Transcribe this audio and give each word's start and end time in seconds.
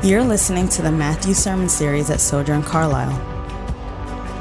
You're 0.00 0.22
listening 0.22 0.68
to 0.68 0.82
the 0.82 0.92
Matthew 0.92 1.34
Sermon 1.34 1.68
Series 1.68 2.08
at 2.08 2.20
Sojourn 2.20 2.62
Carlisle. 2.62 3.20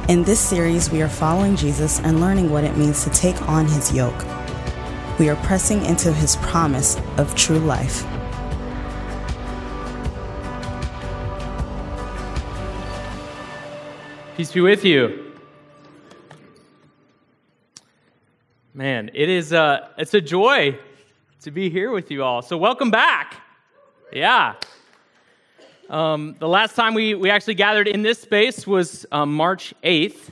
In 0.07 0.23
this 0.23 0.39
series, 0.39 0.91
we 0.91 1.01
are 1.01 1.09
following 1.09 1.55
Jesus 1.55 1.99
and 2.01 2.21
learning 2.21 2.51
what 2.51 2.63
it 2.63 2.77
means 2.77 3.03
to 3.05 3.09
take 3.09 3.41
on 3.49 3.65
his 3.65 3.91
yoke. 3.91 4.23
We 5.17 5.29
are 5.29 5.35
pressing 5.37 5.83
into 5.83 6.13
his 6.13 6.35
promise 6.37 6.95
of 7.17 7.33
true 7.33 7.57
life. 7.57 8.05
Peace 14.37 14.51
be 14.51 14.61
with 14.61 14.85
you. 14.85 15.33
Man, 18.75 19.09
it 19.15 19.27
is 19.27 19.53
a, 19.53 19.89
it's 19.97 20.13
a 20.13 20.21
joy 20.21 20.77
to 21.41 21.49
be 21.49 21.71
here 21.71 21.89
with 21.89 22.11
you 22.11 22.23
all. 22.23 22.43
So, 22.43 22.57
welcome 22.59 22.91
back. 22.91 23.41
Yeah. 24.13 24.53
Um, 25.89 26.35
the 26.37 26.49
last 26.49 26.75
time 26.75 26.93
we, 26.95 27.13
we 27.13 27.29
actually 27.29 27.53
gathered 27.53 27.87
in 27.87 28.01
this 28.01 28.19
space 28.19 28.67
was 28.67 29.05
um, 29.09 29.33
March 29.33 29.73
8th, 29.85 30.31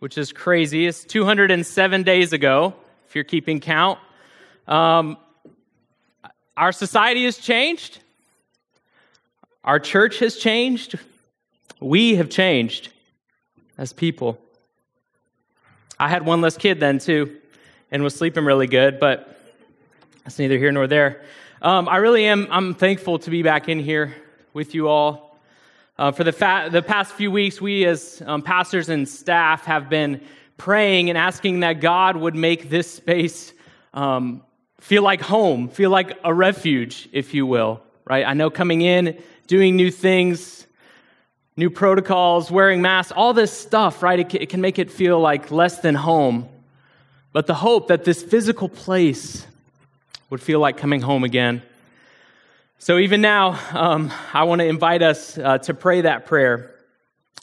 which 0.00 0.18
is 0.18 0.32
crazy. 0.32 0.88
It's 0.88 1.04
207 1.04 2.02
days 2.02 2.32
ago, 2.32 2.74
if 3.06 3.14
you're 3.14 3.22
keeping 3.22 3.60
count. 3.60 4.00
Um, 4.66 5.16
our 6.56 6.72
society 6.72 7.24
has 7.24 7.38
changed, 7.38 8.00
our 9.62 9.78
church 9.78 10.18
has 10.18 10.36
changed, 10.36 10.98
we 11.78 12.16
have 12.16 12.28
changed 12.28 12.92
as 13.78 13.92
people. 13.92 14.40
I 16.00 16.08
had 16.08 16.26
one 16.26 16.40
less 16.40 16.56
kid 16.56 16.80
then, 16.80 16.98
too, 16.98 17.36
and 17.92 18.02
was 18.02 18.16
sleeping 18.16 18.44
really 18.44 18.66
good, 18.66 18.98
but 18.98 19.38
that's 20.24 20.36
neither 20.40 20.58
here 20.58 20.72
nor 20.72 20.88
there. 20.88 21.22
Um, 21.62 21.88
I 21.88 21.98
really 21.98 22.26
am 22.26 22.48
I'm 22.50 22.74
thankful 22.74 23.20
to 23.20 23.30
be 23.30 23.44
back 23.44 23.68
in 23.68 23.78
here 23.78 24.16
with 24.54 24.74
you 24.74 24.88
all. 24.88 25.38
Uh, 25.98 26.12
for 26.12 26.24
the, 26.24 26.32
fa- 26.32 26.68
the 26.70 26.80
past 26.80 27.12
few 27.12 27.30
weeks, 27.30 27.60
we 27.60 27.84
as 27.84 28.22
um, 28.24 28.40
pastors 28.40 28.88
and 28.88 29.08
staff 29.08 29.64
have 29.64 29.90
been 29.90 30.20
praying 30.56 31.08
and 31.08 31.18
asking 31.18 31.60
that 31.60 31.80
God 31.80 32.16
would 32.16 32.34
make 32.34 32.70
this 32.70 32.90
space 32.90 33.52
um, 33.92 34.42
feel 34.80 35.02
like 35.02 35.20
home, 35.20 35.68
feel 35.68 35.90
like 35.90 36.18
a 36.24 36.32
refuge, 36.32 37.08
if 37.12 37.34
you 37.34 37.46
will, 37.46 37.82
right? 38.04 38.24
I 38.26 38.34
know 38.34 38.48
coming 38.48 38.80
in, 38.80 39.20
doing 39.46 39.76
new 39.76 39.90
things, 39.90 40.66
new 41.56 41.70
protocols, 41.70 42.50
wearing 42.50 42.80
masks, 42.80 43.12
all 43.14 43.34
this 43.34 43.52
stuff, 43.52 44.02
right? 44.02 44.20
It, 44.20 44.34
it 44.34 44.48
can 44.48 44.60
make 44.60 44.78
it 44.78 44.90
feel 44.90 45.18
like 45.18 45.50
less 45.50 45.80
than 45.80 45.96
home. 45.96 46.48
But 47.32 47.46
the 47.46 47.54
hope 47.54 47.88
that 47.88 48.04
this 48.04 48.22
physical 48.22 48.68
place 48.68 49.46
would 50.30 50.40
feel 50.40 50.60
like 50.60 50.76
coming 50.76 51.00
home 51.00 51.24
again. 51.24 51.62
So, 52.78 52.98
even 52.98 53.20
now, 53.20 53.58
um, 53.72 54.12
I 54.32 54.44
want 54.44 54.60
to 54.60 54.66
invite 54.66 55.02
us 55.02 55.38
uh, 55.38 55.58
to 55.58 55.72
pray 55.72 56.02
that 56.02 56.26
prayer. 56.26 56.74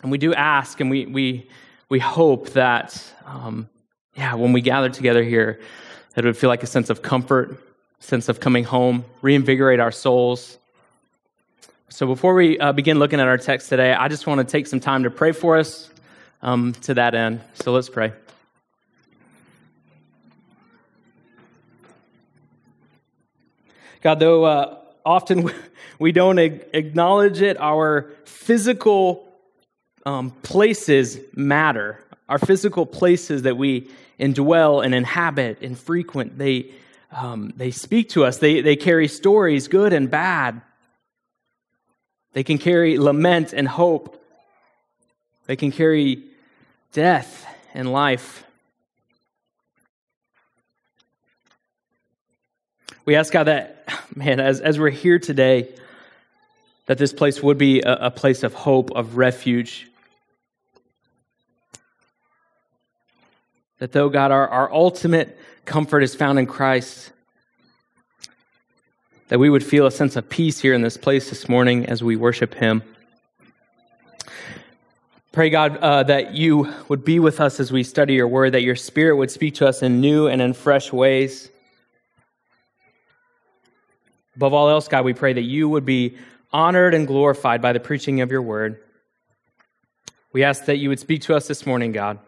And 0.03 0.11
we 0.11 0.17
do 0.17 0.33
ask 0.33 0.79
and 0.79 0.89
we, 0.89 1.05
we, 1.05 1.49
we 1.89 1.99
hope 1.99 2.49
that, 2.49 3.03
um, 3.25 3.67
yeah, 4.15 4.35
when 4.35 4.53
we 4.53 4.61
gather 4.61 4.89
together 4.89 5.23
here, 5.23 5.59
that 6.13 6.25
it 6.25 6.27
would 6.27 6.37
feel 6.37 6.49
like 6.49 6.63
a 6.63 6.67
sense 6.67 6.89
of 6.89 7.01
comfort, 7.01 7.57
sense 7.99 8.29
of 8.29 8.39
coming 8.39 8.63
home, 8.63 9.05
reinvigorate 9.21 9.79
our 9.79 9.91
souls. 9.91 10.57
So, 11.89 12.05
before 12.05 12.35
we 12.35 12.59
uh, 12.59 12.73
begin 12.73 12.99
looking 12.99 13.19
at 13.19 13.27
our 13.27 13.37
text 13.37 13.69
today, 13.69 13.93
I 13.93 14.09
just 14.09 14.27
want 14.27 14.39
to 14.39 14.43
take 14.43 14.67
some 14.67 14.79
time 14.79 15.03
to 15.03 15.09
pray 15.09 15.31
for 15.31 15.57
us 15.57 15.89
um, 16.41 16.73
to 16.81 16.93
that 16.95 17.15
end. 17.15 17.41
So, 17.55 17.71
let's 17.71 17.89
pray. 17.89 18.11
God, 24.01 24.19
though 24.19 24.43
uh, 24.43 24.80
often 25.05 25.49
we 25.99 26.11
don't 26.11 26.39
acknowledge 26.39 27.41
it. 27.41 27.59
Our 27.59 28.11
physical 28.25 29.27
um, 30.05 30.31
places 30.41 31.19
matter. 31.35 32.03
Our 32.29 32.39
physical 32.39 32.85
places 32.85 33.43
that 33.43 33.57
we 33.57 33.89
indwell 34.19 34.83
and 34.85 34.93
inhabit 34.95 35.61
and 35.61 35.77
frequent, 35.77 36.37
they, 36.37 36.71
um, 37.11 37.53
they 37.55 37.71
speak 37.71 38.09
to 38.09 38.23
us. 38.23 38.37
They, 38.37 38.61
they 38.61 38.75
carry 38.75 39.07
stories, 39.07 39.67
good 39.67 39.93
and 39.93 40.09
bad. 40.09 40.61
They 42.33 42.43
can 42.43 42.57
carry 42.57 42.97
lament 42.97 43.53
and 43.53 43.67
hope. 43.67 44.23
They 45.47 45.55
can 45.55 45.71
carry 45.71 46.23
death 46.93 47.45
and 47.73 47.91
life. 47.91 48.45
We 53.05 53.15
ask 53.15 53.33
God 53.33 53.45
that, 53.45 53.87
man, 54.15 54.39
as, 54.39 54.61
as 54.61 54.79
we're 54.79 54.89
here 54.89 55.17
today, 55.17 55.73
that 56.85 56.97
this 56.97 57.13
place 57.13 57.41
would 57.41 57.57
be 57.57 57.81
a, 57.81 57.93
a 58.07 58.11
place 58.11 58.43
of 58.43 58.53
hope, 58.53 58.91
of 58.91 59.17
refuge. 59.17 59.87
That 63.79 63.91
though, 63.91 64.09
God, 64.09 64.31
our, 64.31 64.47
our 64.47 64.71
ultimate 64.71 65.37
comfort 65.65 66.03
is 66.03 66.13
found 66.13 66.37
in 66.37 66.45
Christ, 66.45 67.11
that 69.29 69.39
we 69.39 69.49
would 69.49 69.63
feel 69.63 69.87
a 69.87 69.91
sense 69.91 70.15
of 70.15 70.29
peace 70.29 70.59
here 70.59 70.73
in 70.73 70.81
this 70.81 70.97
place 70.97 71.29
this 71.29 71.47
morning 71.47 71.85
as 71.85 72.03
we 72.03 72.15
worship 72.15 72.53
Him. 72.53 72.83
Pray, 75.31 75.49
God, 75.49 75.77
uh, 75.77 76.03
that 76.03 76.33
you 76.33 76.71
would 76.89 77.05
be 77.05 77.17
with 77.17 77.39
us 77.39 77.61
as 77.61 77.71
we 77.71 77.83
study 77.83 78.15
your 78.15 78.27
word, 78.27 78.51
that 78.51 78.63
your 78.63 78.75
spirit 78.75 79.15
would 79.15 79.31
speak 79.31 79.55
to 79.55 79.67
us 79.67 79.81
in 79.81 80.01
new 80.01 80.27
and 80.27 80.41
in 80.41 80.51
fresh 80.51 80.91
ways. 80.91 81.50
Above 84.35 84.53
all 84.53 84.69
else, 84.69 84.87
God, 84.87 85.05
we 85.05 85.13
pray 85.13 85.33
that 85.33 85.41
you 85.41 85.67
would 85.69 85.85
be 85.85 86.17
honored 86.53 86.93
and 86.93 87.07
glorified 87.07 87.61
by 87.61 87.73
the 87.73 87.79
preaching 87.79 88.21
of 88.21 88.31
your 88.31 88.41
word. 88.41 88.79
We 90.33 90.43
ask 90.43 90.65
that 90.65 90.77
you 90.77 90.89
would 90.89 90.99
speak 90.99 91.21
to 91.23 91.35
us 91.35 91.47
this 91.47 91.65
morning, 91.65 91.91
God. 91.91 92.19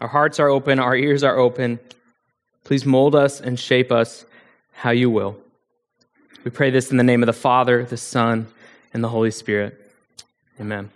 Our 0.00 0.08
hearts 0.08 0.38
are 0.38 0.48
open, 0.48 0.78
our 0.78 0.96
ears 0.96 1.22
are 1.22 1.38
open. 1.38 1.78
Please 2.64 2.84
mold 2.84 3.14
us 3.14 3.40
and 3.40 3.58
shape 3.58 3.90
us 3.90 4.24
how 4.72 4.90
you 4.90 5.10
will. 5.10 5.36
We 6.44 6.50
pray 6.50 6.70
this 6.70 6.90
in 6.90 6.96
the 6.96 7.04
name 7.04 7.22
of 7.22 7.26
the 7.26 7.32
Father, 7.32 7.84
the 7.84 7.96
Son, 7.96 8.46
and 8.94 9.04
the 9.04 9.08
Holy 9.08 9.30
Spirit. 9.30 9.92
Amen. 10.58 10.90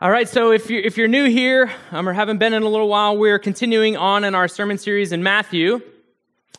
All 0.00 0.10
right, 0.10 0.28
so 0.28 0.52
if 0.52 0.70
you're, 0.70 0.80
if 0.80 0.96
you're 0.96 1.08
new 1.08 1.28
here 1.28 1.70
um, 1.90 2.08
or 2.08 2.12
haven't 2.12 2.38
been 2.38 2.52
in 2.52 2.62
a 2.62 2.68
little 2.68 2.88
while, 2.88 3.16
we're 3.16 3.38
continuing 3.38 3.96
on 3.96 4.24
in 4.24 4.34
our 4.34 4.48
sermon 4.48 4.78
series 4.78 5.12
in 5.12 5.22
Matthew. 5.22 5.80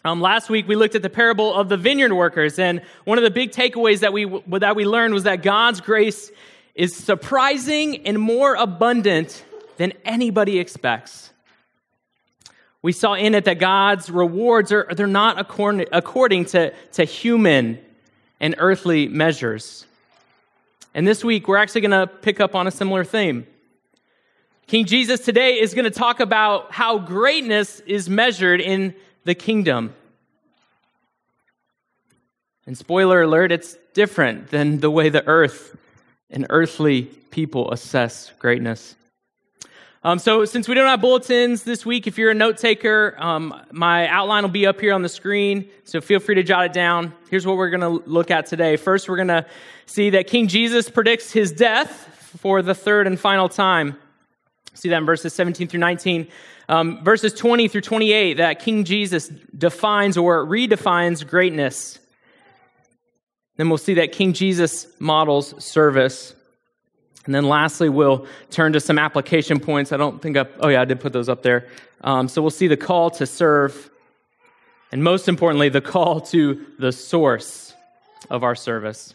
Um, 0.05 0.21
last 0.21 0.49
week 0.49 0.67
we 0.67 0.75
looked 0.75 0.95
at 0.95 1.01
the 1.01 1.09
parable 1.09 1.53
of 1.53 1.67
the 1.67 1.77
vineyard 1.77 2.13
workers, 2.13 2.57
and 2.57 2.81
one 3.03 3.17
of 3.17 3.23
the 3.23 3.31
big 3.31 3.51
takeaways 3.51 3.99
that 3.99 4.13
we 4.13 4.25
that 4.59 4.75
we 4.75 4.85
learned 4.85 5.13
was 5.13 5.23
that 5.23 5.43
God's 5.43 5.81
grace 5.81 6.31
is 6.73 6.95
surprising 6.95 8.07
and 8.07 8.17
more 8.17 8.55
abundant 8.55 9.43
than 9.77 9.93
anybody 10.05 10.59
expects. 10.59 11.31
We 12.81 12.93
saw 12.93 13.13
in 13.13 13.35
it 13.35 13.43
that 13.45 13.59
God's 13.59 14.09
rewards 14.09 14.71
are 14.71 14.87
they're 14.95 15.07
not 15.07 15.37
according, 15.37 15.87
according 15.91 16.45
to, 16.45 16.73
to 16.93 17.03
human 17.03 17.79
and 18.39 18.55
earthly 18.57 19.07
measures. 19.07 19.85
And 20.93 21.05
this 21.05 21.23
week 21.23 21.47
we're 21.47 21.57
actually 21.57 21.81
going 21.81 21.91
to 21.91 22.07
pick 22.07 22.39
up 22.39 22.55
on 22.55 22.67
a 22.67 22.71
similar 22.71 23.03
theme. 23.03 23.45
King 24.67 24.85
Jesus 24.85 25.19
today 25.19 25.59
is 25.59 25.73
going 25.73 25.85
to 25.85 25.91
talk 25.91 26.19
about 26.19 26.71
how 26.71 26.99
greatness 26.99 27.81
is 27.81 28.09
measured 28.09 28.61
in 28.61 28.95
the 29.23 29.35
kingdom. 29.35 29.93
And 32.65 32.77
spoiler 32.77 33.21
alert, 33.21 33.51
it's 33.51 33.77
different 33.93 34.49
than 34.49 34.79
the 34.79 34.91
way 34.91 35.09
the 35.09 35.25
earth 35.27 35.75
and 36.29 36.45
earthly 36.49 37.03
people 37.31 37.71
assess 37.71 38.31
greatness. 38.39 38.95
Um, 40.01 40.17
so, 40.17 40.45
since 40.45 40.67
we 40.67 40.75
don't 40.75 40.87
have 40.87 41.01
bulletins 41.01 41.63
this 41.63 41.85
week, 41.85 42.07
if 42.07 42.17
you're 42.17 42.31
a 42.31 42.35
note 42.35 42.57
taker, 42.57 43.15
um, 43.17 43.53
my 43.71 44.07
outline 44.07 44.43
will 44.43 44.49
be 44.49 44.65
up 44.65 44.79
here 44.79 44.93
on 44.93 45.01
the 45.01 45.09
screen. 45.09 45.69
So, 45.83 45.99
feel 45.99 46.21
free 46.21 46.35
to 46.35 46.43
jot 46.43 46.65
it 46.65 46.73
down. 46.73 47.11
Here's 47.29 47.45
what 47.45 47.57
we're 47.57 47.69
going 47.69 47.81
to 47.81 48.09
look 48.09 48.31
at 48.31 48.45
today. 48.45 48.77
First, 48.77 49.09
we're 49.09 49.17
going 49.17 49.27
to 49.27 49.45
see 49.87 50.11
that 50.11 50.27
King 50.27 50.47
Jesus 50.47 50.89
predicts 50.89 51.31
his 51.31 51.51
death 51.51 51.91
for 52.39 52.61
the 52.61 52.73
third 52.73 53.07
and 53.07 53.19
final 53.19 53.49
time. 53.49 53.97
See 54.73 54.89
that 54.89 54.97
in 54.97 55.05
verses 55.05 55.33
17 55.33 55.67
through 55.67 55.79
19. 55.79 56.27
Um, 56.69 57.03
verses 57.03 57.33
20 57.33 57.67
through 57.67 57.81
28, 57.81 58.35
that 58.35 58.59
King 58.59 58.83
Jesus 58.83 59.27
defines 59.57 60.17
or 60.17 60.45
redefines 60.45 61.27
greatness. 61.27 61.99
Then 63.57 63.69
we'll 63.69 63.77
see 63.77 63.95
that 63.95 64.11
King 64.11 64.33
Jesus 64.33 64.87
models 64.99 65.61
service. 65.63 66.33
And 67.25 67.35
then 67.35 67.47
lastly, 67.47 67.89
we'll 67.89 68.25
turn 68.51 68.73
to 68.73 68.79
some 68.79 68.97
application 68.97 69.59
points. 69.59 69.91
I 69.91 69.97
don't 69.97 70.21
think 70.21 70.37
I, 70.37 70.45
oh 70.59 70.69
yeah, 70.69 70.81
I 70.81 70.85
did 70.85 70.99
put 70.99 71.11
those 71.11 71.27
up 71.27 71.43
there. 71.43 71.67
Um, 72.01 72.27
so 72.27 72.41
we'll 72.41 72.51
see 72.51 72.67
the 72.67 72.77
call 72.77 73.09
to 73.11 73.25
serve, 73.25 73.89
and 74.91 75.03
most 75.03 75.27
importantly, 75.27 75.69
the 75.69 75.81
call 75.81 76.21
to 76.21 76.65
the 76.79 76.91
source 76.91 77.73
of 78.29 78.43
our 78.43 78.55
service. 78.55 79.13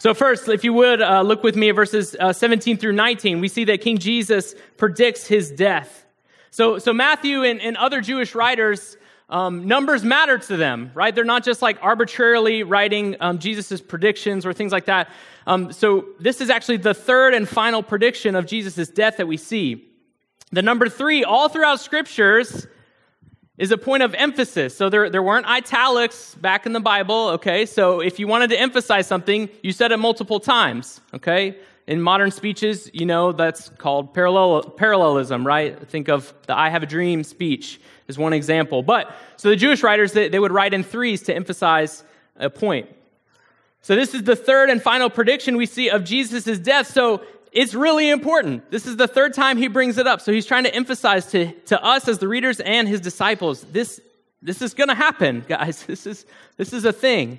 So, 0.00 0.14
first, 0.14 0.48
if 0.48 0.62
you 0.62 0.72
would 0.74 1.02
uh, 1.02 1.22
look 1.22 1.42
with 1.42 1.56
me 1.56 1.70
at 1.70 1.74
verses 1.74 2.14
uh, 2.20 2.32
17 2.32 2.76
through 2.76 2.92
19, 2.92 3.40
we 3.40 3.48
see 3.48 3.64
that 3.64 3.80
King 3.80 3.98
Jesus 3.98 4.54
predicts 4.76 5.26
his 5.26 5.50
death. 5.50 6.06
So, 6.52 6.78
so 6.78 6.92
Matthew 6.92 7.42
and, 7.42 7.60
and 7.60 7.76
other 7.76 8.00
Jewish 8.00 8.34
writers 8.34 8.96
um, 9.28 9.66
numbers 9.66 10.04
matter 10.04 10.38
to 10.38 10.56
them, 10.56 10.90
right? 10.94 11.14
They're 11.14 11.24
not 11.24 11.44
just 11.44 11.60
like 11.60 11.78
arbitrarily 11.82 12.62
writing 12.62 13.16
um, 13.20 13.38
Jesus' 13.38 13.80
predictions 13.80 14.46
or 14.46 14.52
things 14.52 14.72
like 14.72 14.86
that. 14.86 15.10
Um, 15.46 15.72
so 15.72 16.06
this 16.18 16.40
is 16.40 16.48
actually 16.48 16.78
the 16.78 16.94
third 16.94 17.34
and 17.34 17.48
final 17.48 17.82
prediction 17.82 18.34
of 18.36 18.46
Jesus' 18.46 18.88
death 18.88 19.16
that 19.18 19.26
we 19.26 19.36
see. 19.36 19.84
The 20.52 20.62
number 20.62 20.88
three, 20.88 21.24
all 21.24 21.48
throughout 21.48 21.80
scriptures, 21.80 22.66
is 23.58 23.72
a 23.72 23.76
point 23.76 24.04
of 24.04 24.14
emphasis. 24.14 24.76
So 24.76 24.88
there, 24.88 25.10
there 25.10 25.22
weren't 25.22 25.46
italics 25.46 26.36
back 26.36 26.64
in 26.64 26.72
the 26.72 26.80
Bible, 26.80 27.28
okay? 27.30 27.66
So 27.66 28.00
if 28.00 28.18
you 28.18 28.28
wanted 28.28 28.50
to 28.50 28.60
emphasize 28.60 29.06
something, 29.06 29.48
you 29.62 29.72
said 29.72 29.90
it 29.90 29.96
multiple 29.96 30.38
times, 30.38 31.00
okay? 31.12 31.58
In 31.88 32.00
modern 32.00 32.30
speeches, 32.30 32.88
you 32.92 33.04
know, 33.04 33.32
that's 33.32 33.68
called 33.70 34.14
parallel, 34.14 34.62
parallelism, 34.62 35.44
right? 35.44 35.76
Think 35.88 36.08
of 36.08 36.32
the 36.46 36.56
I 36.56 36.68
have 36.68 36.84
a 36.84 36.86
dream 36.86 37.24
speech 37.24 37.80
is 38.06 38.16
one 38.16 38.32
example. 38.32 38.82
But, 38.82 39.12
so 39.36 39.48
the 39.48 39.56
Jewish 39.56 39.82
writers, 39.82 40.12
they, 40.12 40.28
they 40.28 40.38
would 40.38 40.52
write 40.52 40.72
in 40.72 40.84
threes 40.84 41.22
to 41.22 41.34
emphasize 41.34 42.04
a 42.36 42.48
point. 42.48 42.88
So 43.80 43.96
this 43.96 44.14
is 44.14 44.22
the 44.22 44.36
third 44.36 44.70
and 44.70 44.82
final 44.82 45.10
prediction 45.10 45.56
we 45.56 45.66
see 45.66 45.88
of 45.88 46.04
Jesus' 46.04 46.58
death. 46.58 46.86
So 46.88 47.22
it's 47.52 47.74
really 47.74 48.10
important. 48.10 48.70
This 48.70 48.86
is 48.86 48.96
the 48.96 49.08
third 49.08 49.34
time 49.34 49.56
he 49.56 49.68
brings 49.68 49.98
it 49.98 50.06
up. 50.06 50.20
So 50.20 50.32
he's 50.32 50.46
trying 50.46 50.64
to 50.64 50.74
emphasize 50.74 51.26
to, 51.32 51.52
to 51.66 51.82
us 51.82 52.08
as 52.08 52.18
the 52.18 52.28
readers 52.28 52.60
and 52.60 52.88
his 52.88 53.00
disciples, 53.00 53.62
this, 53.64 54.00
this 54.42 54.62
is 54.62 54.74
going 54.74 54.88
to 54.88 54.94
happen, 54.94 55.44
guys. 55.48 55.84
This 55.84 56.06
is, 56.06 56.26
this 56.56 56.72
is 56.72 56.84
a 56.84 56.92
thing. 56.92 57.38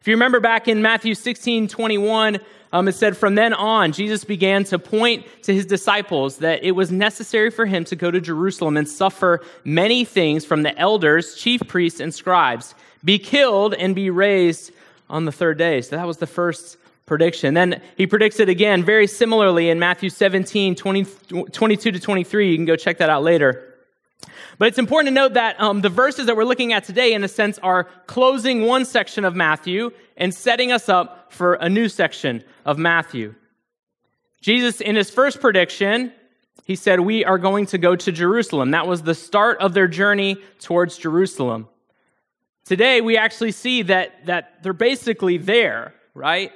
If 0.00 0.08
you 0.08 0.14
remember 0.14 0.40
back 0.40 0.66
in 0.66 0.82
Matthew 0.82 1.14
16, 1.14 1.68
21, 1.68 2.40
um, 2.72 2.88
it 2.88 2.94
said, 2.94 3.16
From 3.16 3.36
then 3.36 3.52
on, 3.52 3.92
Jesus 3.92 4.24
began 4.24 4.64
to 4.64 4.78
point 4.78 5.26
to 5.44 5.54
his 5.54 5.64
disciples 5.64 6.38
that 6.38 6.64
it 6.64 6.72
was 6.72 6.90
necessary 6.90 7.50
for 7.50 7.66
him 7.66 7.84
to 7.84 7.94
go 7.94 8.10
to 8.10 8.20
Jerusalem 8.20 8.76
and 8.76 8.88
suffer 8.88 9.42
many 9.64 10.04
things 10.04 10.44
from 10.44 10.62
the 10.62 10.76
elders, 10.76 11.36
chief 11.36 11.60
priests, 11.68 12.00
and 12.00 12.12
scribes, 12.12 12.74
be 13.04 13.18
killed, 13.18 13.74
and 13.74 13.94
be 13.94 14.10
raised 14.10 14.72
on 15.08 15.24
the 15.24 15.32
third 15.32 15.58
day. 15.58 15.82
So 15.82 15.96
that 15.96 16.06
was 16.06 16.16
the 16.16 16.26
first 16.26 16.78
prediction. 17.12 17.52
Then 17.52 17.82
he 17.98 18.06
predicts 18.06 18.40
it 18.40 18.48
again 18.48 18.82
very 18.82 19.06
similarly 19.06 19.68
in 19.68 19.78
Matthew 19.78 20.08
17, 20.08 20.74
20, 20.74 21.04
22 21.52 21.92
to 21.92 22.00
23. 22.00 22.50
You 22.50 22.56
can 22.56 22.64
go 22.64 22.74
check 22.74 22.96
that 22.96 23.10
out 23.10 23.22
later. 23.22 23.74
But 24.56 24.68
it's 24.68 24.78
important 24.78 25.08
to 25.08 25.14
note 25.14 25.34
that 25.34 25.60
um, 25.60 25.82
the 25.82 25.90
verses 25.90 26.24
that 26.24 26.38
we're 26.38 26.46
looking 26.46 26.72
at 26.72 26.84
today, 26.84 27.12
in 27.12 27.22
a 27.22 27.28
sense, 27.28 27.58
are 27.58 27.84
closing 28.06 28.62
one 28.62 28.86
section 28.86 29.26
of 29.26 29.36
Matthew 29.36 29.90
and 30.16 30.32
setting 30.32 30.72
us 30.72 30.88
up 30.88 31.30
for 31.30 31.52
a 31.52 31.68
new 31.68 31.86
section 31.90 32.42
of 32.64 32.78
Matthew. 32.78 33.34
Jesus, 34.40 34.80
in 34.80 34.96
his 34.96 35.10
first 35.10 35.38
prediction, 35.38 36.14
he 36.64 36.76
said, 36.76 37.00
We 37.00 37.26
are 37.26 37.36
going 37.36 37.66
to 37.66 37.76
go 37.76 37.94
to 37.94 38.10
Jerusalem. 38.10 38.70
That 38.70 38.86
was 38.86 39.02
the 39.02 39.14
start 39.14 39.60
of 39.60 39.74
their 39.74 39.86
journey 39.86 40.38
towards 40.60 40.96
Jerusalem. 40.96 41.68
Today, 42.64 43.02
we 43.02 43.18
actually 43.18 43.52
see 43.52 43.82
that, 43.82 44.24
that 44.24 44.62
they're 44.62 44.72
basically 44.72 45.36
there, 45.36 45.92
right? 46.14 46.52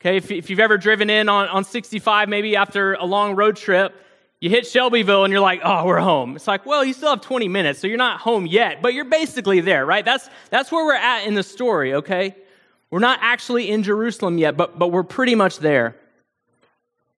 Okay, 0.00 0.16
if, 0.16 0.30
if 0.30 0.48
you've 0.48 0.60
ever 0.60 0.78
driven 0.78 1.10
in 1.10 1.28
on, 1.28 1.48
on 1.48 1.62
65, 1.62 2.28
maybe 2.28 2.56
after 2.56 2.94
a 2.94 3.04
long 3.04 3.36
road 3.36 3.56
trip, 3.56 3.94
you 4.40 4.48
hit 4.48 4.66
Shelbyville 4.66 5.24
and 5.24 5.30
you're 5.30 5.42
like, 5.42 5.60
oh, 5.62 5.84
we're 5.84 6.00
home. 6.00 6.36
It's 6.36 6.48
like, 6.48 6.64
well, 6.64 6.82
you 6.82 6.94
still 6.94 7.10
have 7.10 7.20
20 7.20 7.48
minutes, 7.48 7.80
so 7.80 7.86
you're 7.86 7.98
not 7.98 8.20
home 8.20 8.46
yet, 8.46 8.80
but 8.80 8.94
you're 8.94 9.04
basically 9.04 9.60
there, 9.60 9.84
right? 9.84 10.02
That's, 10.02 10.30
that's 10.48 10.72
where 10.72 10.86
we're 10.86 10.94
at 10.94 11.26
in 11.26 11.34
the 11.34 11.42
story, 11.42 11.92
okay? 11.92 12.34
We're 12.90 13.00
not 13.00 13.18
actually 13.20 13.70
in 13.70 13.82
Jerusalem 13.82 14.38
yet, 14.38 14.56
but, 14.56 14.78
but 14.78 14.88
we're 14.88 15.02
pretty 15.02 15.34
much 15.34 15.58
there. 15.58 15.96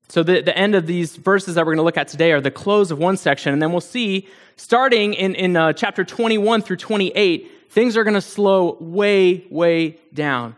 So, 0.09 0.25
the, 0.25 0.43
the 0.43 0.57
end 0.59 0.75
of 0.75 0.87
these 0.87 1.17
verses 1.17 1.55
that 1.55 1.65
we're 1.65 1.73
going 1.73 1.79
to 1.79 1.85
look 1.85 1.97
at 1.97 2.09
today 2.09 2.33
are 2.33 2.41
the 2.41 2.51
close 2.51 2.91
of 2.91 2.99
one 2.99 3.17
section, 3.17 3.53
and 3.53 3.63
then 3.63 3.71
we'll 3.71 3.81
see, 3.81 4.29
starting 4.57 5.15
in, 5.15 5.37
in 5.37 5.57
uh, 5.57 5.73
chapter 5.73 6.05
21 6.05 6.61
through 6.63 6.77
28, 6.77 7.71
things 7.71 7.97
are 7.97 8.03
going 8.03 8.15
to 8.15 8.21
slow 8.21 8.77
way, 8.81 9.47
way 9.49 9.99
down. 10.13 10.57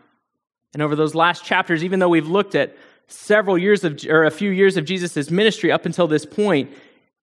And 0.75 0.81
over 0.81 0.93
those 0.93 1.15
last 1.15 1.45
chapters, 1.45 1.85
even 1.85 1.99
though 1.99 2.09
we've 2.09 2.27
looked 2.27 2.53
at 2.53 2.75
several 3.07 3.57
years 3.57 3.85
of, 3.85 3.97
or 4.09 4.25
a 4.25 4.29
few 4.29 4.51
years 4.51 4.75
of 4.75 4.83
Jesus' 4.83 5.31
ministry 5.31 5.71
up 5.71 5.85
until 5.85 6.05
this 6.05 6.25
point, 6.25 6.69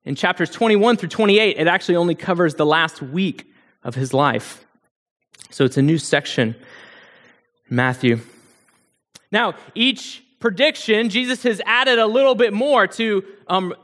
in 0.07 0.15
chapters 0.15 0.49
21 0.49 0.97
through 0.97 1.11
28, 1.11 1.59
it 1.59 1.67
actually 1.67 1.97
only 1.97 2.15
covers 2.15 2.55
the 2.55 2.65
last 2.65 3.03
week 3.03 3.53
of 3.85 3.95
his 3.95 4.15
life. 4.15 4.65
So 5.51 5.67
it's 5.67 5.77
a 5.77 5.83
new 5.83 5.99
section, 5.99 6.57
Matthew. 7.69 8.21
Now, 9.31 9.53
each 9.75 10.25
prediction, 10.41 11.11
Jesus 11.11 11.43
has 11.43 11.61
added 11.67 11.99
a 11.99 12.07
little 12.07 12.35
bit 12.35 12.55
more 12.55 12.87
to 12.87 13.23
um, 13.49 13.75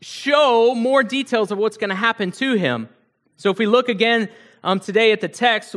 show 0.00 0.72
more 0.72 1.02
details 1.02 1.50
of 1.50 1.58
what's 1.58 1.76
going 1.76 1.90
to 1.90 1.96
happen 1.96 2.30
to 2.30 2.54
him. 2.54 2.88
So 3.38 3.50
if 3.50 3.58
we 3.58 3.66
look 3.66 3.88
again 3.88 4.28
um, 4.62 4.78
today 4.78 5.10
at 5.10 5.20
the 5.20 5.28
text, 5.28 5.74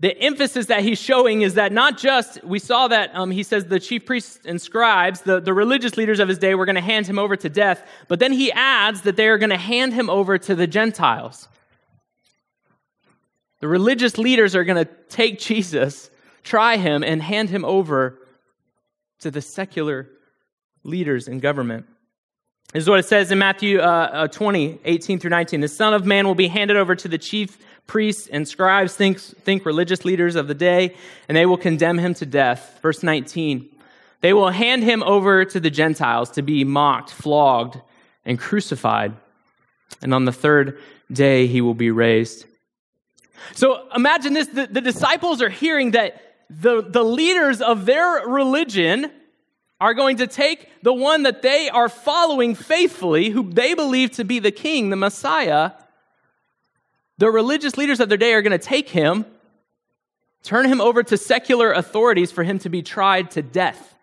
the 0.00 0.16
emphasis 0.18 0.66
that 0.66 0.82
he's 0.82 1.00
showing 1.00 1.42
is 1.42 1.54
that 1.54 1.72
not 1.72 1.98
just, 1.98 2.42
we 2.44 2.60
saw 2.60 2.86
that 2.88 3.10
um, 3.14 3.32
he 3.32 3.42
says 3.42 3.66
the 3.66 3.80
chief 3.80 4.06
priests 4.06 4.38
and 4.44 4.60
scribes, 4.60 5.22
the, 5.22 5.40
the 5.40 5.52
religious 5.52 5.96
leaders 5.96 6.20
of 6.20 6.28
his 6.28 6.38
day, 6.38 6.54
were 6.54 6.66
going 6.66 6.76
to 6.76 6.80
hand 6.80 7.06
him 7.06 7.18
over 7.18 7.36
to 7.36 7.48
death, 7.48 7.84
but 8.06 8.20
then 8.20 8.32
he 8.32 8.52
adds 8.52 9.02
that 9.02 9.16
they 9.16 9.26
are 9.26 9.38
going 9.38 9.50
to 9.50 9.56
hand 9.56 9.92
him 9.92 10.08
over 10.08 10.38
to 10.38 10.54
the 10.54 10.68
Gentiles. 10.68 11.48
The 13.60 13.66
religious 13.66 14.18
leaders 14.18 14.54
are 14.54 14.62
going 14.62 14.84
to 14.84 14.90
take 15.08 15.40
Jesus, 15.40 16.10
try 16.44 16.76
him, 16.76 17.02
and 17.02 17.20
hand 17.20 17.50
him 17.50 17.64
over 17.64 18.20
to 19.20 19.32
the 19.32 19.42
secular 19.42 20.08
leaders 20.84 21.26
in 21.26 21.40
government. 21.40 21.86
This 22.72 22.84
is 22.84 22.88
what 22.88 23.00
it 23.00 23.06
says 23.06 23.32
in 23.32 23.38
Matthew 23.38 23.80
uh, 23.80 24.10
uh, 24.12 24.28
20, 24.28 24.78
18 24.84 25.18
through 25.18 25.30
19. 25.30 25.60
The 25.60 25.68
Son 25.68 25.92
of 25.92 26.04
Man 26.04 26.26
will 26.26 26.36
be 26.36 26.48
handed 26.48 26.76
over 26.76 26.94
to 26.94 27.08
the 27.08 27.18
chief 27.18 27.58
priests 27.88 28.28
and 28.28 28.46
scribes, 28.46 28.94
think, 28.94 29.18
think 29.18 29.66
religious 29.66 30.04
leaders 30.04 30.36
of 30.36 30.46
the 30.46 30.54
day, 30.54 30.94
and 31.26 31.36
they 31.36 31.46
will 31.46 31.56
condemn 31.56 31.98
him 31.98 32.14
to 32.14 32.26
death. 32.26 32.78
Verse 32.80 33.02
19. 33.02 33.68
They 34.20 34.32
will 34.32 34.50
hand 34.50 34.84
him 34.84 35.02
over 35.02 35.44
to 35.44 35.58
the 35.58 35.70
Gentiles 35.70 36.30
to 36.32 36.42
be 36.42 36.62
mocked, 36.62 37.10
flogged, 37.10 37.80
and 38.24 38.38
crucified. 38.38 39.16
And 40.02 40.14
on 40.14 40.24
the 40.24 40.32
third 40.32 40.78
day, 41.10 41.46
he 41.46 41.60
will 41.60 41.74
be 41.74 41.90
raised. 41.90 42.44
So 43.54 43.88
imagine 43.94 44.34
this 44.34 44.48
the, 44.48 44.66
the 44.66 44.80
disciples 44.80 45.40
are 45.40 45.48
hearing 45.48 45.92
that 45.92 46.20
the, 46.50 46.82
the 46.82 47.04
leaders 47.04 47.60
of 47.60 47.86
their 47.86 48.26
religion 48.26 49.10
are 49.80 49.94
going 49.94 50.16
to 50.16 50.26
take 50.26 50.68
the 50.82 50.92
one 50.92 51.22
that 51.22 51.42
they 51.42 51.68
are 51.70 51.88
following 51.88 52.54
faithfully, 52.54 53.30
who 53.30 53.50
they 53.50 53.74
believe 53.74 54.10
to 54.12 54.24
be 54.24 54.40
the 54.40 54.50
king, 54.50 54.90
the 54.90 54.96
Messiah, 54.96 55.72
the 57.18 57.30
religious 57.30 57.76
leaders 57.76 58.00
of 58.00 58.08
their 58.08 58.18
day 58.18 58.32
are 58.32 58.42
going 58.42 58.58
to 58.58 58.58
take 58.58 58.88
him, 58.88 59.26
turn 60.42 60.66
him 60.66 60.80
over 60.80 61.02
to 61.02 61.16
secular 61.16 61.72
authorities 61.72 62.32
for 62.32 62.44
him 62.44 62.58
to 62.60 62.68
be 62.68 62.82
tried 62.82 63.32
to 63.32 63.42
death. 63.42 63.96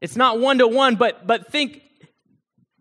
It's 0.00 0.16
not 0.16 0.40
one 0.40 0.58
to 0.58 0.66
one, 0.66 0.96
but 0.96 1.26
but 1.26 1.52
think 1.52 1.82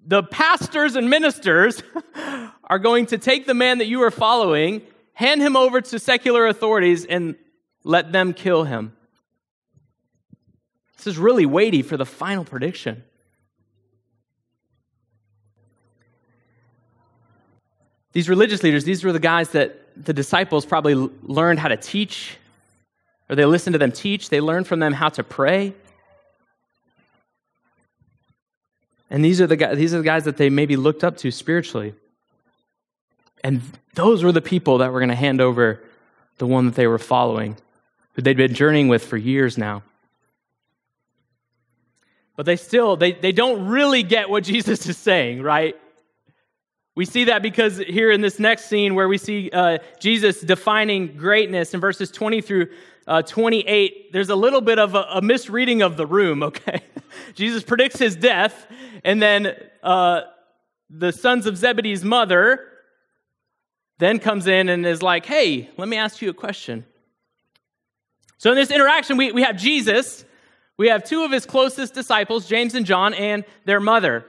the 0.05 0.23
pastors 0.23 0.95
and 0.95 1.09
ministers 1.09 1.83
are 2.63 2.79
going 2.79 3.05
to 3.07 3.17
take 3.17 3.45
the 3.45 3.53
man 3.53 3.77
that 3.77 3.87
you 3.87 4.01
are 4.03 4.11
following, 4.11 4.81
hand 5.13 5.41
him 5.41 5.55
over 5.55 5.81
to 5.81 5.99
secular 5.99 6.47
authorities, 6.47 7.05
and 7.05 7.35
let 7.83 8.11
them 8.11 8.33
kill 8.33 8.63
him. 8.63 8.95
This 10.97 11.07
is 11.07 11.17
really 11.17 11.45
weighty 11.45 11.81
for 11.81 11.97
the 11.97 12.05
final 12.05 12.43
prediction. 12.43 13.03
These 18.13 18.27
religious 18.27 18.63
leaders, 18.63 18.83
these 18.83 19.03
were 19.03 19.11
the 19.11 19.19
guys 19.19 19.49
that 19.49 19.77
the 19.95 20.13
disciples 20.13 20.65
probably 20.65 20.95
learned 21.23 21.59
how 21.59 21.67
to 21.67 21.77
teach, 21.77 22.37
or 23.29 23.35
they 23.35 23.45
listened 23.45 23.73
to 23.73 23.77
them 23.77 23.91
teach. 23.91 24.29
They 24.29 24.41
learned 24.41 24.67
from 24.67 24.79
them 24.79 24.93
how 24.93 25.09
to 25.09 25.23
pray. 25.23 25.73
And 29.11 29.23
these 29.23 29.41
are 29.41 29.47
the 29.47 29.55
guys, 29.55 29.77
these 29.77 29.93
are 29.93 29.99
the 29.99 30.03
guys 30.03 30.23
that 30.25 30.37
they 30.37 30.49
maybe 30.49 30.75
looked 30.75 31.03
up 31.03 31.17
to 31.17 31.31
spiritually. 31.31 31.93
And 33.43 33.61
those 33.93 34.23
were 34.23 34.31
the 34.31 34.41
people 34.41 34.79
that 34.79 34.91
were 34.91 34.99
going 34.99 35.09
to 35.09 35.15
hand 35.15 35.41
over 35.41 35.83
the 36.37 36.47
one 36.47 36.65
that 36.65 36.75
they 36.75 36.87
were 36.87 36.99
following, 36.99 37.57
who 38.13 38.21
they'd 38.21 38.37
been 38.37 38.53
journeying 38.53 38.87
with 38.87 39.05
for 39.05 39.17
years 39.17 39.57
now. 39.57 39.83
But 42.35 42.45
they 42.45 42.55
still, 42.55 42.95
they, 42.95 43.11
they 43.11 43.31
don't 43.31 43.67
really 43.67 44.03
get 44.03 44.29
what 44.29 44.43
Jesus 44.43 44.87
is 44.87 44.97
saying, 44.97 45.41
right? 45.41 45.75
We 46.96 47.05
see 47.05 47.25
that 47.25 47.41
because 47.41 47.77
here 47.77 48.12
in 48.12 48.22
this 48.22 48.39
next 48.39 48.65
scene 48.65 48.96
where 48.96 49.08
we 49.08 49.17
see 49.17 49.50
uh, 49.51 49.77
Jesus 50.00 50.41
defining 50.41 51.15
greatness 51.15 51.74
in 51.74 51.79
verses 51.79 52.12
20 52.12 52.41
through 52.41 52.67
uh, 53.08 53.22
28, 53.22 54.12
there's 54.13 54.29
a 54.29 54.36
little 54.36 54.62
bit 54.62 54.79
of 54.79 54.96
a, 54.96 55.05
a 55.13 55.22
misreading 55.22 55.81
of 55.81 55.98
the 55.98 56.05
room, 56.05 56.43
okay? 56.50 56.81
Jesus 57.34 57.63
predicts 57.63 58.00
his 58.00 58.15
death, 58.15 58.67
and 59.03 59.22
then 59.22 59.55
uh, 59.81 60.22
the 60.89 61.12
sons 61.12 61.46
of 61.46 61.58
Zebedee's 61.58 62.03
mother 62.03 62.65
then 63.98 64.19
comes 64.19 64.48
in 64.48 64.69
and 64.69 64.86
is 64.86 65.01
like, 65.01 65.25
hey, 65.25 65.69
let 65.77 65.88
me 65.88 65.98
ask 65.98 66.22
you 66.22 66.29
a 66.29 66.34
question. 66.34 66.86
So 68.38 68.51
in 68.51 68.55
this 68.55 68.72
interaction, 68.72 69.17
we, 69.17 69.31
we 69.31 69.43
have 69.43 69.58
Jesus, 69.58 70.24
we 70.77 70.88
have 70.88 71.03
two 71.03 71.24
of 71.24 71.31
his 71.31 71.46
closest 71.46 71.93
disciples, 71.93 72.48
James 72.48 72.75
and 72.75 72.86
John, 72.86 73.13
and 73.13 73.43
their 73.65 73.81
mother. 73.81 74.25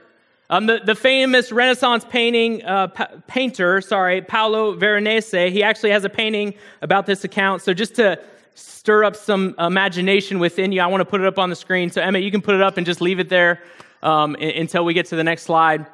Um, 0.51 0.65
the, 0.65 0.81
the 0.83 0.95
famous 0.95 1.49
Renaissance 1.53 2.05
painting 2.09 2.63
uh, 2.65 2.89
pa- 2.89 3.07
painter, 3.25 3.79
sorry, 3.79 4.21
Paolo 4.21 4.73
Veronese, 4.73 5.31
he 5.31 5.63
actually 5.63 5.91
has 5.91 6.03
a 6.03 6.09
painting 6.09 6.53
about 6.81 7.05
this 7.05 7.23
account. 7.23 7.61
So 7.61 7.73
just 7.73 7.95
to 7.95 8.21
stir 8.53 9.05
up 9.05 9.15
some 9.15 9.55
imagination 9.57 10.39
within 10.39 10.73
you, 10.73 10.81
I 10.81 10.87
want 10.87 10.99
to 10.99 11.05
put 11.05 11.21
it 11.21 11.25
up 11.25 11.39
on 11.39 11.49
the 11.49 11.55
screen. 11.55 11.89
So 11.89 12.01
Emmett, 12.01 12.23
you 12.23 12.31
can 12.31 12.41
put 12.41 12.53
it 12.53 12.61
up 12.61 12.75
and 12.75 12.85
just 12.85 12.99
leave 12.99 13.21
it 13.21 13.29
there 13.29 13.61
um, 14.03 14.35
until 14.35 14.83
we 14.83 14.93
get 14.93 15.05
to 15.07 15.15
the 15.15 15.23
next 15.23 15.43
slide. 15.43 15.85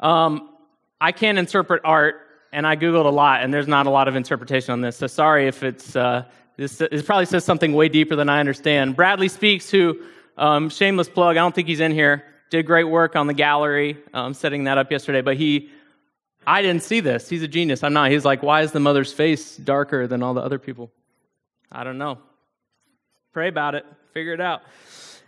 Um, 0.00 0.48
I 0.98 1.12
can't 1.12 1.38
interpret 1.38 1.82
art, 1.84 2.14
and 2.50 2.66
I 2.66 2.76
googled 2.76 3.04
a 3.04 3.10
lot, 3.10 3.42
and 3.42 3.52
there's 3.52 3.68
not 3.68 3.86
a 3.86 3.90
lot 3.90 4.08
of 4.08 4.16
interpretation 4.16 4.72
on 4.72 4.80
this. 4.80 4.96
So 4.96 5.06
sorry 5.06 5.48
if 5.48 5.62
it's 5.62 5.94
uh, 5.94 6.24
this. 6.56 6.80
It 6.80 7.04
probably 7.04 7.26
says 7.26 7.44
something 7.44 7.74
way 7.74 7.90
deeper 7.90 8.16
than 8.16 8.30
I 8.30 8.40
understand. 8.40 8.96
Bradley 8.96 9.28
Speaks, 9.28 9.70
who 9.70 10.00
um, 10.38 10.70
shameless 10.70 11.10
plug, 11.10 11.36
I 11.36 11.40
don't 11.40 11.54
think 11.54 11.68
he's 11.68 11.80
in 11.80 11.92
here. 11.92 12.24
Did 12.50 12.66
great 12.66 12.84
work 12.84 13.16
on 13.16 13.26
the 13.26 13.34
gallery, 13.34 13.98
um, 14.12 14.34
setting 14.34 14.64
that 14.64 14.78
up 14.78 14.90
yesterday. 14.90 15.22
But 15.22 15.36
he, 15.36 15.70
I 16.46 16.62
didn't 16.62 16.82
see 16.82 17.00
this. 17.00 17.28
He's 17.28 17.42
a 17.42 17.48
genius. 17.48 17.82
I'm 17.82 17.92
not. 17.92 18.10
He's 18.10 18.24
like, 18.24 18.42
why 18.42 18.62
is 18.62 18.72
the 18.72 18.80
mother's 18.80 19.12
face 19.12 19.56
darker 19.56 20.06
than 20.06 20.22
all 20.22 20.34
the 20.34 20.42
other 20.42 20.58
people? 20.58 20.90
I 21.72 21.82
don't 21.84 21.98
know. 21.98 22.18
Pray 23.32 23.48
about 23.48 23.74
it. 23.74 23.84
Figure 24.12 24.32
it 24.32 24.40
out. 24.40 24.62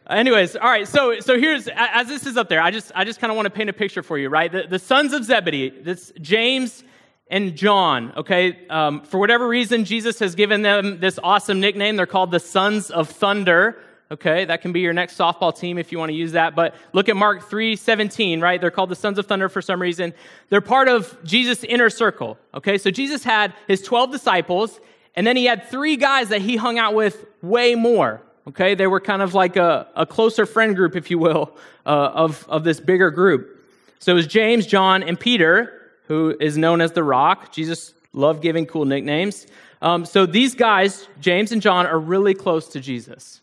Anyways, 0.08 0.54
all 0.54 0.68
right. 0.68 0.86
So, 0.86 1.18
so 1.18 1.36
here's 1.36 1.66
as 1.74 2.06
this 2.06 2.26
is 2.26 2.36
up 2.36 2.48
there. 2.48 2.60
I 2.60 2.70
just, 2.70 2.92
I 2.94 3.04
just 3.04 3.18
kind 3.18 3.32
of 3.32 3.36
want 3.36 3.46
to 3.46 3.50
paint 3.50 3.68
a 3.68 3.72
picture 3.72 4.04
for 4.04 4.16
you, 4.16 4.28
right? 4.28 4.52
The, 4.52 4.64
the 4.68 4.78
sons 4.78 5.12
of 5.12 5.24
Zebedee. 5.24 5.70
This 5.70 6.12
James 6.20 6.84
and 7.28 7.56
John. 7.56 8.12
Okay. 8.16 8.68
Um, 8.68 9.02
for 9.02 9.18
whatever 9.18 9.48
reason, 9.48 9.84
Jesus 9.84 10.20
has 10.20 10.36
given 10.36 10.62
them 10.62 11.00
this 11.00 11.18
awesome 11.20 11.58
nickname. 11.58 11.96
They're 11.96 12.06
called 12.06 12.30
the 12.30 12.38
sons 12.38 12.90
of 12.90 13.08
thunder. 13.10 13.78
Okay, 14.08 14.44
that 14.44 14.62
can 14.62 14.70
be 14.70 14.80
your 14.80 14.92
next 14.92 15.18
softball 15.18 15.56
team 15.56 15.78
if 15.78 15.90
you 15.90 15.98
want 15.98 16.10
to 16.10 16.14
use 16.14 16.32
that. 16.32 16.54
But 16.54 16.76
look 16.92 17.08
at 17.08 17.16
Mark 17.16 17.48
3 17.48 17.74
17, 17.74 18.40
right? 18.40 18.60
They're 18.60 18.70
called 18.70 18.90
the 18.90 18.96
Sons 18.96 19.18
of 19.18 19.26
Thunder 19.26 19.48
for 19.48 19.60
some 19.60 19.82
reason. 19.82 20.14
They're 20.48 20.60
part 20.60 20.86
of 20.86 21.16
Jesus' 21.24 21.64
inner 21.64 21.90
circle. 21.90 22.38
Okay, 22.54 22.78
so 22.78 22.90
Jesus 22.92 23.24
had 23.24 23.52
his 23.66 23.82
12 23.82 24.12
disciples, 24.12 24.78
and 25.16 25.26
then 25.26 25.36
he 25.36 25.46
had 25.46 25.64
three 25.64 25.96
guys 25.96 26.28
that 26.28 26.40
he 26.40 26.56
hung 26.56 26.78
out 26.78 26.94
with 26.94 27.26
way 27.42 27.74
more. 27.74 28.22
Okay, 28.46 28.76
they 28.76 28.86
were 28.86 29.00
kind 29.00 29.22
of 29.22 29.34
like 29.34 29.56
a, 29.56 29.88
a 29.96 30.06
closer 30.06 30.46
friend 30.46 30.76
group, 30.76 30.94
if 30.94 31.10
you 31.10 31.18
will, 31.18 31.56
uh, 31.84 32.10
of, 32.14 32.46
of 32.48 32.62
this 32.62 32.78
bigger 32.78 33.10
group. 33.10 33.60
So 33.98 34.12
it 34.12 34.14
was 34.14 34.28
James, 34.28 34.66
John, 34.66 35.02
and 35.02 35.18
Peter, 35.18 35.90
who 36.06 36.36
is 36.38 36.56
known 36.56 36.80
as 36.80 36.92
the 36.92 37.02
Rock. 37.02 37.50
Jesus 37.50 37.92
loved 38.12 38.40
giving 38.40 38.66
cool 38.66 38.84
nicknames. 38.84 39.48
Um, 39.82 40.04
so 40.04 40.26
these 40.26 40.54
guys, 40.54 41.08
James 41.20 41.50
and 41.50 41.60
John, 41.60 41.86
are 41.86 41.98
really 41.98 42.34
close 42.34 42.68
to 42.68 42.80
Jesus. 42.80 43.40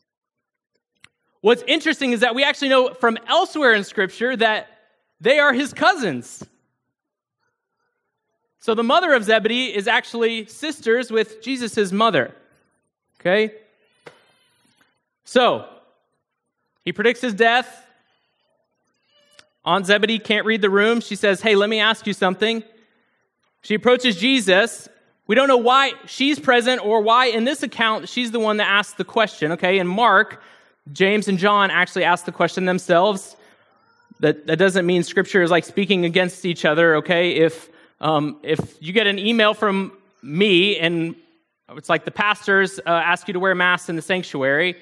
What's 1.44 1.62
interesting 1.68 2.14
is 2.14 2.22
that 2.22 2.36
we 2.36 2.46
actually 2.46 2.70
know 2.70 2.94
from 2.94 3.18
elsewhere 3.28 3.74
in 3.74 3.84
Scripture 3.84 4.34
that 4.38 4.70
they 5.20 5.40
are 5.40 5.52
his 5.52 5.74
cousins. 5.74 6.42
So 8.60 8.74
the 8.74 8.82
mother 8.82 9.12
of 9.12 9.26
Zebedee 9.26 9.76
is 9.76 9.86
actually 9.86 10.46
sisters 10.46 11.12
with 11.12 11.44
Jesus' 11.44 11.92
mother. 11.92 12.34
Okay? 13.20 13.54
So, 15.26 15.68
he 16.86 16.94
predicts 16.94 17.20
his 17.20 17.34
death. 17.34 17.88
Aunt 19.66 19.86
Zebedee 19.86 20.20
can't 20.20 20.46
read 20.46 20.62
the 20.62 20.70
room. 20.70 21.02
She 21.02 21.18
says, 21.18 21.42
Hey, 21.42 21.58
let 21.58 21.70
me 21.70 21.82
ask 21.82 22.08
you 22.08 22.14
something. 22.14 22.64
She 23.64 23.74
approaches 23.74 24.16
Jesus. 24.16 24.88
We 25.28 25.36
don't 25.36 25.50
know 25.50 25.58
why 25.58 25.92
she's 26.06 26.40
present 26.40 26.86
or 26.86 27.02
why 27.02 27.26
in 27.26 27.44
this 27.44 27.64
account 27.64 28.08
she's 28.08 28.32
the 28.32 28.40
one 28.40 28.56
that 28.58 28.70
asks 28.70 28.94
the 28.94 29.04
question. 29.04 29.52
Okay, 29.52 29.78
in 29.78 29.88
Mark, 29.88 30.42
James 30.92 31.28
and 31.28 31.38
John 31.38 31.72
actually 31.72 32.04
asked 32.04 32.26
the 32.26 32.32
question 32.32 32.66
themselves. 32.66 33.36
That, 34.20 34.48
that 34.48 34.58
doesn't 34.58 34.86
mean 34.86 35.04
scripture 35.04 35.42
is 35.42 35.52
like 35.52 35.66
speaking 35.66 36.06
against 36.06 36.46
each 36.46 36.66
other, 36.66 36.96
okay? 36.98 37.32
If, 37.32 37.70
um, 38.00 38.40
if 38.44 38.78
you 38.82 38.94
get 38.94 39.08
an 39.08 39.20
email 39.20 39.54
from 39.54 39.92
me 40.22 40.78
and 40.78 41.16
it's 41.72 41.90
like 41.90 42.06
the 42.06 42.12
pastors 42.12 42.80
uh, 42.80 42.90
ask 42.90 43.28
you 43.28 43.34
to 43.34 43.40
wear 43.40 43.54
masks 43.56 43.90
in 43.90 43.96
the 43.96 44.02
sanctuary, 44.02 44.76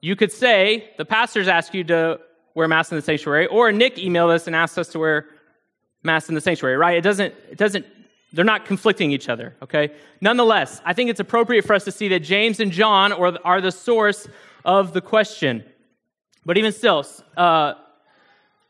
you 0.00 0.16
could 0.16 0.32
say, 0.32 0.90
the 0.96 1.04
pastors 1.04 1.48
ask 1.48 1.74
you 1.74 1.84
to 1.84 2.20
wear 2.54 2.68
masks 2.68 2.92
in 2.92 2.96
the 2.96 3.02
sanctuary, 3.02 3.46
or 3.48 3.72
Nick 3.72 3.96
emailed 3.96 4.30
us 4.30 4.46
and 4.46 4.56
asked 4.56 4.78
us 4.78 4.88
to 4.88 4.98
wear 4.98 5.26
masks 6.02 6.28
in 6.28 6.34
the 6.34 6.40
sanctuary, 6.40 6.76
right? 6.76 6.96
It 6.96 7.02
doesn't, 7.02 7.34
it 7.50 7.58
doesn't, 7.58 7.84
they're 8.32 8.44
not 8.44 8.64
conflicting 8.64 9.10
each 9.10 9.28
other, 9.28 9.56
okay? 9.62 9.90
Nonetheless, 10.20 10.80
I 10.84 10.92
think 10.94 11.10
it's 11.10 11.20
appropriate 11.20 11.66
for 11.66 11.74
us 11.74 11.84
to 11.84 11.92
see 11.92 12.08
that 12.08 12.20
James 12.20 12.60
and 12.60 12.70
John 12.70 13.12
are 13.12 13.60
the 13.60 13.72
source 13.72 14.28
of 14.64 14.92
the 14.92 15.00
question. 15.00 15.64
But 16.44 16.58
even 16.58 16.72
still, 16.72 17.04
uh, 17.36 17.74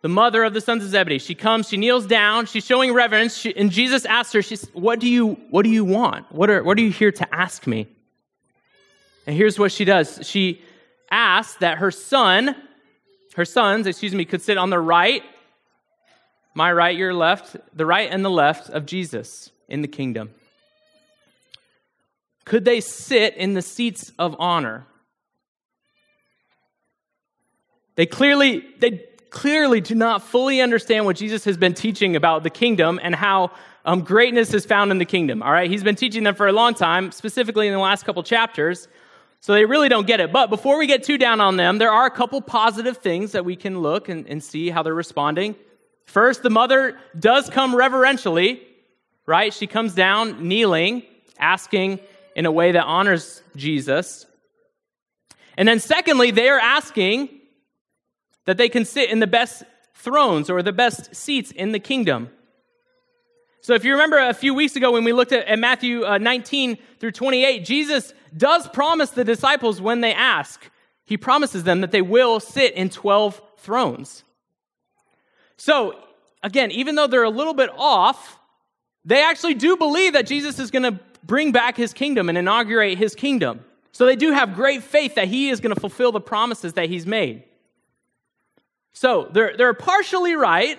the 0.00 0.09
mother 0.09 0.45
of 0.45 0.54
the 0.54 0.61
sons 0.61 0.85
of 0.85 0.90
Zebedee, 0.90 1.18
she 1.18 1.35
comes, 1.35 1.68
she 1.68 1.76
kneels 1.76 2.07
down, 2.07 2.47
she's 2.47 2.64
showing 2.64 2.92
reverence, 2.92 3.37
she, 3.37 3.57
and 3.57 3.71
Jesus 3.71 4.04
asks 4.04 4.33
her, 4.33 4.42
she's, 4.42 4.68
what 4.73 5.00
do 5.00 5.09
you, 5.09 5.35
what 5.50 5.62
do 5.62 5.71
you 5.71 5.85
want? 5.85 6.30
What 6.33 6.50
are, 6.50 6.62
what 6.62 6.78
are 6.78 6.83
you 6.83 6.90
here 6.90 7.12
to 7.12 7.35
ask 7.35 7.66
me? 7.66 7.88
And 9.26 9.37
here's 9.37 9.59
what 9.59 9.73
she 9.73 9.85
does. 9.85 10.21
She 10.23 10.62
asks 11.11 11.57
that 11.57 11.78
her 11.78 11.90
son, 11.90 12.54
her 13.35 13.45
sons, 13.45 13.87
excuse 13.87 14.14
me, 14.14 14.25
could 14.25 14.42
sit 14.42 14.57
on 14.57 14.71
the 14.71 14.78
right, 14.78 15.23
my 16.54 16.73
right, 16.73 16.97
your 16.97 17.12
left, 17.12 17.57
the 17.76 17.87
right 17.87 18.09
and 18.11 18.25
the 18.25 18.30
left 18.30 18.71
of 18.71 18.87
Jesus 18.87 19.50
in 19.68 19.83
the 19.83 19.88
kingdom. 19.88 20.30
Could 22.45 22.64
they 22.64 22.80
sit 22.80 23.37
in 23.37 23.54
the 23.54 23.62
seats 23.62 24.12
of 24.18 24.35
honor? 24.38 24.87
They 27.98 28.06
clearly, 28.06 28.64
they 28.78 29.04
clearly 29.30 29.80
do 29.80 29.96
not 29.96 30.22
fully 30.22 30.60
understand 30.60 31.04
what 31.04 31.16
Jesus 31.16 31.44
has 31.46 31.56
been 31.56 31.74
teaching 31.74 32.14
about 32.14 32.44
the 32.44 32.48
kingdom 32.48 33.00
and 33.02 33.12
how 33.12 33.50
um, 33.84 34.02
greatness 34.02 34.54
is 34.54 34.64
found 34.64 34.92
in 34.92 34.98
the 34.98 35.04
kingdom. 35.04 35.42
All 35.42 35.50
right, 35.50 35.68
he's 35.68 35.82
been 35.82 35.96
teaching 35.96 36.22
them 36.22 36.36
for 36.36 36.46
a 36.46 36.52
long 36.52 36.74
time, 36.74 37.10
specifically 37.10 37.66
in 37.66 37.72
the 37.72 37.80
last 37.80 38.04
couple 38.04 38.22
chapters. 38.22 38.86
So 39.40 39.52
they 39.52 39.64
really 39.64 39.88
don't 39.88 40.06
get 40.06 40.20
it. 40.20 40.30
But 40.30 40.48
before 40.48 40.78
we 40.78 40.86
get 40.86 41.02
too 41.02 41.18
down 41.18 41.40
on 41.40 41.56
them, 41.56 41.78
there 41.78 41.90
are 41.90 42.06
a 42.06 42.10
couple 42.12 42.40
positive 42.40 42.98
things 42.98 43.32
that 43.32 43.44
we 43.44 43.56
can 43.56 43.80
look 43.80 44.08
and, 44.08 44.28
and 44.28 44.40
see 44.40 44.70
how 44.70 44.84
they're 44.84 44.94
responding. 44.94 45.56
First, 46.06 46.44
the 46.44 46.50
mother 46.50 46.96
does 47.18 47.50
come 47.50 47.74
reverentially, 47.74 48.62
right? 49.26 49.52
She 49.52 49.66
comes 49.66 49.92
down 49.96 50.46
kneeling, 50.46 51.02
asking 51.40 51.98
in 52.36 52.46
a 52.46 52.52
way 52.52 52.70
that 52.70 52.84
honors 52.84 53.42
Jesus. 53.56 54.24
And 55.56 55.66
then, 55.66 55.80
secondly, 55.80 56.30
they 56.30 56.48
are 56.48 56.60
asking 56.60 57.30
that 58.48 58.56
they 58.56 58.70
can 58.70 58.86
sit 58.86 59.10
in 59.10 59.20
the 59.20 59.26
best 59.26 59.62
thrones 59.92 60.48
or 60.48 60.62
the 60.62 60.72
best 60.72 61.14
seats 61.14 61.50
in 61.50 61.72
the 61.72 61.78
kingdom. 61.78 62.30
So, 63.60 63.74
if 63.74 63.84
you 63.84 63.92
remember 63.92 64.16
a 64.16 64.32
few 64.32 64.54
weeks 64.54 64.74
ago 64.74 64.90
when 64.90 65.04
we 65.04 65.12
looked 65.12 65.32
at, 65.32 65.46
at 65.46 65.58
Matthew 65.58 66.06
uh, 66.06 66.16
19 66.16 66.78
through 66.98 67.12
28, 67.12 67.62
Jesus 67.62 68.14
does 68.34 68.66
promise 68.68 69.10
the 69.10 69.22
disciples 69.22 69.82
when 69.82 70.00
they 70.00 70.14
ask, 70.14 70.70
he 71.04 71.18
promises 71.18 71.64
them 71.64 71.82
that 71.82 71.90
they 71.90 72.00
will 72.00 72.40
sit 72.40 72.72
in 72.72 72.88
12 72.88 73.38
thrones. 73.58 74.24
So, 75.58 76.00
again, 76.42 76.70
even 76.70 76.94
though 76.94 77.06
they're 77.06 77.24
a 77.24 77.28
little 77.28 77.52
bit 77.52 77.68
off, 77.76 78.38
they 79.04 79.22
actually 79.22 79.54
do 79.54 79.76
believe 79.76 80.14
that 80.14 80.26
Jesus 80.26 80.58
is 80.58 80.70
going 80.70 80.84
to 80.84 80.98
bring 81.22 81.52
back 81.52 81.76
his 81.76 81.92
kingdom 81.92 82.30
and 82.30 82.38
inaugurate 82.38 82.96
his 82.96 83.14
kingdom. 83.14 83.62
So, 83.92 84.06
they 84.06 84.16
do 84.16 84.32
have 84.32 84.54
great 84.54 84.82
faith 84.82 85.16
that 85.16 85.28
he 85.28 85.50
is 85.50 85.60
going 85.60 85.74
to 85.74 85.80
fulfill 85.82 86.12
the 86.12 86.20
promises 86.22 86.72
that 86.72 86.88
he's 86.88 87.06
made. 87.06 87.44
So, 88.98 89.28
they're, 89.30 89.56
they're 89.56 89.74
partially 89.74 90.34
right, 90.34 90.76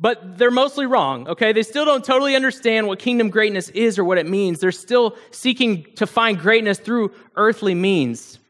but 0.00 0.38
they're 0.38 0.50
mostly 0.50 0.86
wrong, 0.86 1.28
okay? 1.28 1.52
They 1.52 1.62
still 1.62 1.84
don't 1.84 2.04
totally 2.04 2.34
understand 2.34 2.88
what 2.88 2.98
kingdom 2.98 3.30
greatness 3.30 3.68
is 3.68 3.96
or 3.96 4.02
what 4.02 4.18
it 4.18 4.26
means. 4.26 4.58
They're 4.58 4.72
still 4.72 5.16
seeking 5.30 5.86
to 5.94 6.06
find 6.08 6.36
greatness 6.36 6.80
through 6.80 7.12
earthly 7.36 7.76
means, 7.76 8.40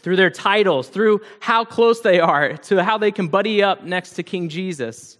through 0.00 0.16
their 0.16 0.28
titles, 0.28 0.90
through 0.90 1.22
how 1.40 1.64
close 1.64 2.02
they 2.02 2.20
are 2.20 2.58
to 2.58 2.84
how 2.84 2.98
they 2.98 3.10
can 3.10 3.28
buddy 3.28 3.62
up 3.62 3.84
next 3.84 4.10
to 4.16 4.22
King 4.22 4.50
Jesus. 4.50 5.16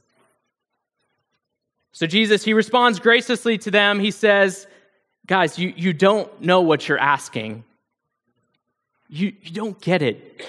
So 1.92 2.06
Jesus, 2.06 2.44
he 2.44 2.52
responds 2.52 2.98
graciously 2.98 3.56
to 3.56 3.70
them. 3.70 3.98
He 3.98 4.10
says, 4.10 4.66
Guys, 5.26 5.58
you, 5.58 5.72
you 5.74 5.94
don't 5.94 6.42
know 6.42 6.60
what 6.60 6.86
you're 6.86 7.00
asking. 7.00 7.64
You, 9.08 9.32
you 9.40 9.52
don't 9.52 9.80
get 9.80 10.02
it. 10.02 10.46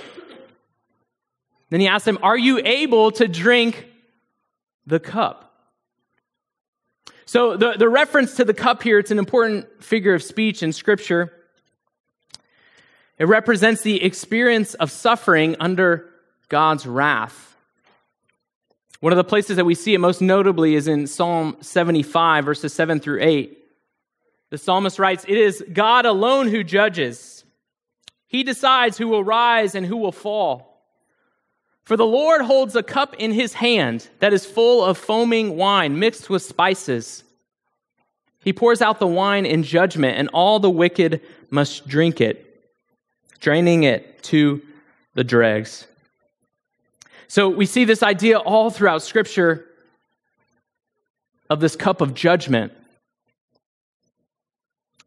Then 1.69 1.79
he 1.79 1.87
asks 1.87 2.05
them, 2.05 2.19
Are 2.21 2.37
you 2.37 2.61
able 2.63 3.11
to 3.11 3.27
drink 3.27 3.87
the 4.87 4.99
cup. 4.99 5.43
So, 7.25 7.57
the, 7.57 7.73
the 7.73 7.89
reference 7.89 8.35
to 8.37 8.45
the 8.45 8.53
cup 8.53 8.81
here, 8.81 8.97
it's 8.97 9.11
an 9.11 9.19
important 9.19 9.83
figure 9.83 10.13
of 10.13 10.23
speech 10.23 10.63
in 10.63 10.71
Scripture. 10.71 11.33
It 13.19 13.27
represents 13.27 13.81
the 13.81 14.01
experience 14.01 14.73
of 14.75 14.89
suffering 14.91 15.57
under 15.59 16.09
God's 16.47 16.87
wrath. 16.87 17.55
One 19.01 19.11
of 19.11 19.17
the 19.17 19.25
places 19.25 19.57
that 19.57 19.65
we 19.65 19.75
see 19.75 19.93
it 19.93 19.99
most 19.99 20.21
notably 20.21 20.75
is 20.75 20.87
in 20.87 21.05
Psalm 21.05 21.57
75, 21.59 22.45
verses 22.45 22.73
7 22.73 22.99
through 23.01 23.21
8. 23.21 23.57
The 24.49 24.57
psalmist 24.57 24.97
writes, 24.97 25.25
It 25.27 25.37
is 25.37 25.63
God 25.73 26.05
alone 26.05 26.47
who 26.47 26.63
judges. 26.63 27.43
He 28.27 28.43
decides 28.43 28.97
who 28.97 29.09
will 29.09 29.23
rise 29.23 29.75
and 29.75 29.85
who 29.85 29.97
will 29.97 30.13
fall. 30.13 30.66
For 31.87 31.95
the 31.95 32.05
Lord 32.05 32.41
holds 32.41 32.75
a 32.75 32.83
cup 32.83 33.15
in 33.17 33.31
his 33.31 33.53
hand 33.53 34.09
that 34.19 34.33
is 34.33 34.45
full 34.45 34.83
of 34.83 34.97
foaming 34.97 35.55
wine 35.55 35.97
mixed 35.97 36.29
with 36.29 36.41
spices. 36.41 37.23
He 38.41 38.51
pours 38.51 38.81
out 38.81 38.99
the 38.99 39.07
wine 39.07 39.45
in 39.45 39.63
judgment, 39.63 40.17
and 40.17 40.27
all 40.33 40.59
the 40.59 40.69
wicked 40.69 41.21
must 41.49 41.87
drink 41.87 42.19
it, 42.19 42.61
draining 43.39 43.83
it 43.83 44.21
to 44.23 44.61
the 45.13 45.23
dregs. 45.23 45.87
So 47.29 47.47
we 47.47 47.65
see 47.65 47.85
this 47.85 48.03
idea 48.03 48.37
all 48.37 48.69
throughout 48.69 49.01
Scripture 49.01 49.65
of 51.49 51.61
this 51.61 51.77
cup 51.77 52.01
of 52.01 52.13
judgment. 52.13 52.73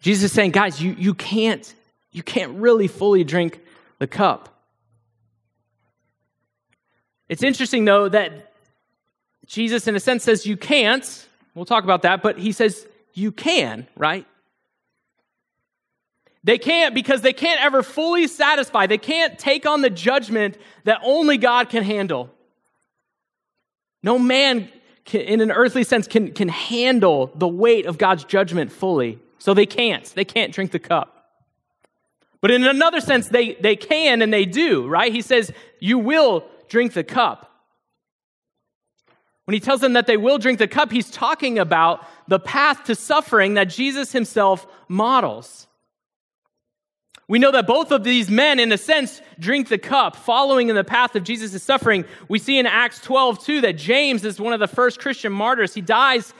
Jesus 0.00 0.30
is 0.30 0.32
saying, 0.32 0.52
guys, 0.52 0.80
you, 0.80 0.96
you 0.98 1.12
can't 1.12 1.74
you 2.10 2.22
can't 2.22 2.52
really 2.52 2.88
fully 2.88 3.22
drink 3.22 3.60
the 3.98 4.06
cup. 4.06 4.49
It's 7.30 7.44
interesting, 7.44 7.84
though, 7.84 8.08
that 8.08 8.52
Jesus, 9.46 9.86
in 9.86 9.94
a 9.94 10.00
sense, 10.00 10.24
says 10.24 10.44
you 10.46 10.56
can't. 10.56 11.28
We'll 11.54 11.64
talk 11.64 11.84
about 11.84 12.02
that, 12.02 12.24
but 12.24 12.36
he 12.36 12.50
says 12.50 12.88
you 13.14 13.30
can, 13.30 13.86
right? 13.96 14.26
They 16.42 16.58
can't 16.58 16.92
because 16.92 17.22
they 17.22 17.32
can't 17.32 17.62
ever 17.62 17.84
fully 17.84 18.26
satisfy. 18.26 18.88
They 18.88 18.98
can't 18.98 19.38
take 19.38 19.64
on 19.64 19.80
the 19.80 19.90
judgment 19.90 20.58
that 20.82 21.00
only 21.04 21.38
God 21.38 21.68
can 21.68 21.84
handle. 21.84 22.30
No 24.02 24.18
man, 24.18 24.68
can, 25.04 25.20
in 25.20 25.40
an 25.40 25.52
earthly 25.52 25.84
sense, 25.84 26.08
can, 26.08 26.32
can 26.32 26.48
handle 26.48 27.30
the 27.36 27.46
weight 27.46 27.86
of 27.86 27.96
God's 27.96 28.24
judgment 28.24 28.72
fully. 28.72 29.20
So 29.38 29.54
they 29.54 29.66
can't. 29.66 30.04
They 30.16 30.24
can't 30.24 30.52
drink 30.52 30.72
the 30.72 30.80
cup. 30.80 31.28
But 32.40 32.50
in 32.50 32.64
another 32.64 33.00
sense, 33.00 33.28
they, 33.28 33.54
they 33.54 33.76
can 33.76 34.20
and 34.20 34.32
they 34.32 34.46
do, 34.46 34.88
right? 34.88 35.12
He 35.12 35.22
says, 35.22 35.52
You 35.78 35.98
will 36.00 36.44
drink 36.70 36.94
the 36.94 37.04
cup. 37.04 37.48
When 39.44 39.52
he 39.52 39.60
tells 39.60 39.80
them 39.80 39.94
that 39.94 40.06
they 40.06 40.16
will 40.16 40.38
drink 40.38 40.58
the 40.58 40.68
cup, 40.68 40.92
he's 40.92 41.10
talking 41.10 41.58
about 41.58 42.06
the 42.28 42.38
path 42.38 42.84
to 42.84 42.94
suffering 42.94 43.54
that 43.54 43.64
Jesus 43.64 44.12
himself 44.12 44.66
models. 44.88 45.66
We 47.26 47.38
know 47.38 47.50
that 47.52 47.66
both 47.66 47.92
of 47.92 48.02
these 48.02 48.30
men, 48.30 48.58
in 48.58 48.72
a 48.72 48.78
sense, 48.78 49.20
drink 49.38 49.68
the 49.68 49.78
cup, 49.78 50.16
following 50.16 50.68
in 50.68 50.76
the 50.76 50.84
path 50.84 51.14
of 51.14 51.24
Jesus' 51.24 51.62
suffering. 51.62 52.04
We 52.28 52.38
see 52.38 52.58
in 52.58 52.66
Acts 52.66 53.00
12, 53.00 53.44
too, 53.44 53.60
that 53.62 53.76
James 53.76 54.24
is 54.24 54.40
one 54.40 54.52
of 54.52 54.60
the 54.60 54.66
first 54.68 54.98
Christian 54.98 55.32
martyrs. 55.32 55.74
He 55.74 55.80
dies 55.80 56.32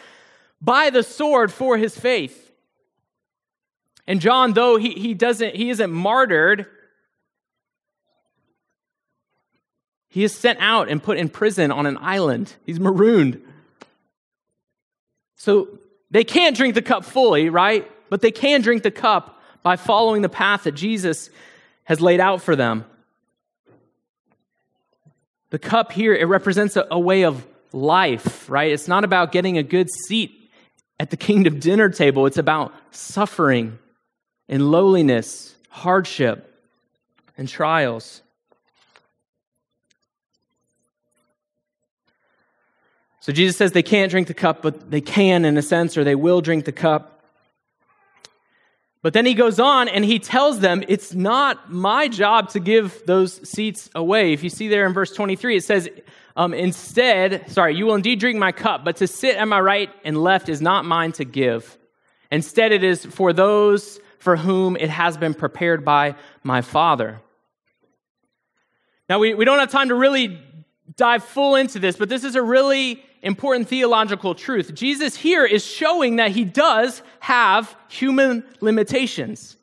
by 0.61 0.91
the 0.91 1.03
sword 1.03 1.53
for 1.53 1.77
his 1.77 1.99
faith. 1.99 2.53
And 4.07 4.21
John, 4.21 4.53
though 4.53 4.77
he, 4.77 4.91
he 4.91 5.15
doesn't, 5.15 5.55
he 5.55 5.71
isn't 5.71 5.93
martyred, 5.93 6.67
he 10.11 10.25
is 10.25 10.35
sent 10.35 10.59
out 10.61 10.88
and 10.88 11.02
put 11.02 11.17
in 11.17 11.29
prison 11.29 11.71
on 11.71 11.87
an 11.87 11.97
island. 12.00 12.55
He's 12.67 12.81
marooned. 12.81 13.40
So 15.37 15.69
they 16.11 16.25
can't 16.25 16.57
drink 16.57 16.75
the 16.75 16.83
cup 16.83 17.05
fully, 17.05 17.49
right? 17.49 17.90
But 18.11 18.21
they 18.21 18.33
can 18.33 18.61
drink 18.61 18.83
the 18.83 18.90
cup 18.90 19.40
by 19.62 19.76
following 19.76 20.23
the 20.23 20.29
path 20.29 20.64
that 20.64 20.73
Jesus 20.73 21.31
has 21.85 22.00
laid 22.00 22.19
out 22.21 22.43
for 22.43 22.57
them. 22.57 22.85
The 25.50 25.61
cup 25.61 25.93
here, 25.93 26.14
it 26.14 26.26
represents 26.26 26.76
a, 26.76 26.87
a 26.90 26.99
way 26.99 27.25
of 27.25 27.47
life, 27.73 28.50
right? 28.50 28.73
It's 28.73 28.88
not 28.88 29.05
about 29.05 29.31
getting 29.31 29.59
a 29.59 29.62
good 29.62 29.88
seat 30.07 30.50
at 30.99 31.11
the 31.11 31.17
kingdom 31.17 31.59
dinner 31.61 31.88
table, 31.88 32.26
it's 32.26 32.38
about 32.38 32.75
suffering 32.90 33.79
and 34.49 34.71
lowliness, 34.73 35.55
hardship, 35.69 36.52
and 37.38 37.49
trials. 37.49 38.23
So 43.31 43.35
Jesus 43.35 43.57
says 43.57 43.71
they 43.71 43.85
can't 43.85 44.11
drink 44.11 44.27
the 44.27 44.35
cup, 44.35 44.61
but 44.61 44.91
they 44.91 45.01
can 45.01 45.45
in 45.45 45.57
a 45.57 45.63
sense, 45.63 45.97
or 45.97 46.03
they 46.03 46.17
will 46.17 46.41
drink 46.41 46.65
the 46.65 46.73
cup. 46.73 47.23
But 49.03 49.13
then 49.13 49.25
he 49.25 49.35
goes 49.35 49.61
on 49.61 49.89
and 49.89 50.05
he 50.05 50.19
tells 50.19 50.59
them, 50.59 50.83
It's 50.88 51.14
not 51.14 51.71
my 51.71 52.09
job 52.09 52.49
to 52.51 52.59
give 52.59 53.01
those 53.07 53.49
seats 53.49 53.88
away. 53.95 54.33
If 54.33 54.43
you 54.43 54.51
see 54.51 54.66
there 54.66 54.85
in 54.85 54.93
verse 54.93 55.12
23, 55.12 55.59
it 55.59 55.62
says, 55.62 55.88
um, 56.35 56.53
Instead, 56.53 57.49
sorry, 57.49 57.77
you 57.77 57.87
will 57.87 57.95
indeed 57.95 58.19
drink 58.19 58.37
my 58.37 58.51
cup, 58.51 58.85
but 58.85 58.97
to 58.97 59.07
sit 59.07 59.37
at 59.37 59.47
my 59.47 59.61
right 59.61 59.90
and 60.03 60.21
left 60.21 60.49
is 60.49 60.61
not 60.61 60.85
mine 60.85 61.12
to 61.12 61.25
give. 61.25 61.79
Instead, 62.33 62.73
it 62.73 62.83
is 62.83 63.07
for 63.07 63.33
those 63.33 64.01
for 64.19 64.37
whom 64.37 64.75
it 64.75 64.90
has 64.90 65.16
been 65.16 65.35
prepared 65.35 65.85
by 65.85 66.16
my 66.43 66.62
Father. 66.62 67.21
Now, 69.09 69.21
we, 69.21 69.35
we 69.35 69.45
don't 69.45 69.61
have 69.61 69.71
time 69.71 69.90
to 69.90 69.95
really 69.95 70.43
dive 70.97 71.23
full 71.23 71.55
into 71.55 71.79
this, 71.79 71.95
but 71.97 72.09
this 72.09 72.25
is 72.25 72.35
a 72.35 72.43
really 72.43 73.05
important 73.22 73.68
theological 73.68 74.35
truth. 74.35 74.74
Jesus 74.74 75.16
here 75.16 75.44
is 75.44 75.64
showing 75.64 76.16
that 76.16 76.30
he 76.30 76.44
does 76.44 77.02
have 77.20 77.76
human 77.88 78.44
limitations. 78.61 79.56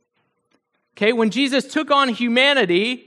Okay, 0.96 1.14
when 1.14 1.30
Jesus 1.30 1.72
took 1.72 1.92
on 1.92 2.10
humanity, 2.10 3.06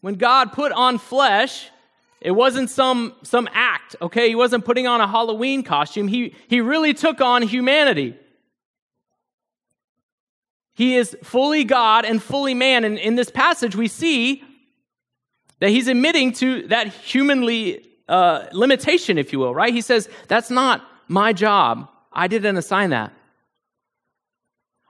when 0.00 0.14
God 0.14 0.52
put 0.52 0.72
on 0.72 0.98
flesh, 0.98 1.70
it 2.20 2.32
wasn't 2.32 2.70
some, 2.70 3.14
some 3.22 3.48
act, 3.52 3.96
okay? 4.00 4.28
He 4.28 4.34
wasn't 4.34 4.64
putting 4.64 4.86
on 4.86 5.00
a 5.00 5.06
Halloween 5.06 5.62
costume. 5.62 6.08
He, 6.08 6.34
he 6.48 6.60
really 6.60 6.94
took 6.94 7.20
on 7.20 7.42
humanity. 7.42 8.14
He 10.74 10.96
is 10.96 11.16
fully 11.22 11.64
God 11.64 12.04
and 12.04 12.22
fully 12.22 12.54
man. 12.54 12.84
And 12.84 12.98
in 12.98 13.14
this 13.14 13.30
passage, 13.30 13.76
we 13.76 13.88
see 13.88 14.42
that 15.60 15.70
he's 15.70 15.86
admitting 15.86 16.32
to 16.32 16.66
that 16.68 16.88
humanly 16.88 17.86
uh, 18.08 18.46
limitation, 18.52 19.18
if 19.18 19.32
you 19.32 19.38
will, 19.38 19.54
right? 19.54 19.72
He 19.72 19.80
says, 19.80 20.08
That's 20.28 20.50
not 20.50 20.86
my 21.08 21.32
job. 21.32 21.88
I 22.12 22.28
didn't 22.28 22.56
assign 22.56 22.90
that. 22.90 23.12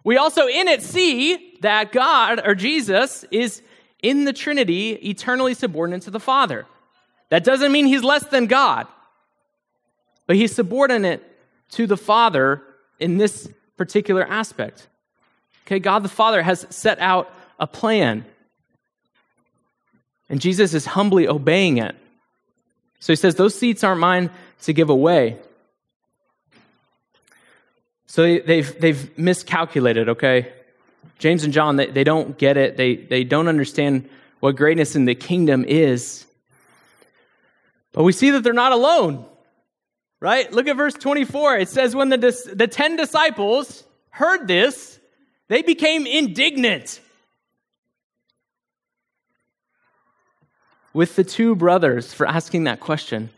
We 0.05 0.19
also 0.19 0.47
in 0.47 0.69
it 0.69 0.83
see 0.83 1.57
that 1.63 1.93
God 1.93 2.47
or 2.47 2.55
Jesus 2.55 3.25
is 3.31 3.63
in 4.03 4.25
the 4.25 4.35
Trinity 4.35 4.91
eternally 4.91 5.55
subordinate 5.55 6.03
to 6.03 6.11
the 6.11 6.21
Father. 6.21 6.67
That 7.31 7.43
doesn't 7.43 7.73
mean 7.73 7.87
he's 7.87 8.05
less 8.05 8.25
than 8.27 8.47
God, 8.47 8.87
but 10.27 10.37
he's 10.37 10.55
subordinate 10.55 11.23
to 11.71 11.87
the 11.87 11.97
Father 11.97 12.63
in 13.01 13.17
this 13.17 13.49
particular 13.79 14.25
aspect. 14.29 14.89
Okay, 15.67 15.79
God 15.79 16.03
the 16.03 16.11
Father 16.11 16.43
has 16.43 16.67
set 16.69 16.99
out 16.99 17.33
a 17.59 17.67
plan. 17.67 18.27
And 20.29 20.41
Jesus 20.41 20.75
is 20.75 20.85
humbly 20.85 21.27
obeying 21.27 21.79
it. 21.79 21.97
So 23.05 23.13
he 23.13 23.17
says, 23.17 23.35
Those 23.35 23.55
seats 23.55 23.85
aren't 23.85 24.01
mine 24.01 24.31
to 24.63 24.73
give 24.73 24.89
away. 24.89 25.37
So 28.07 28.23
they've, 28.39 28.81
they've 28.81 29.19
miscalculated, 29.19 30.09
okay? 30.09 30.51
James 31.19 31.45
and 31.45 31.53
John, 31.53 31.77
they, 31.77 31.89
they 31.89 32.03
don't 32.03 32.39
get 32.39 32.57
it. 32.57 32.79
They, 32.79 32.97
they 32.97 33.23
don't 33.23 33.47
understand 33.47 34.09
what 34.41 34.57
greatness 34.57 34.97
in 34.97 35.05
the 35.05 35.15
kingdom 35.15 35.67
is. 35.67 36.25
But 37.93 38.05
we 38.05 38.13
see 38.13 38.31
that 38.31 38.43
they're 38.43 38.55
not 38.55 38.73
alone, 38.73 39.27
right? 40.19 40.51
Look 40.51 40.67
at 40.67 40.75
verse 40.75 40.95
24. 40.95 41.59
It 41.59 41.69
says, 41.69 41.95
When 41.95 42.09
the, 42.09 42.53
the 42.55 42.67
10 42.67 42.97
disciples 42.97 43.85
heard 44.09 44.49
this, 44.49 44.99
they 45.49 45.61
became 45.61 46.07
indignant 46.07 47.03
with 50.95 51.17
the 51.17 51.25
two 51.25 51.55
brothers 51.55 52.15
for 52.15 52.27
asking 52.27 52.65
that 52.65 52.81
question. 52.81 53.29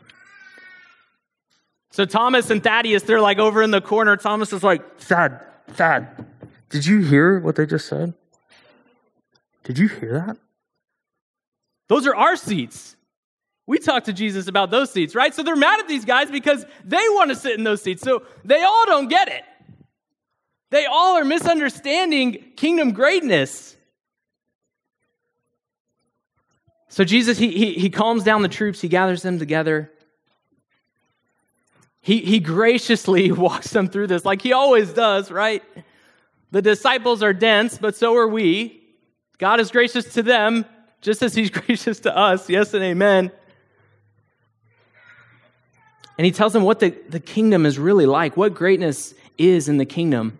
So 1.91 2.05
Thomas 2.05 2.49
and 2.49 2.63
Thaddeus, 2.63 3.03
they're 3.03 3.19
like 3.19 3.39
over 3.39 3.61
in 3.61 3.71
the 3.71 3.81
corner. 3.81 4.15
Thomas 4.15 4.53
is 4.53 4.63
like, 4.63 4.99
Thad, 4.99 5.41
Thad, 5.69 6.25
did 6.69 6.85
you 6.85 7.01
hear 7.01 7.39
what 7.39 7.55
they 7.55 7.65
just 7.65 7.87
said? 7.87 8.13
Did 9.63 9.79
you 9.79 9.87
hear 9.87 10.13
that? 10.25 10.37
Those 11.89 12.05
are 12.05 12.15
our 12.15 12.35
seats. 12.35 12.95
We 13.65 13.79
talked 13.79 14.05
to 14.05 14.13
Jesus 14.13 14.47
about 14.47 14.69
those 14.69 14.91
seats, 14.91 15.15
right? 15.15 15.33
So 15.33 15.43
they're 15.43 15.55
mad 15.55 15.79
at 15.79 15.87
these 15.87 16.05
guys 16.05 16.29
because 16.29 16.65
they 16.85 16.95
want 17.09 17.31
to 17.31 17.35
sit 17.35 17.57
in 17.57 17.63
those 17.63 17.81
seats. 17.81 18.01
So 18.01 18.23
they 18.45 18.61
all 18.63 18.85
don't 18.85 19.09
get 19.09 19.27
it. 19.27 19.43
They 20.69 20.85
all 20.85 21.17
are 21.17 21.25
misunderstanding 21.25 22.43
kingdom 22.55 22.91
greatness. 22.91 23.76
So 26.89 27.03
Jesus, 27.03 27.37
he, 27.37 27.51
he, 27.51 27.73
he 27.73 27.89
calms 27.89 28.23
down 28.23 28.41
the 28.41 28.47
troops, 28.47 28.81
he 28.81 28.87
gathers 28.87 29.21
them 29.21 29.39
together. 29.39 29.91
He, 32.01 32.19
he 32.19 32.39
graciously 32.39 33.31
walks 33.33 33.71
them 33.71 33.89
through 33.89 34.07
this, 34.07 34.23
like 34.25 34.41
he 34.41 34.53
always 34.53 34.93
does, 34.93 35.29
right? 35.29 35.63
The 36.51 36.61
disciples 36.61 37.21
are 37.21 37.33
dense, 37.33 37.77
but 37.77 37.95
so 37.95 38.15
are 38.15 38.27
we. 38.27 38.81
God 39.37 39.59
is 39.59 39.69
gracious 39.69 40.13
to 40.13 40.23
them, 40.23 40.65
just 41.01 41.21
as 41.21 41.35
he's 41.35 41.49
gracious 41.51 41.99
to 42.01 42.15
us. 42.15 42.49
Yes 42.49 42.73
and 42.73 42.83
amen. 42.83 43.31
And 46.17 46.25
he 46.25 46.31
tells 46.31 46.53
them 46.53 46.63
what 46.63 46.79
the, 46.79 46.95
the 47.09 47.19
kingdom 47.19 47.65
is 47.65 47.77
really 47.77 48.05
like, 48.05 48.35
what 48.35 48.55
greatness 48.55 49.13
is 49.37 49.69
in 49.69 49.77
the 49.77 49.85
kingdom. 49.85 50.39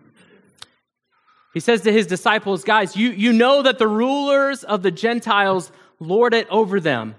He 1.54 1.60
says 1.60 1.82
to 1.82 1.92
his 1.92 2.06
disciples, 2.06 2.64
Guys, 2.64 2.96
you, 2.96 3.10
you 3.10 3.32
know 3.32 3.62
that 3.62 3.78
the 3.78 3.86
rulers 3.86 4.64
of 4.64 4.82
the 4.82 4.90
Gentiles 4.90 5.70
lord 5.98 6.34
it 6.34 6.48
over 6.48 6.80
them, 6.80 7.14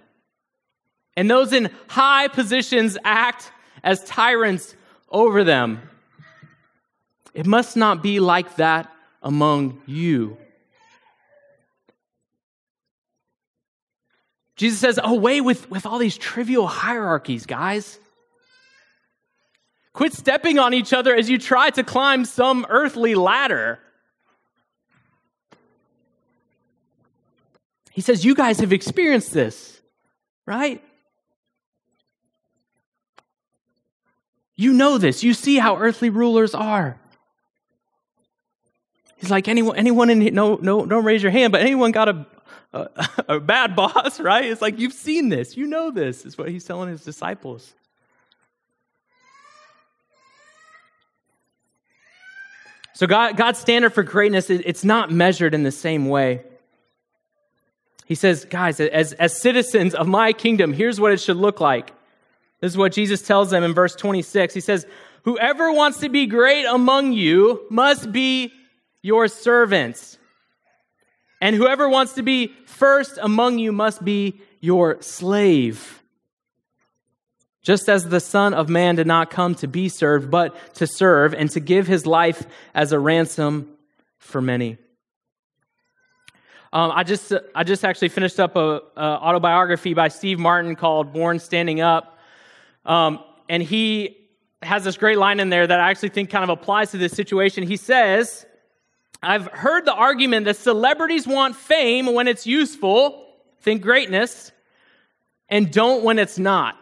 and 1.16 1.30
those 1.30 1.54
in 1.54 1.70
high 1.88 2.28
positions 2.28 2.98
act 3.04 3.52
as 3.84 4.04
tyrants 4.06 4.76
over 5.10 5.44
them. 5.44 5.82
It 7.34 7.46
must 7.46 7.78
not 7.78 8.02
be 8.02 8.20
like 8.20 8.56
that 8.56 8.92
among 9.22 9.82
you. 9.86 10.38
Jesus 14.56 14.80
says, 14.80 15.00
away 15.02 15.40
with, 15.40 15.70
with 15.72 15.86
all 15.86 16.00
these 16.00 16.18
trivial 16.18 16.68
hierarchies, 16.68 17.46
guys. 17.46 17.98
Quit 19.94 20.14
stepping 20.14 20.60
on 20.60 20.74
each 20.74 20.92
other 20.92 21.16
as 21.16 21.30
you 21.30 21.38
try 21.38 21.70
to 21.70 21.84
climb 21.84 22.26
some 22.26 22.66
earthly 22.70 23.16
ladder. 23.16 23.80
He 28.00 28.02
says, 28.02 28.24
You 28.24 28.34
guys 28.34 28.62
have 28.62 28.72
experienced 28.72 29.34
this, 29.34 29.82
right? 30.46 30.82
You 34.56 34.72
know 34.72 34.98
this. 34.98 35.22
You 35.22 35.34
see 35.34 35.58
how 35.58 35.76
earthly 35.76 36.10
rulers 36.10 36.56
are. 36.56 36.98
He's 39.18 39.30
like, 39.30 39.50
anyone, 39.50 39.76
anyone 39.76 40.10
in 40.10 40.22
here, 40.22 40.32
no, 40.32 40.56
no, 40.62 40.86
don't 40.86 41.04
raise 41.04 41.22
your 41.22 41.34
hand, 41.34 41.52
but 41.52 41.60
anyone 41.60 41.92
got 41.92 42.08
a, 42.08 42.26
a, 42.72 43.10
a 43.36 43.40
bad 43.42 43.76
boss, 43.76 44.18
right? 44.22 44.46
It's 44.46 44.62
like, 44.62 44.80
you've 44.80 44.94
seen 44.94 45.28
this. 45.28 45.58
You 45.58 45.68
know 45.68 45.92
this, 45.92 46.26
is 46.26 46.38
what 46.38 46.48
he's 46.48 46.64
telling 46.64 46.88
his 46.88 47.04
disciples. 47.04 47.74
So 52.94 53.08
God, 53.08 53.36
God's 53.36 53.60
standard 53.60 53.94
for 53.94 54.04
greatness, 54.04 54.50
it's 54.50 54.86
not 54.86 55.12
measured 55.12 55.54
in 55.54 55.64
the 55.64 55.72
same 55.72 56.08
way. 56.08 56.46
He 58.10 58.16
says, 58.16 58.44
guys, 58.44 58.80
as, 58.80 59.14
as 59.14 59.40
citizens 59.40 59.94
of 59.94 60.08
my 60.08 60.34
kingdom, 60.34 60.74
here's 60.74 61.00
what 61.00 61.12
it 61.12 61.22
should 61.22 61.38
look 61.38 61.62
like. 61.62 61.92
This 62.60 62.72
is 62.72 62.78
what 62.78 62.92
Jesus 62.92 63.22
tells 63.22 63.52
them 63.52 63.64
in 63.64 63.76
verse 63.76 63.96
26. 63.96 64.52
He 64.56 64.62
says, 64.62 64.88
Whoever 65.26 65.72
wants 65.72 66.00
to 66.00 66.10
be 66.10 66.26
great 66.26 66.66
among 66.66 67.14
you 67.14 67.68
must 67.70 68.12
be 68.12 68.52
your 69.04 69.28
servants. 69.28 70.18
And 71.40 71.56
whoever 71.56 71.88
wants 71.88 72.14
to 72.14 72.24
be 72.24 72.48
first 72.66 73.20
among 73.22 73.60
you 73.60 73.72
must 73.72 74.04
be 74.04 74.42
your 74.60 75.00
slave. 75.04 76.02
Just 77.62 77.88
as 77.90 78.10
the 78.10 78.20
Son 78.20 78.56
of 78.56 78.70
Man 78.70 78.96
did 78.96 79.06
not 79.06 79.30
come 79.30 79.54
to 79.56 79.68
be 79.68 79.88
served, 79.88 80.32
but 80.32 80.74
to 80.76 80.88
serve 80.88 81.36
and 81.36 81.52
to 81.52 81.60
give 81.60 81.86
his 81.86 82.08
life 82.08 82.48
as 82.74 82.92
a 82.92 83.00
ransom 83.00 83.70
for 84.18 84.42
many. 84.42 84.80
Um, 86.72 86.92
I 86.94 87.04
just 87.04 87.34
I 87.56 87.64
just 87.64 87.84
actually 87.84 88.10
finished 88.10 88.40
up 88.40 88.56
a, 88.56 88.82
a, 88.96 89.02
autobiography 89.02 89.96
by 89.96 90.08
Steve 90.08 90.38
Martin 90.38 90.76
called 90.76 91.12
"Born 91.12 91.40
Standing 91.40 91.82
Up," 91.82 92.20
um, 92.86 93.24
and 93.50 93.64
he 93.64 94.18
has 94.62 94.84
this 94.84 94.96
great 94.96 95.18
line 95.18 95.40
in 95.40 95.50
there 95.50 95.66
that 95.66 95.80
I 95.80 95.90
actually 95.90 96.10
think 96.10 96.30
kind 96.30 96.44
of 96.44 96.50
applies 96.50 96.92
to 96.92 96.98
this 97.00 97.14
situation. 97.14 97.64
He 97.64 97.76
says, 97.76 98.46
"I've 99.24 99.48
heard 99.48 99.86
the 99.86 99.94
argument 99.94 100.46
that 100.46 100.58
celebrities 100.58 101.26
want 101.26 101.56
fame 101.56 102.14
when 102.14 102.28
it's 102.28 102.46
useful, 102.46 103.26
think 103.62 103.82
greatness, 103.82 104.52
and 105.50 105.72
don't 105.72 106.04
when 106.04 106.20
it's 106.20 106.38
not." 106.38 106.76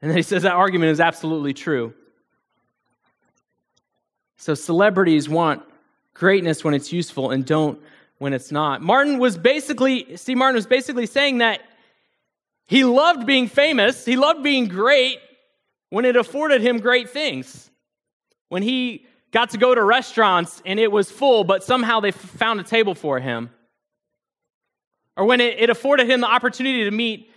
And 0.00 0.10
then 0.10 0.16
he 0.16 0.22
says 0.22 0.42
that 0.44 0.54
argument 0.54 0.90
is 0.90 1.00
absolutely 1.00 1.52
true. 1.52 1.92
So 4.36 4.54
celebrities 4.54 5.28
want 5.28 5.62
greatness 6.14 6.64
when 6.64 6.74
it's 6.74 6.92
useful 6.92 7.30
and 7.30 7.44
don't 7.44 7.80
when 8.18 8.32
it's 8.32 8.50
not. 8.50 8.80
Martin 8.80 9.18
was 9.18 9.36
basically, 9.36 10.16
Steve 10.16 10.36
Martin 10.36 10.54
was 10.54 10.66
basically 10.66 11.06
saying 11.06 11.38
that 11.38 11.60
he 12.66 12.84
loved 12.84 13.26
being 13.26 13.48
famous, 13.48 14.04
he 14.04 14.16
loved 14.16 14.42
being 14.42 14.68
great 14.68 15.18
when 15.90 16.04
it 16.04 16.16
afforded 16.16 16.62
him 16.62 16.78
great 16.78 17.10
things. 17.10 17.70
When 18.48 18.62
he 18.62 19.06
got 19.32 19.50
to 19.50 19.58
go 19.58 19.74
to 19.74 19.82
restaurants 19.82 20.62
and 20.64 20.78
it 20.78 20.90
was 20.90 21.10
full, 21.10 21.44
but 21.44 21.64
somehow 21.64 22.00
they 22.00 22.12
found 22.12 22.60
a 22.60 22.62
table 22.62 22.94
for 22.94 23.18
him. 23.18 23.50
Or 25.16 25.24
when 25.24 25.40
it, 25.40 25.58
it 25.58 25.70
afforded 25.70 26.08
him 26.08 26.20
the 26.20 26.28
opportunity 26.28 26.84
to 26.84 26.90
meet 26.90 27.30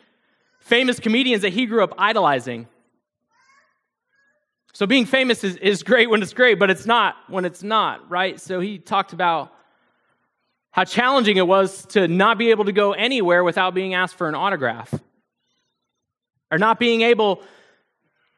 famous 0.60 1.00
comedians 1.00 1.42
that 1.42 1.54
he 1.54 1.66
grew 1.66 1.84
up 1.84 1.94
idolizing. 1.98 2.68
So 4.78 4.86
being 4.86 5.08
famous 5.08 5.44
is, 5.44 5.56
is 5.56 5.82
great 5.82 6.08
when 6.08 6.22
it's 6.22 6.36
great, 6.36 6.60
but 6.60 6.70
it's 6.70 6.86
not 6.86 7.16
when 7.30 7.46
it's 7.46 7.64
not, 7.64 8.12
right? 8.12 8.40
So 8.40 8.60
he 8.60 8.78
talked 8.78 9.12
about 9.12 9.52
how 10.70 10.84
challenging 10.84 11.38
it 11.38 11.48
was 11.48 11.84
to 11.88 12.08
not 12.08 12.38
be 12.38 12.52
able 12.52 12.66
to 12.66 12.72
go 12.72 12.92
anywhere 12.92 13.44
without 13.44 13.74
being 13.74 13.96
asked 13.96 14.14
for 14.14 14.30
an 14.30 14.36
autograph, 14.36 14.94
or 16.52 16.60
not 16.60 16.78
being 16.78 17.02
able 17.02 17.42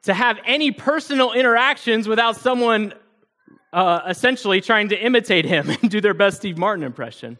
to 0.03 0.13
have 0.13 0.39
any 0.45 0.71
personal 0.71 1.33
interactions 1.33 2.07
without 2.07 2.37
someone 2.37 2.93
uh, 3.73 4.03
essentially 4.07 4.61
trying 4.61 4.87
to 4.87 4.97
imitate 4.97 5.43
him 5.43 5.69
and 5.81 5.91
do 5.91 5.99
their 5.99 6.13
best 6.13 6.37
Steve 6.37 6.57
Martin 6.57 6.85
impression. 6.85 7.37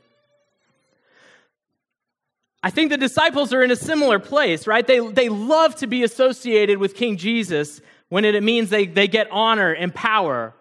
I 2.62 2.70
think 2.70 2.90
the 2.90 2.98
disciples 2.98 3.54
are 3.54 3.64
in 3.64 3.72
a 3.72 3.78
similar 3.78 4.20
place, 4.20 4.68
right? 4.68 4.86
They, 4.86 5.00
they 5.00 5.30
love 5.30 5.76
to 5.76 5.88
be 5.88 6.04
associated 6.04 6.80
with 6.80 6.96
King 6.96 7.16
Jesus, 7.16 7.80
when 8.10 8.26
it 8.26 8.42
means 8.44 8.70
they, 8.70 8.86
they 8.86 9.08
get 9.08 9.30
honor 9.32 9.72
and 9.72 9.94
power. 9.94 10.54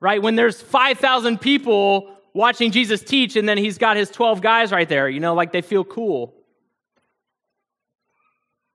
Right? 0.00 0.22
When 0.22 0.36
there's 0.36 0.60
5,000 0.60 1.40
people 1.40 2.14
watching 2.32 2.70
Jesus 2.70 3.02
teach 3.02 3.36
and 3.36 3.48
then 3.48 3.58
he's 3.58 3.78
got 3.78 3.96
his 3.96 4.10
12 4.10 4.40
guys 4.40 4.72
right 4.72 4.88
there, 4.88 5.08
you 5.08 5.20
know, 5.20 5.34
like 5.34 5.52
they 5.52 5.62
feel 5.62 5.84
cool. 5.84 6.34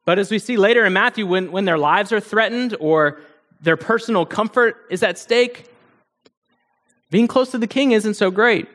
But 0.06 0.18
as 0.18 0.32
we 0.32 0.40
see 0.40 0.58
later 0.58 0.86
in 0.86 0.94
Matthew, 0.94 1.28
when, 1.28 1.52
when 1.52 1.66
their 1.66 1.78
lives 1.78 2.12
are 2.12 2.20
threatened 2.20 2.76
or 2.80 3.20
their 3.62 3.78
personal 3.78 4.26
comfort 4.26 4.78
is 4.90 5.04
at 5.04 5.18
stake, 5.18 5.72
being 7.12 7.28
close 7.28 7.52
to 7.52 7.58
the 7.58 7.68
king 7.68 7.92
isn't 7.92 8.16
so 8.16 8.32
great. 8.32 8.68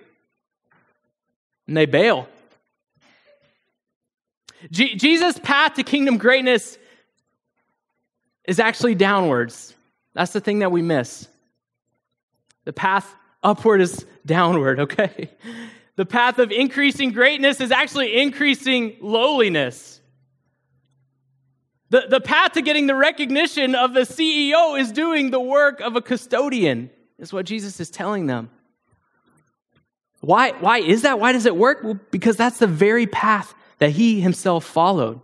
And 1.66 1.76
they 1.76 1.86
bail. 1.86 2.28
Je- 4.70 4.94
Jesus' 4.94 5.38
path 5.42 5.74
to 5.74 5.82
kingdom 5.82 6.18
greatness 6.18 6.78
is 8.46 8.60
actually 8.60 8.94
downwards. 8.94 9.74
That's 10.14 10.32
the 10.32 10.40
thing 10.40 10.60
that 10.60 10.70
we 10.70 10.82
miss. 10.82 11.28
The 12.64 12.72
path 12.72 13.14
upward 13.42 13.80
is 13.80 14.06
downward, 14.24 14.80
okay? 14.80 15.30
The 15.96 16.04
path 16.04 16.40
of 16.40 16.50
increasing 16.50 17.12
greatness 17.12 17.60
is 17.60 17.70
actually 17.70 18.20
increasing 18.20 18.96
lowliness. 19.00 20.00
The, 21.90 22.06
the 22.08 22.20
path 22.20 22.52
to 22.52 22.62
getting 22.62 22.88
the 22.88 22.96
recognition 22.96 23.76
of 23.76 23.94
the 23.94 24.00
CEO 24.00 24.78
is 24.78 24.90
doing 24.90 25.30
the 25.30 25.38
work 25.38 25.80
of 25.80 25.94
a 25.94 26.02
custodian, 26.02 26.90
is 27.18 27.32
what 27.32 27.46
Jesus 27.46 27.78
is 27.78 27.90
telling 27.90 28.26
them. 28.26 28.50
Why, 30.20 30.50
why 30.52 30.78
is 30.78 31.02
that? 31.02 31.20
Why 31.20 31.30
does 31.30 31.46
it 31.46 31.54
work? 31.54 31.84
Well, 31.84 32.00
because 32.10 32.36
that's 32.36 32.58
the 32.58 32.66
very 32.66 33.06
path 33.06 33.54
that 33.78 33.90
he 33.90 34.20
himself 34.20 34.64
followed. 34.64 35.20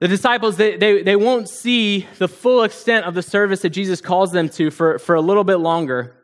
The 0.00 0.08
disciples, 0.08 0.56
they, 0.56 0.76
they, 0.76 1.02
they 1.02 1.16
won't 1.16 1.48
see 1.48 2.06
the 2.18 2.28
full 2.28 2.62
extent 2.62 3.06
of 3.06 3.14
the 3.14 3.22
service 3.22 3.62
that 3.62 3.70
Jesus 3.70 4.00
calls 4.00 4.30
them 4.30 4.48
to 4.50 4.70
for, 4.70 4.98
for 4.98 5.16
a 5.16 5.20
little 5.20 5.44
bit 5.44 5.56
longer 5.56 6.14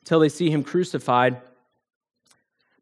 until 0.00 0.18
they 0.18 0.28
see 0.28 0.50
him 0.50 0.64
crucified. 0.64 1.40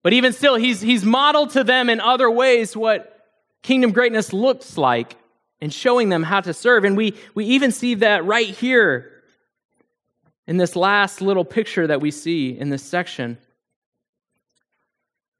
But 0.03 0.15
even 0.15 0.33
still, 0.33 0.55
he's, 0.55 0.81
he's 0.81 1.05
modeled 1.05 1.51
to 1.51 1.65
them 1.65 1.91
in 1.91 2.01
other 2.01 2.31
ways 2.31 2.75
what 2.75 3.27
kingdom 3.63 3.93
greatness 3.93 4.33
looks 4.33 4.79
like 4.79 5.17
and 5.61 5.73
showing 5.73 6.09
them 6.09 6.23
how 6.23 6.41
to 6.41 6.55
serve. 6.55 6.85
And 6.85 6.97
we, 6.97 7.15
we 7.35 7.45
even 7.47 7.71
see 7.71 7.97
that 7.97 8.25
right 8.25 8.49
here 8.49 9.13
in 10.47 10.57
this 10.57 10.75
last 10.75 11.21
little 11.21 11.45
picture 11.45 11.87
that 11.87 12.01
we 12.01 12.11
see 12.11 12.59
in 12.59 12.71
this 12.71 12.83
section. 12.83 13.37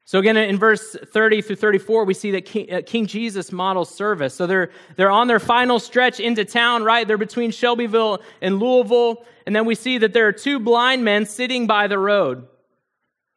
So 0.05 0.19
again, 0.19 0.35
in 0.35 0.57
verse 0.57 0.95
30 1.13 1.41
through 1.41 1.55
34, 1.57 2.05
we 2.05 2.13
see 2.13 2.31
that 2.31 2.45
King, 2.45 2.73
uh, 2.73 2.81
King, 2.85 3.05
Jesus 3.05 3.51
models 3.51 3.93
service. 3.93 4.33
So 4.33 4.47
they're, 4.47 4.71
they're 4.97 5.11
on 5.11 5.27
their 5.27 5.39
final 5.39 5.79
stretch 5.79 6.19
into 6.19 6.43
town, 6.43 6.83
right? 6.83 7.07
They're 7.07 7.17
between 7.17 7.51
Shelbyville 7.51 8.21
and 8.41 8.59
Louisville. 8.59 9.23
And 9.45 9.55
then 9.55 9.65
we 9.65 9.75
see 9.75 9.99
that 9.99 10.13
there 10.13 10.27
are 10.27 10.33
two 10.33 10.59
blind 10.59 11.03
men 11.03 11.25
sitting 11.25 11.67
by 11.67 11.87
the 11.87 11.97
road. 11.97 12.47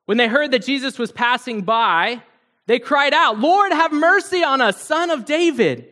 When 0.06 0.18
they 0.18 0.26
heard 0.26 0.50
that 0.50 0.64
Jesus 0.64 0.98
was 0.98 1.12
passing 1.12 1.62
by, 1.62 2.22
they 2.66 2.78
cried 2.78 3.14
out, 3.14 3.38
Lord, 3.38 3.72
have 3.72 3.92
mercy 3.92 4.42
on 4.42 4.60
us, 4.60 4.82
son 4.82 5.10
of 5.10 5.24
David. 5.24 5.88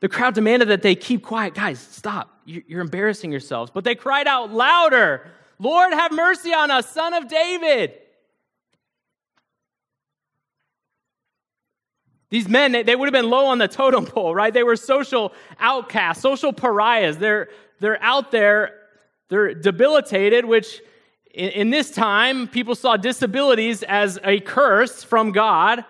The 0.00 0.08
crowd 0.08 0.34
demanded 0.34 0.68
that 0.68 0.82
they 0.82 0.94
keep 0.94 1.22
quiet. 1.22 1.54
Guys, 1.54 1.78
stop. 1.78 2.40
You're 2.44 2.80
embarrassing 2.80 3.30
yourselves. 3.30 3.70
But 3.72 3.84
they 3.84 3.94
cried 3.94 4.26
out 4.26 4.52
louder, 4.52 5.30
Lord, 5.58 5.92
have 5.92 6.10
mercy 6.12 6.54
on 6.54 6.70
us, 6.70 6.90
son 6.90 7.14
of 7.14 7.28
David. 7.28 7.94
These 12.30 12.48
men, 12.48 12.72
they, 12.72 12.94
would 12.94 13.06
have 13.06 13.12
been 13.12 13.28
low 13.28 13.46
on 13.46 13.58
the 13.58 13.66
totem 13.66 14.06
pole, 14.06 14.34
right? 14.34 14.54
They 14.54 14.62
were 14.62 14.76
social 14.76 15.32
outcasts, 15.58 16.22
social 16.22 16.52
pariahs. 16.52 17.18
They're, 17.18 17.48
they're 17.80 18.00
out 18.02 18.30
there, 18.30 18.76
they're 19.28 19.52
debilitated, 19.52 20.44
which 20.44 20.80
in, 21.34 21.48
in 21.50 21.70
this 21.70 21.90
time, 21.90 22.46
people 22.46 22.76
saw 22.76 22.96
disabilities 22.96 23.82
as 23.82 24.18
a 24.22 24.38
curse 24.40 25.02
from 25.02 25.32
God. 25.32 25.84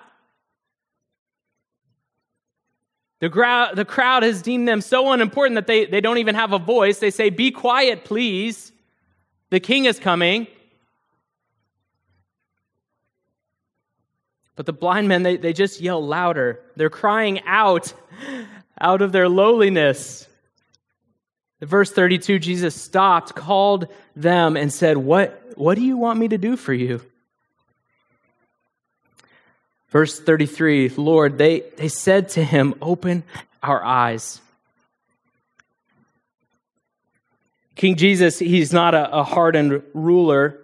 The, 3.20 3.29
gra- 3.29 3.72
the 3.74 3.85
crowd 3.85 4.22
has 4.22 4.40
deemed 4.40 4.66
them 4.66 4.81
so 4.81 5.12
unimportant 5.12 5.57
that 5.57 5.66
they, 5.66 5.85
they 5.85 6.00
don't 6.00 6.18
even 6.18 6.35
have 6.35 6.55
a 6.55 6.59
voice. 6.59 6.98
They 6.98 7.11
say, 7.11 7.29
Be 7.29 7.50
quiet, 7.50 8.05
please. 8.05 8.72
The 9.50 9.61
king 9.61 9.85
is 9.85 9.98
coming. 9.98 10.46
But 14.61 14.66
the 14.66 14.75
blind 14.75 15.09
men, 15.09 15.23
they, 15.23 15.38
they 15.38 15.55
just 15.55 15.81
yell 15.81 16.07
louder. 16.07 16.61
They're 16.77 16.90
crying 16.90 17.40
out, 17.46 17.94
out 18.79 19.01
of 19.01 19.11
their 19.11 19.27
lowliness. 19.27 20.29
In 21.62 21.66
verse 21.66 21.90
32, 21.90 22.38
Jesus 22.40 22.75
stopped, 22.75 23.35
called 23.35 23.87
them, 24.14 24.59
and 24.59 24.70
said, 24.70 24.99
What, 24.99 25.55
what 25.57 25.77
do 25.77 25.81
you 25.81 25.96
want 25.96 26.18
me 26.18 26.29
to 26.29 26.37
do 26.37 26.59
for 26.59 26.75
you? 26.75 27.01
Verse 29.88 30.20
33, 30.20 30.90
Lord, 30.90 31.38
they, 31.38 31.61
they 31.79 31.88
said 31.88 32.29
to 32.29 32.44
him, 32.44 32.75
Open 32.83 33.23
our 33.62 33.83
eyes. 33.83 34.42
King 37.77 37.96
Jesus, 37.96 38.38
he's 38.38 38.75
not 38.75 38.94
a, 38.94 39.20
a 39.20 39.25
hardened 39.25 39.83
ruler. 39.94 40.60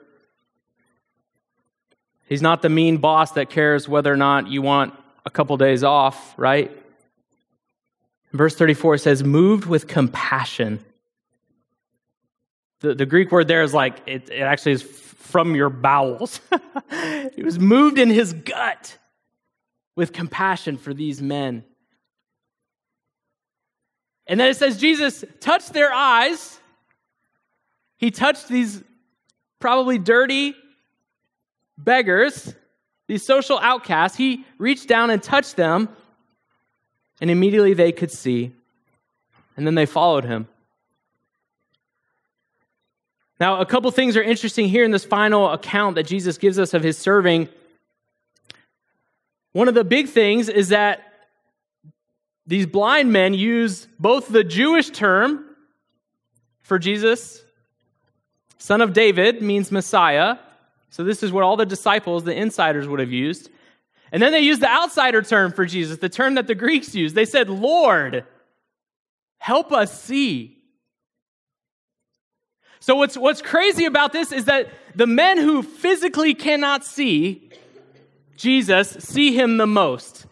He's 2.26 2.42
not 2.42 2.60
the 2.60 2.68
mean 2.68 2.98
boss 2.98 3.32
that 3.32 3.50
cares 3.50 3.88
whether 3.88 4.12
or 4.12 4.16
not 4.16 4.48
you 4.48 4.60
want 4.60 4.94
a 5.24 5.30
couple 5.30 5.56
days 5.56 5.84
off, 5.84 6.34
right? 6.36 6.70
Verse 8.32 8.54
34 8.54 8.98
says, 8.98 9.24
moved 9.24 9.64
with 9.64 9.86
compassion. 9.86 10.84
The, 12.80 12.94
the 12.94 13.06
Greek 13.06 13.30
word 13.30 13.48
there 13.48 13.62
is 13.62 13.72
like, 13.72 14.02
it, 14.06 14.28
it 14.28 14.42
actually 14.42 14.72
is 14.72 14.82
from 14.82 15.54
your 15.54 15.70
bowels. 15.70 16.40
he 17.34 17.42
was 17.42 17.58
moved 17.58 17.98
in 17.98 18.10
his 18.10 18.32
gut 18.32 18.98
with 19.94 20.12
compassion 20.12 20.76
for 20.76 20.92
these 20.92 21.22
men. 21.22 21.64
And 24.26 24.40
then 24.40 24.50
it 24.50 24.56
says, 24.56 24.78
Jesus 24.78 25.24
touched 25.40 25.72
their 25.72 25.92
eyes. 25.92 26.58
He 27.96 28.10
touched 28.10 28.48
these 28.48 28.82
probably 29.60 29.98
dirty 29.98 30.54
beggars, 31.78 32.54
these 33.06 33.24
social 33.24 33.58
outcasts. 33.58 34.16
He 34.16 34.44
reached 34.58 34.88
down 34.88 35.10
and 35.10 35.22
touched 35.22 35.56
them, 35.56 35.88
and 37.20 37.30
immediately 37.30 37.74
they 37.74 37.92
could 37.92 38.10
see. 38.10 38.52
And 39.56 39.66
then 39.66 39.74
they 39.74 39.86
followed 39.86 40.24
him. 40.24 40.48
Now, 43.38 43.60
a 43.60 43.66
couple 43.66 43.90
things 43.90 44.16
are 44.16 44.22
interesting 44.22 44.68
here 44.68 44.84
in 44.84 44.90
this 44.90 45.04
final 45.04 45.50
account 45.50 45.96
that 45.96 46.04
Jesus 46.04 46.38
gives 46.38 46.58
us 46.58 46.72
of 46.72 46.82
his 46.82 46.96
serving. 46.96 47.48
One 49.52 49.68
of 49.68 49.74
the 49.74 49.84
big 49.84 50.08
things 50.08 50.48
is 50.48 50.70
that 50.70 51.02
these 52.46 52.66
blind 52.66 53.12
men 53.12 53.34
use 53.34 53.88
both 53.98 54.28
the 54.28 54.44
Jewish 54.44 54.90
term 54.90 55.44
for 56.62 56.78
Jesus, 56.78 57.44
son 58.58 58.80
of 58.80 58.92
David 58.92 59.42
means 59.42 59.70
Messiah. 59.70 60.38
So, 60.90 61.04
this 61.04 61.22
is 61.22 61.32
what 61.32 61.44
all 61.44 61.56
the 61.56 61.66
disciples, 61.66 62.24
the 62.24 62.34
insiders, 62.34 62.88
would 62.88 63.00
have 63.00 63.12
used. 63.12 63.50
And 64.12 64.22
then 64.22 64.32
they 64.32 64.40
used 64.40 64.60
the 64.60 64.70
outsider 64.70 65.22
term 65.22 65.52
for 65.52 65.66
Jesus, 65.66 65.98
the 65.98 66.08
term 66.08 66.34
that 66.34 66.46
the 66.46 66.54
Greeks 66.54 66.94
used. 66.94 67.14
They 67.14 67.24
said, 67.24 67.48
Lord, 67.50 68.24
help 69.38 69.72
us 69.72 70.00
see. 70.00 70.58
So, 72.80 72.94
what's, 72.94 73.16
what's 73.16 73.42
crazy 73.42 73.84
about 73.84 74.12
this 74.12 74.32
is 74.32 74.44
that 74.44 74.68
the 74.94 75.06
men 75.06 75.38
who 75.38 75.62
physically 75.62 76.34
cannot 76.34 76.84
see 76.84 77.46
Jesus 78.36 78.90
see 79.00 79.34
him 79.34 79.56
the 79.56 79.66
most. 79.66 80.26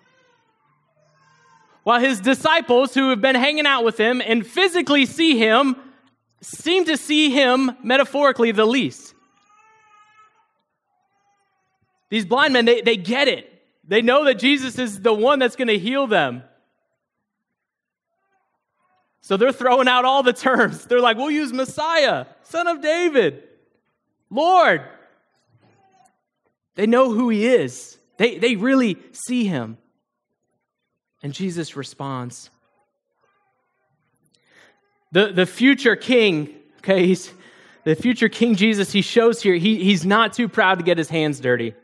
While 1.83 2.01
his 2.01 2.21
disciples, 2.21 2.95
who 2.95 3.11
have 3.11 3.21
been 3.21 3.35
hanging 3.35 3.67
out 3.67 3.85
with 3.85 3.99
him 3.99 4.23
and 4.25 4.47
physically 4.47 5.07
see 5.07 5.39
him, 5.39 5.77
seem 6.41 6.85
to 6.87 6.97
see 6.97 7.31
him 7.31 7.73
metaphorically 7.83 8.53
the 8.53 8.65
least. 8.65 9.14
These 12.15 12.27
blind 12.27 12.53
men, 12.53 12.65
they, 12.65 12.81
they 12.81 12.97
get 12.97 13.27
it. 13.27 13.51
They 13.83 14.01
know 14.01 14.27
that 14.27 14.39
Jesus 14.39 14.79
is 14.79 15.01
the 15.01 15.13
one 15.13 15.41
that's 15.41 15.57
going 15.57 15.67
to 15.67 15.81
heal 15.81 16.07
them. 16.07 16.45
So 19.21 19.37
they're 19.37 19.51
throwing 19.51 19.89
out 19.89 20.05
all 20.05 20.23
the 20.23 20.33
terms. 20.33 20.85
They're 20.85 21.01
like, 21.01 21.17
we'll 21.17 21.33
use 21.33 21.53
Messiah, 21.53 22.27
Son 22.45 22.69
of 22.69 22.81
David, 22.81 23.43
Lord. 24.31 24.83
They 26.77 26.87
know 26.87 27.11
who 27.11 27.31
he 27.31 27.49
is, 27.49 27.99
they, 28.17 28.39
they 28.39 28.55
really 28.55 28.97
see 29.11 29.47
him. 29.47 29.77
And 31.21 31.33
Jesus 31.33 31.75
responds. 31.75 32.49
The, 35.11 35.33
the 35.33 35.47
future 35.47 35.97
king, 35.97 36.55
okay, 36.79 37.09
he's, 37.09 37.33
the 37.83 37.97
future 37.97 38.29
King 38.29 38.55
Jesus, 38.55 38.93
he 38.93 39.03
shows 39.03 39.43
here, 39.43 39.57
he, 39.57 39.83
he's 39.83 40.07
not 40.07 40.33
too 40.33 40.49
proud 40.49 40.79
to 40.79 40.85
get 40.85 40.97
his 40.97 41.09
hands 41.09 41.41
dirty. 41.41 41.75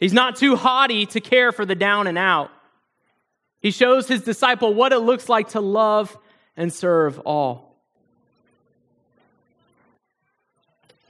He's 0.00 0.12
not 0.12 0.36
too 0.36 0.56
haughty 0.56 1.06
to 1.06 1.20
care 1.20 1.52
for 1.52 1.64
the 1.64 1.74
down 1.74 2.06
and 2.06 2.18
out. 2.18 2.50
He 3.60 3.70
shows 3.70 4.06
his 4.06 4.22
disciple 4.22 4.74
what 4.74 4.92
it 4.92 4.98
looks 4.98 5.28
like 5.28 5.50
to 5.50 5.60
love 5.60 6.16
and 6.56 6.72
serve 6.72 7.18
all. 7.20 7.74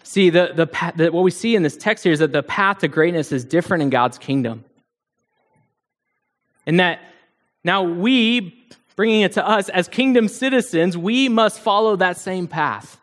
See, 0.04 0.30
the, 0.30 0.52
the, 0.54 0.92
the, 0.94 1.10
what 1.10 1.24
we 1.24 1.32
see 1.32 1.56
in 1.56 1.64
this 1.64 1.76
text 1.76 2.04
here 2.04 2.12
is 2.12 2.20
that 2.20 2.30
the 2.30 2.42
path 2.42 2.78
to 2.78 2.88
greatness 2.88 3.32
is 3.32 3.44
different 3.44 3.82
in 3.82 3.90
God's 3.90 4.18
kingdom. 4.18 4.64
And 6.66 6.78
that 6.78 7.00
now 7.64 7.82
we, 7.82 8.68
bringing 8.94 9.22
it 9.22 9.32
to 9.32 9.44
us 9.44 9.68
as 9.70 9.88
kingdom 9.88 10.28
citizens, 10.28 10.96
we 10.96 11.28
must 11.28 11.58
follow 11.58 11.96
that 11.96 12.16
same 12.18 12.46
path. 12.46 13.00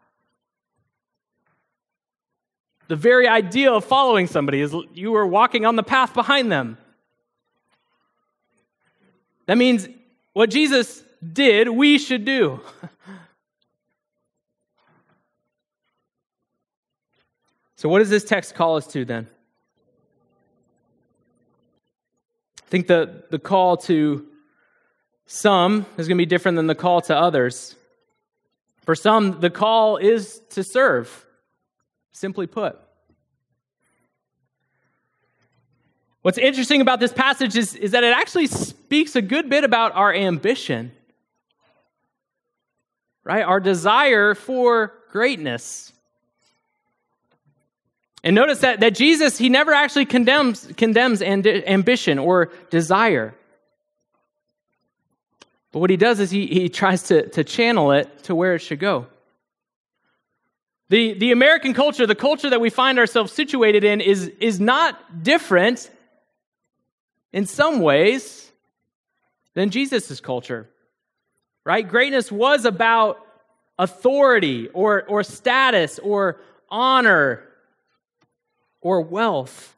The 2.91 2.97
very 2.97 3.25
idea 3.25 3.71
of 3.71 3.85
following 3.85 4.27
somebody 4.27 4.59
is 4.59 4.75
you 4.93 5.15
are 5.15 5.25
walking 5.25 5.65
on 5.65 5.77
the 5.77 5.81
path 5.81 6.13
behind 6.13 6.51
them. 6.51 6.77
That 9.45 9.57
means 9.57 9.87
what 10.33 10.49
Jesus 10.49 11.01
did, 11.31 11.69
we 11.69 11.97
should 11.97 12.25
do. 12.25 12.59
so, 17.77 17.87
what 17.87 17.99
does 17.99 18.09
this 18.09 18.25
text 18.25 18.55
call 18.55 18.75
us 18.75 18.87
to 18.87 19.05
then? 19.05 19.25
I 22.61 22.65
think 22.67 22.87
the, 22.87 23.23
the 23.29 23.39
call 23.39 23.77
to 23.77 24.27
some 25.27 25.85
is 25.97 26.09
going 26.09 26.17
to 26.17 26.21
be 26.21 26.25
different 26.25 26.57
than 26.57 26.67
the 26.67 26.75
call 26.75 26.99
to 27.03 27.15
others. 27.15 27.77
For 28.83 28.95
some, 28.95 29.39
the 29.39 29.49
call 29.49 29.95
is 29.95 30.41
to 30.49 30.61
serve, 30.61 31.25
simply 32.11 32.47
put. 32.47 32.79
What's 36.21 36.37
interesting 36.37 36.81
about 36.81 36.99
this 36.99 37.11
passage 37.11 37.57
is, 37.57 37.75
is 37.75 37.91
that 37.91 38.03
it 38.03 38.15
actually 38.15 38.47
speaks 38.47 39.15
a 39.15 39.21
good 39.21 39.49
bit 39.49 39.63
about 39.63 39.95
our 39.95 40.13
ambition, 40.13 40.91
right? 43.23 43.43
Our 43.43 43.59
desire 43.59 44.35
for 44.35 44.93
greatness. 45.09 45.91
And 48.23 48.35
notice 48.35 48.59
that, 48.59 48.81
that 48.81 48.93
Jesus, 48.93 49.37
he 49.37 49.49
never 49.49 49.73
actually 49.73 50.05
condemns, 50.05 50.67
condemns 50.77 51.23
ambition 51.23 52.19
or 52.19 52.51
desire. 52.69 53.33
But 55.71 55.79
what 55.79 55.89
he 55.89 55.97
does 55.97 56.19
is 56.19 56.29
he, 56.29 56.45
he 56.45 56.69
tries 56.69 57.03
to, 57.03 57.27
to 57.29 57.43
channel 57.43 57.93
it 57.93 58.25
to 58.25 58.35
where 58.35 58.53
it 58.53 58.59
should 58.59 58.79
go. 58.79 59.07
The, 60.91 61.13
the 61.13 61.31
American 61.31 61.73
culture, 61.73 62.05
the 62.05 62.15
culture 62.15 62.49
that 62.49 62.59
we 62.59 62.69
find 62.69 62.99
ourselves 62.99 63.31
situated 63.31 63.85
in, 63.85 64.01
is, 64.01 64.27
is 64.41 64.59
not 64.59 65.23
different 65.23 65.89
in 67.31 67.45
some 67.45 67.79
ways 67.79 68.51
than 69.53 69.69
Jesus' 69.69 70.19
culture. 70.19 70.69
Right? 71.63 71.87
Greatness 71.87 72.29
was 72.29 72.65
about 72.65 73.25
authority 73.79 74.67
or, 74.73 75.03
or 75.03 75.23
status 75.23 75.97
or 75.97 76.41
honor 76.69 77.41
or 78.81 78.99
wealth. 78.99 79.73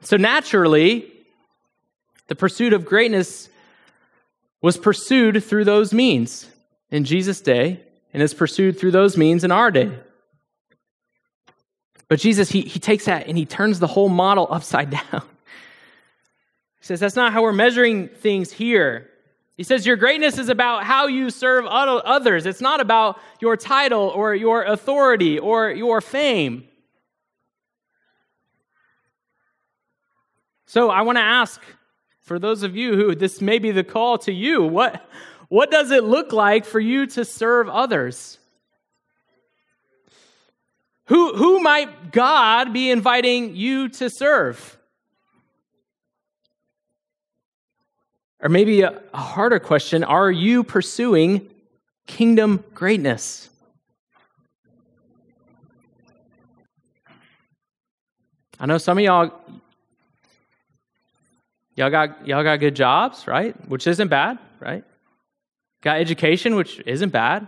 So 0.00 0.16
naturally, 0.16 1.12
the 2.28 2.36
pursuit 2.36 2.72
of 2.72 2.86
greatness 2.86 3.50
was 4.62 4.78
pursued 4.78 5.44
through 5.44 5.64
those 5.66 5.92
means 5.92 6.48
in 6.90 7.04
Jesus' 7.04 7.42
day 7.42 7.82
and 8.12 8.22
is 8.22 8.34
pursued 8.34 8.78
through 8.78 8.90
those 8.90 9.16
means 9.16 9.44
in 9.44 9.50
our 9.50 9.70
day. 9.70 9.92
But 12.08 12.20
Jesus, 12.20 12.50
he, 12.50 12.60
he 12.62 12.78
takes 12.78 13.06
that 13.06 13.26
and 13.26 13.38
he 13.38 13.46
turns 13.46 13.78
the 13.78 13.86
whole 13.86 14.08
model 14.08 14.46
upside 14.50 14.90
down. 15.12 15.22
He 16.80 16.86
says, 16.86 17.00
That's 17.00 17.16
not 17.16 17.32
how 17.32 17.42
we're 17.42 17.52
measuring 17.52 18.08
things 18.08 18.52
here. 18.52 19.08
He 19.56 19.64
says 19.64 19.86
your 19.86 19.96
greatness 19.96 20.38
is 20.38 20.48
about 20.48 20.84
how 20.84 21.06
you 21.06 21.30
serve 21.30 21.66
others. 21.66 22.46
It's 22.46 22.60
not 22.60 22.80
about 22.80 23.20
your 23.40 23.56
title 23.56 24.08
or 24.08 24.34
your 24.34 24.64
authority 24.64 25.38
or 25.38 25.70
your 25.70 26.00
fame. 26.00 26.64
So 30.66 30.90
I 30.90 31.02
want 31.02 31.18
to 31.18 31.22
ask 31.22 31.60
for 32.22 32.38
those 32.38 32.62
of 32.62 32.74
you 32.74 32.96
who 32.96 33.14
this 33.14 33.42
may 33.42 33.58
be 33.58 33.72
the 33.72 33.84
call 33.84 34.16
to 34.18 34.32
you, 34.32 34.62
what, 34.62 35.06
what 35.52 35.70
does 35.70 35.90
it 35.90 36.02
look 36.02 36.32
like 36.32 36.64
for 36.64 36.80
you 36.80 37.04
to 37.08 37.26
serve 37.26 37.68
others? 37.68 38.38
Who, 41.08 41.34
who 41.34 41.60
might 41.60 42.10
God 42.10 42.72
be 42.72 42.90
inviting 42.90 43.54
you 43.54 43.90
to 43.90 44.08
serve? 44.08 44.78
Or 48.40 48.48
maybe 48.48 48.80
a, 48.80 48.98
a 49.12 49.18
harder 49.18 49.58
question 49.58 50.04
are 50.04 50.30
you 50.30 50.64
pursuing 50.64 51.50
kingdom 52.06 52.64
greatness? 52.72 53.50
I 58.58 58.64
know 58.64 58.78
some 58.78 58.96
of 58.96 59.04
y'all 59.04 59.38
y'all 61.76 61.90
got 61.90 62.26
y'all 62.26 62.42
got 62.42 62.58
good 62.58 62.74
jobs, 62.74 63.26
right? 63.26 63.54
Which 63.68 63.86
isn't 63.86 64.08
bad, 64.08 64.38
right? 64.58 64.84
Got 65.82 65.98
education, 65.98 66.54
which 66.54 66.80
isn't 66.86 67.10
bad. 67.10 67.46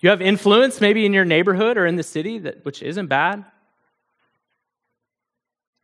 You 0.00 0.10
have 0.10 0.20
influence 0.20 0.80
maybe 0.80 1.06
in 1.06 1.12
your 1.12 1.24
neighborhood 1.24 1.78
or 1.78 1.86
in 1.86 1.94
the 1.94 2.02
city, 2.02 2.38
that, 2.40 2.64
which 2.64 2.82
isn't 2.82 3.06
bad. 3.06 3.44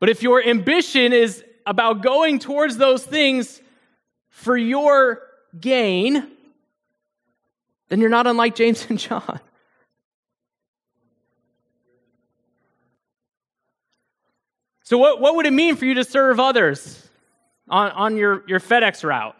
But 0.01 0.09
if 0.09 0.23
your 0.23 0.43
ambition 0.43 1.13
is 1.13 1.45
about 1.65 2.03
going 2.03 2.41
towards 2.41 2.77
those 2.77 3.05
things 3.05 3.61
for 4.29 4.57
your 4.57 5.23
gain, 5.59 6.29
then 7.89 8.01
you're 8.01 8.11
not 8.11 8.27
unlike 8.27 8.57
James 8.57 8.87
and 8.91 8.99
John. 8.99 9.41
So, 14.83 14.99
what, 14.99 15.21
what 15.21 15.37
would 15.37 15.47
it 15.47 15.53
mean 15.53 15.77
for 15.77 15.85
you 15.85 15.95
to 15.95 16.05
serve 16.05 16.41
others 16.41 17.07
on, 17.69 17.91
on 17.93 18.17
your, 18.17 18.43
your 18.49 18.59
FedEx 18.59 19.05
route? 19.05 19.37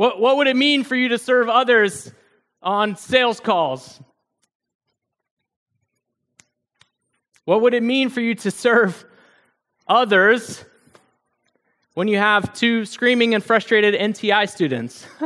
What, 0.00 0.18
what 0.18 0.38
would 0.38 0.46
it 0.46 0.56
mean 0.56 0.82
for 0.82 0.96
you 0.96 1.10
to 1.10 1.18
serve 1.18 1.50
others 1.50 2.10
on 2.62 2.96
sales 2.96 3.38
calls? 3.38 4.00
What 7.44 7.60
would 7.60 7.74
it 7.74 7.82
mean 7.82 8.08
for 8.08 8.22
you 8.22 8.34
to 8.36 8.50
serve 8.50 9.04
others 9.86 10.64
when 11.92 12.08
you 12.08 12.16
have 12.16 12.54
two 12.54 12.86
screaming 12.86 13.34
and 13.34 13.44
frustrated 13.44 13.92
NTI 13.92 14.48
students? 14.48 15.04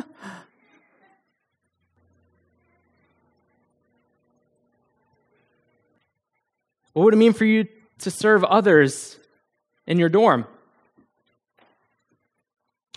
what 6.94 7.04
would 7.04 7.14
it 7.14 7.18
mean 7.18 7.32
for 7.32 7.44
you 7.44 7.68
to 7.98 8.10
serve 8.10 8.42
others 8.42 9.20
in 9.86 10.00
your 10.00 10.08
dorm? 10.08 10.48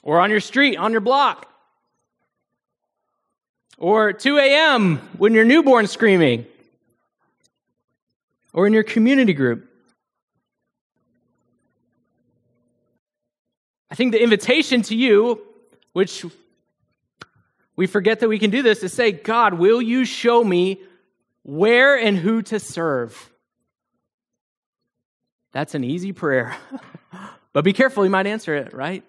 Or 0.01 0.19
on 0.19 0.31
your 0.31 0.39
street, 0.39 0.75
on 0.77 0.91
your 0.91 1.01
block? 1.01 1.53
Or 3.77 4.11
2 4.11 4.37
a.m. 4.37 4.97
when 5.17 5.33
your 5.33 5.45
newborn's 5.45 5.91
screaming. 5.91 6.45
Or 8.53 8.65
in 8.65 8.73
your 8.73 8.83
community 8.83 9.33
group. 9.33 9.69
I 13.91 13.95
think 13.95 14.11
the 14.11 14.21
invitation 14.21 14.81
to 14.83 14.95
you, 14.95 15.41
which 15.93 16.25
we 17.75 17.87
forget 17.87 18.19
that 18.19 18.29
we 18.29 18.39
can 18.39 18.49
do 18.49 18.63
this, 18.63 18.83
is 18.83 18.93
say, 18.93 19.11
God, 19.11 19.53
will 19.53 19.81
you 19.81 20.05
show 20.05 20.43
me 20.43 20.81
where 21.43 21.95
and 21.97 22.17
who 22.17 22.41
to 22.43 22.59
serve? 22.59 23.31
That's 25.51 25.75
an 25.75 25.83
easy 25.83 26.11
prayer. 26.11 26.57
but 27.53 27.63
be 27.63 27.73
careful, 27.73 28.03
you 28.03 28.09
might 28.09 28.27
answer 28.27 28.55
it, 28.55 28.73
right? 28.73 29.03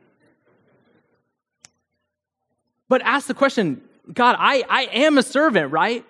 But 2.88 3.02
ask 3.02 3.26
the 3.26 3.34
question 3.34 3.82
God, 4.12 4.36
I, 4.38 4.64
I 4.68 4.82
am 4.92 5.18
a 5.18 5.22
servant, 5.22 5.72
right? 5.72 6.04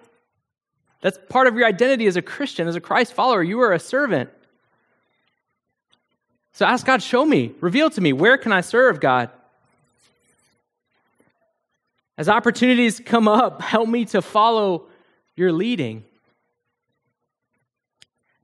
That's 1.01 1.19
part 1.29 1.47
of 1.47 1.57
your 1.57 1.67
identity 1.67 2.07
as 2.07 2.17
a 2.17 2.23
Christian, 2.23 2.69
as 2.69 2.77
a 2.77 2.81
Christ 2.81 3.13
follower. 3.13 3.43
You 3.43 3.61
are 3.61 3.73
a 3.73 3.79
servant. 3.79 4.31
So 6.53 6.67
ask 6.67 6.85
God, 6.85 7.03
show 7.03 7.25
me, 7.25 7.53
reveal 7.61 7.89
to 7.91 8.01
me, 8.01 8.13
where 8.13 8.37
can 8.37 8.53
I 8.53 8.63
serve 8.63 9.01
God? 9.01 9.31
As 12.17 12.29
opportunities 12.29 13.01
come 13.05 13.29
up, 13.29 13.63
help 13.63 13.89
me 13.89 14.05
to 14.07 14.23
follow 14.23 14.87
your 15.37 15.53
leading. 15.53 16.05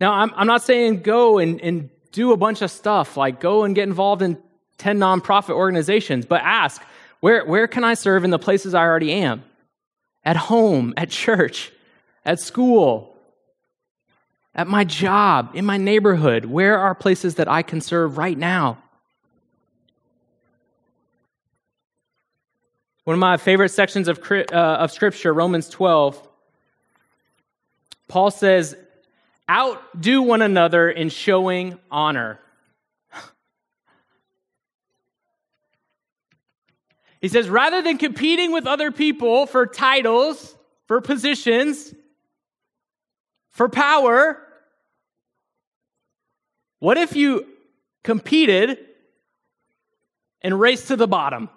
Now, 0.00 0.12
I'm, 0.12 0.32
I'm 0.36 0.46
not 0.46 0.62
saying 0.62 1.02
go 1.02 1.38
and, 1.38 1.60
and 1.60 1.90
do 2.12 2.32
a 2.32 2.36
bunch 2.36 2.62
of 2.62 2.70
stuff, 2.70 3.16
like 3.16 3.40
go 3.40 3.64
and 3.64 3.74
get 3.74 3.88
involved 3.88 4.22
in 4.22 4.38
10 4.78 4.98
nonprofit 4.98 5.54
organizations, 5.54 6.24
but 6.24 6.40
ask, 6.42 6.82
where, 7.24 7.42
where 7.46 7.66
can 7.66 7.84
I 7.84 7.94
serve 7.94 8.22
in 8.24 8.28
the 8.28 8.38
places 8.38 8.74
I 8.74 8.82
already 8.82 9.10
am? 9.10 9.44
At 10.26 10.36
home, 10.36 10.92
at 10.98 11.08
church, 11.08 11.72
at 12.22 12.38
school, 12.38 13.16
at 14.54 14.66
my 14.66 14.84
job, 14.84 15.52
in 15.54 15.64
my 15.64 15.78
neighborhood. 15.78 16.44
Where 16.44 16.78
are 16.78 16.94
places 16.94 17.36
that 17.36 17.48
I 17.48 17.62
can 17.62 17.80
serve 17.80 18.18
right 18.18 18.36
now? 18.36 18.76
One 23.04 23.14
of 23.14 23.20
my 23.20 23.38
favorite 23.38 23.70
sections 23.70 24.06
of, 24.06 24.20
uh, 24.30 24.54
of 24.54 24.92
Scripture, 24.92 25.32
Romans 25.32 25.70
12, 25.70 26.28
Paul 28.06 28.32
says, 28.32 28.76
Outdo 29.50 30.20
one 30.20 30.42
another 30.42 30.90
in 30.90 31.08
showing 31.08 31.78
honor. 31.90 32.38
He 37.24 37.28
says, 37.28 37.48
rather 37.48 37.80
than 37.80 37.96
competing 37.96 38.52
with 38.52 38.66
other 38.66 38.92
people 38.92 39.46
for 39.46 39.64
titles, 39.64 40.54
for 40.84 41.00
positions, 41.00 41.94
for 43.48 43.66
power, 43.66 44.38
what 46.80 46.98
if 46.98 47.16
you 47.16 47.46
competed 48.02 48.76
and 50.42 50.60
raced 50.60 50.88
to 50.88 50.96
the 50.96 51.08
bottom? 51.08 51.48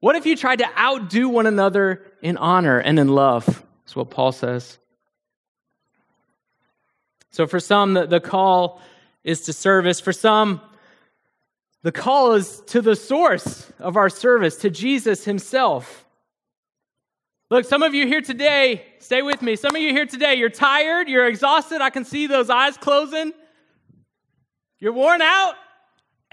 What 0.00 0.16
if 0.16 0.26
you 0.26 0.36
tried 0.36 0.58
to 0.58 0.68
outdo 0.78 1.30
one 1.30 1.46
another 1.46 2.02
in 2.20 2.36
honor 2.36 2.78
and 2.78 2.98
in 2.98 3.08
love? 3.08 3.46
That's 3.46 3.96
what 3.96 4.10
Paul 4.10 4.32
says. 4.32 4.76
So, 7.30 7.46
for 7.46 7.60
some, 7.60 7.94
the, 7.94 8.04
the 8.04 8.20
call 8.20 8.82
is 9.24 9.40
to 9.46 9.54
service. 9.54 10.00
For 10.00 10.12
some, 10.12 10.60
the 11.82 11.92
call 11.92 12.34
is 12.34 12.62
to 12.66 12.80
the 12.80 12.96
source 12.96 13.70
of 13.78 13.96
our 13.96 14.10
service, 14.10 14.56
to 14.56 14.70
Jesus 14.70 15.24
himself. 15.24 16.04
Look, 17.50 17.64
some 17.64 17.82
of 17.82 17.94
you 17.94 18.06
here 18.06 18.20
today, 18.20 18.84
stay 18.98 19.22
with 19.22 19.40
me. 19.40 19.56
Some 19.56 19.74
of 19.74 19.80
you 19.80 19.92
here 19.92 20.04
today, 20.04 20.34
you're 20.34 20.50
tired, 20.50 21.08
you're 21.08 21.26
exhausted. 21.26 21.80
I 21.80 21.90
can 21.90 22.04
see 22.04 22.26
those 22.26 22.50
eyes 22.50 22.76
closing. 22.76 23.32
You're 24.80 24.92
worn 24.92 25.22
out. 25.22 25.54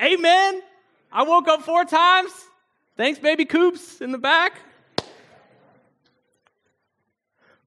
Amen. 0.01 0.62
I 1.12 1.23
woke 1.23 1.47
up 1.47 1.62
four 1.62 1.86
times. 1.86 2.31
Thanks, 2.97 3.19
baby 3.19 3.45
Coops 3.45 4.01
in 4.01 4.12
the 4.12 4.17
back. 4.17 4.60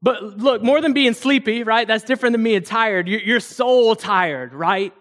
But 0.03 0.23
look, 0.23 0.63
more 0.63 0.81
than 0.81 0.93
being 0.93 1.15
sleepy, 1.15 1.63
right? 1.63 1.89
That's 1.89 2.05
different 2.05 2.35
than 2.35 2.45
being 2.45 2.63
tired. 2.63 3.09
You're, 3.09 3.21
you're 3.21 3.41
soul 3.41 3.97
tired, 3.97 4.53
right? 4.53 4.93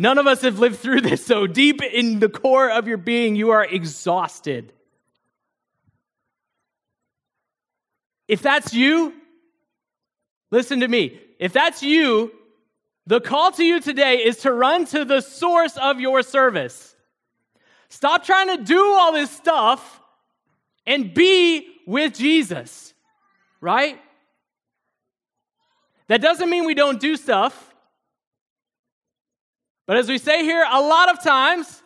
None 0.00 0.16
of 0.16 0.28
us 0.28 0.42
have 0.42 0.60
lived 0.60 0.78
through 0.78 1.00
this, 1.00 1.26
so 1.26 1.48
deep 1.48 1.82
in 1.82 2.20
the 2.20 2.28
core 2.28 2.70
of 2.70 2.86
your 2.86 2.98
being, 2.98 3.34
you 3.34 3.50
are 3.50 3.64
exhausted. 3.64 4.72
If 8.28 8.40
that's 8.40 8.72
you, 8.72 9.12
listen 10.52 10.78
to 10.80 10.88
me. 10.88 11.18
If 11.40 11.52
that's 11.52 11.82
you, 11.82 12.30
the 13.08 13.20
call 13.20 13.50
to 13.50 13.64
you 13.64 13.80
today 13.80 14.18
is 14.18 14.36
to 14.42 14.52
run 14.52 14.84
to 14.86 15.04
the 15.04 15.20
source 15.20 15.76
of 15.76 15.98
your 15.98 16.22
service. 16.22 16.94
Stop 17.88 18.24
trying 18.24 18.56
to 18.56 18.62
do 18.62 18.80
all 18.80 19.12
this 19.12 19.32
stuff 19.32 20.00
and 20.86 21.12
be 21.12 21.66
with 21.88 22.14
Jesus, 22.14 22.94
right? 23.60 24.00
That 26.06 26.22
doesn't 26.22 26.48
mean 26.48 26.66
we 26.66 26.74
don't 26.74 27.00
do 27.00 27.16
stuff. 27.16 27.67
But 29.88 29.96
as 29.96 30.06
we 30.06 30.18
say 30.18 30.44
here, 30.44 30.66
a 30.70 30.82
lot 30.82 31.10
of 31.10 31.22
times, 31.22 31.82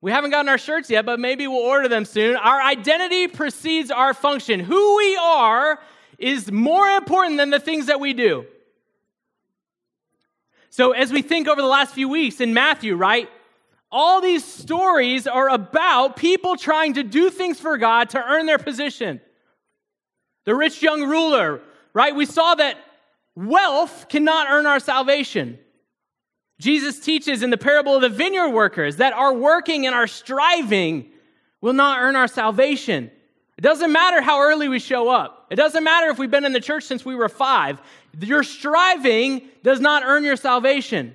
we 0.00 0.10
haven't 0.10 0.32
gotten 0.32 0.48
our 0.48 0.58
shirts 0.58 0.90
yet, 0.90 1.06
but 1.06 1.20
maybe 1.20 1.46
we'll 1.46 1.60
order 1.60 1.86
them 1.86 2.04
soon. 2.04 2.34
Our 2.34 2.60
identity 2.60 3.28
precedes 3.28 3.92
our 3.92 4.12
function. 4.12 4.58
Who 4.58 4.96
we 4.96 5.16
are 5.16 5.78
is 6.18 6.50
more 6.50 6.88
important 6.88 7.36
than 7.36 7.50
the 7.50 7.60
things 7.60 7.86
that 7.86 8.00
we 8.00 8.14
do. 8.14 8.46
So, 10.70 10.90
as 10.90 11.12
we 11.12 11.22
think 11.22 11.46
over 11.46 11.62
the 11.62 11.68
last 11.68 11.94
few 11.94 12.08
weeks 12.08 12.40
in 12.40 12.52
Matthew, 12.52 12.96
right? 12.96 13.30
All 13.92 14.20
these 14.20 14.44
stories 14.44 15.28
are 15.28 15.48
about 15.48 16.16
people 16.16 16.56
trying 16.56 16.94
to 16.94 17.04
do 17.04 17.30
things 17.30 17.60
for 17.60 17.78
God 17.78 18.10
to 18.10 18.18
earn 18.18 18.46
their 18.46 18.58
position. 18.58 19.20
The 20.46 20.54
rich 20.56 20.82
young 20.82 21.04
ruler, 21.04 21.60
right? 21.92 22.12
We 22.12 22.26
saw 22.26 22.56
that 22.56 22.76
wealth 23.36 24.08
cannot 24.08 24.48
earn 24.50 24.66
our 24.66 24.80
salvation. 24.80 25.60
Jesus 26.60 27.00
teaches 27.00 27.42
in 27.42 27.50
the 27.50 27.58
parable 27.58 27.96
of 27.96 28.02
the 28.02 28.08
vineyard 28.08 28.50
workers 28.50 28.96
that 28.96 29.12
our 29.12 29.34
working 29.34 29.86
and 29.86 29.94
our 29.94 30.06
striving 30.06 31.10
will 31.60 31.72
not 31.72 32.00
earn 32.00 32.16
our 32.16 32.28
salvation. 32.28 33.10
It 33.56 33.62
doesn't 33.62 33.92
matter 33.92 34.20
how 34.20 34.40
early 34.40 34.68
we 34.68 34.78
show 34.78 35.08
up. 35.08 35.46
It 35.50 35.56
doesn't 35.56 35.84
matter 35.84 36.10
if 36.10 36.18
we've 36.18 36.30
been 36.30 36.44
in 36.44 36.52
the 36.52 36.60
church 36.60 36.84
since 36.84 37.04
we 37.04 37.14
were 37.14 37.28
five. 37.28 37.80
Your 38.20 38.42
striving 38.42 39.48
does 39.62 39.80
not 39.80 40.02
earn 40.04 40.24
your 40.24 40.36
salvation. 40.36 41.14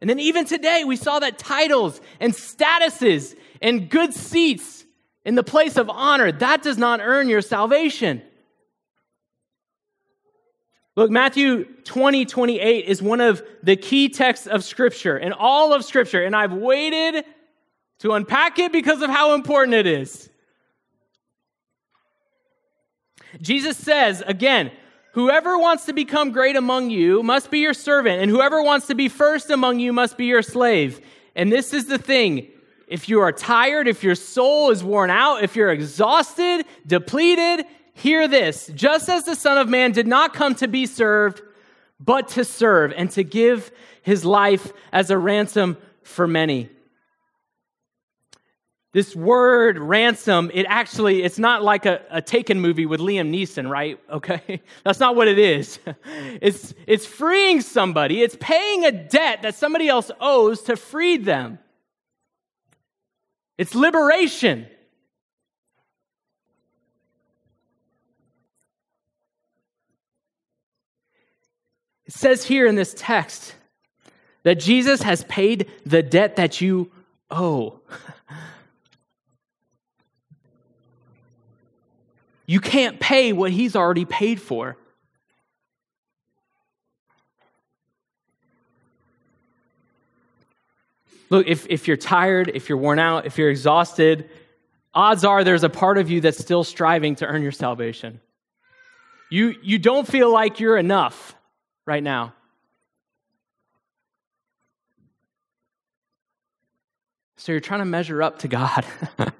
And 0.00 0.10
then 0.10 0.20
even 0.20 0.44
today, 0.44 0.84
we 0.84 0.96
saw 0.96 1.18
that 1.20 1.38
titles 1.38 2.00
and 2.20 2.32
statuses 2.32 3.34
and 3.62 3.88
good 3.88 4.12
seats 4.12 4.84
in 5.24 5.34
the 5.34 5.42
place 5.42 5.76
of 5.76 5.90
honor, 5.90 6.30
that 6.30 6.62
does 6.62 6.78
not 6.78 7.00
earn 7.02 7.28
your 7.28 7.42
salvation. 7.42 8.22
Look, 10.96 11.10
Matthew 11.10 11.66
20, 11.84 12.24
28 12.24 12.86
is 12.86 13.02
one 13.02 13.20
of 13.20 13.42
the 13.62 13.76
key 13.76 14.08
texts 14.08 14.46
of 14.46 14.64
Scripture, 14.64 15.18
in 15.18 15.34
all 15.34 15.74
of 15.74 15.84
Scripture, 15.84 16.24
and 16.24 16.34
I've 16.34 16.54
waited 16.54 17.24
to 17.98 18.12
unpack 18.12 18.58
it 18.58 18.72
because 18.72 19.02
of 19.02 19.10
how 19.10 19.34
important 19.34 19.74
it 19.74 19.86
is. 19.86 20.30
Jesus 23.42 23.76
says, 23.76 24.22
again, 24.26 24.72
whoever 25.12 25.58
wants 25.58 25.84
to 25.84 25.92
become 25.92 26.32
great 26.32 26.56
among 26.56 26.88
you 26.88 27.22
must 27.22 27.50
be 27.50 27.58
your 27.58 27.74
servant, 27.74 28.22
and 28.22 28.30
whoever 28.30 28.62
wants 28.62 28.86
to 28.86 28.94
be 28.94 29.10
first 29.10 29.50
among 29.50 29.78
you 29.80 29.92
must 29.92 30.16
be 30.16 30.24
your 30.24 30.42
slave. 30.42 31.02
And 31.34 31.52
this 31.52 31.74
is 31.74 31.86
the 31.86 31.98
thing 31.98 32.48
if 32.86 33.08
you 33.08 33.20
are 33.20 33.32
tired, 33.32 33.88
if 33.88 34.02
your 34.02 34.14
soul 34.14 34.70
is 34.70 34.82
worn 34.82 35.10
out, 35.10 35.42
if 35.42 35.56
you're 35.56 35.72
exhausted, 35.72 36.64
depleted, 36.86 37.66
Hear 37.96 38.28
this 38.28 38.70
just 38.74 39.08
as 39.08 39.24
the 39.24 39.34
Son 39.34 39.56
of 39.56 39.70
Man 39.70 39.90
did 39.90 40.06
not 40.06 40.34
come 40.34 40.54
to 40.56 40.68
be 40.68 40.84
served, 40.84 41.40
but 41.98 42.28
to 42.28 42.44
serve 42.44 42.92
and 42.94 43.10
to 43.12 43.24
give 43.24 43.72
his 44.02 44.22
life 44.22 44.70
as 44.92 45.10
a 45.10 45.16
ransom 45.16 45.78
for 46.02 46.26
many. 46.26 46.68
This 48.92 49.16
word 49.16 49.78
ransom, 49.78 50.50
it 50.52 50.66
actually, 50.68 51.22
it's 51.22 51.38
not 51.38 51.62
like 51.62 51.86
a, 51.86 52.02
a 52.10 52.20
taken 52.20 52.60
movie 52.60 52.84
with 52.84 53.00
Liam 53.00 53.30
Neeson, 53.34 53.68
right? 53.68 53.98
Okay? 54.10 54.60
That's 54.84 55.00
not 55.00 55.16
what 55.16 55.26
it 55.26 55.38
is. 55.38 55.78
It's, 56.42 56.74
it's 56.86 57.06
freeing 57.06 57.62
somebody, 57.62 58.20
it's 58.20 58.36
paying 58.38 58.84
a 58.84 58.92
debt 58.92 59.40
that 59.40 59.54
somebody 59.54 59.88
else 59.88 60.10
owes 60.20 60.60
to 60.64 60.76
free 60.76 61.16
them. 61.16 61.58
It's 63.56 63.74
liberation. 63.74 64.66
It 72.06 72.12
says 72.12 72.44
here 72.44 72.66
in 72.66 72.74
this 72.74 72.94
text 72.96 73.54
that 74.42 74.60
Jesus 74.60 75.02
has 75.02 75.24
paid 75.24 75.70
the 75.84 76.02
debt 76.02 76.36
that 76.36 76.60
you 76.60 76.90
owe. 77.30 77.80
You 82.46 82.60
can't 82.60 83.00
pay 83.00 83.32
what 83.32 83.50
he's 83.50 83.74
already 83.74 84.04
paid 84.04 84.40
for. 84.40 84.76
Look, 91.28 91.48
if, 91.48 91.66
if 91.68 91.88
you're 91.88 91.96
tired, 91.96 92.52
if 92.54 92.68
you're 92.68 92.78
worn 92.78 93.00
out, 93.00 93.26
if 93.26 93.36
you're 93.36 93.50
exhausted, 93.50 94.30
odds 94.94 95.24
are 95.24 95.42
there's 95.42 95.64
a 95.64 95.68
part 95.68 95.98
of 95.98 96.08
you 96.08 96.20
that's 96.20 96.38
still 96.38 96.62
striving 96.62 97.16
to 97.16 97.26
earn 97.26 97.42
your 97.42 97.50
salvation. 97.50 98.20
You, 99.28 99.56
you 99.60 99.80
don't 99.80 100.06
feel 100.06 100.32
like 100.32 100.60
you're 100.60 100.76
enough 100.76 101.35
right 101.86 102.02
now. 102.02 102.34
So 107.36 107.52
you're 107.52 107.60
trying 107.60 107.80
to 107.80 107.86
measure 107.86 108.22
up 108.22 108.40
to 108.40 108.48
God. 108.48 108.84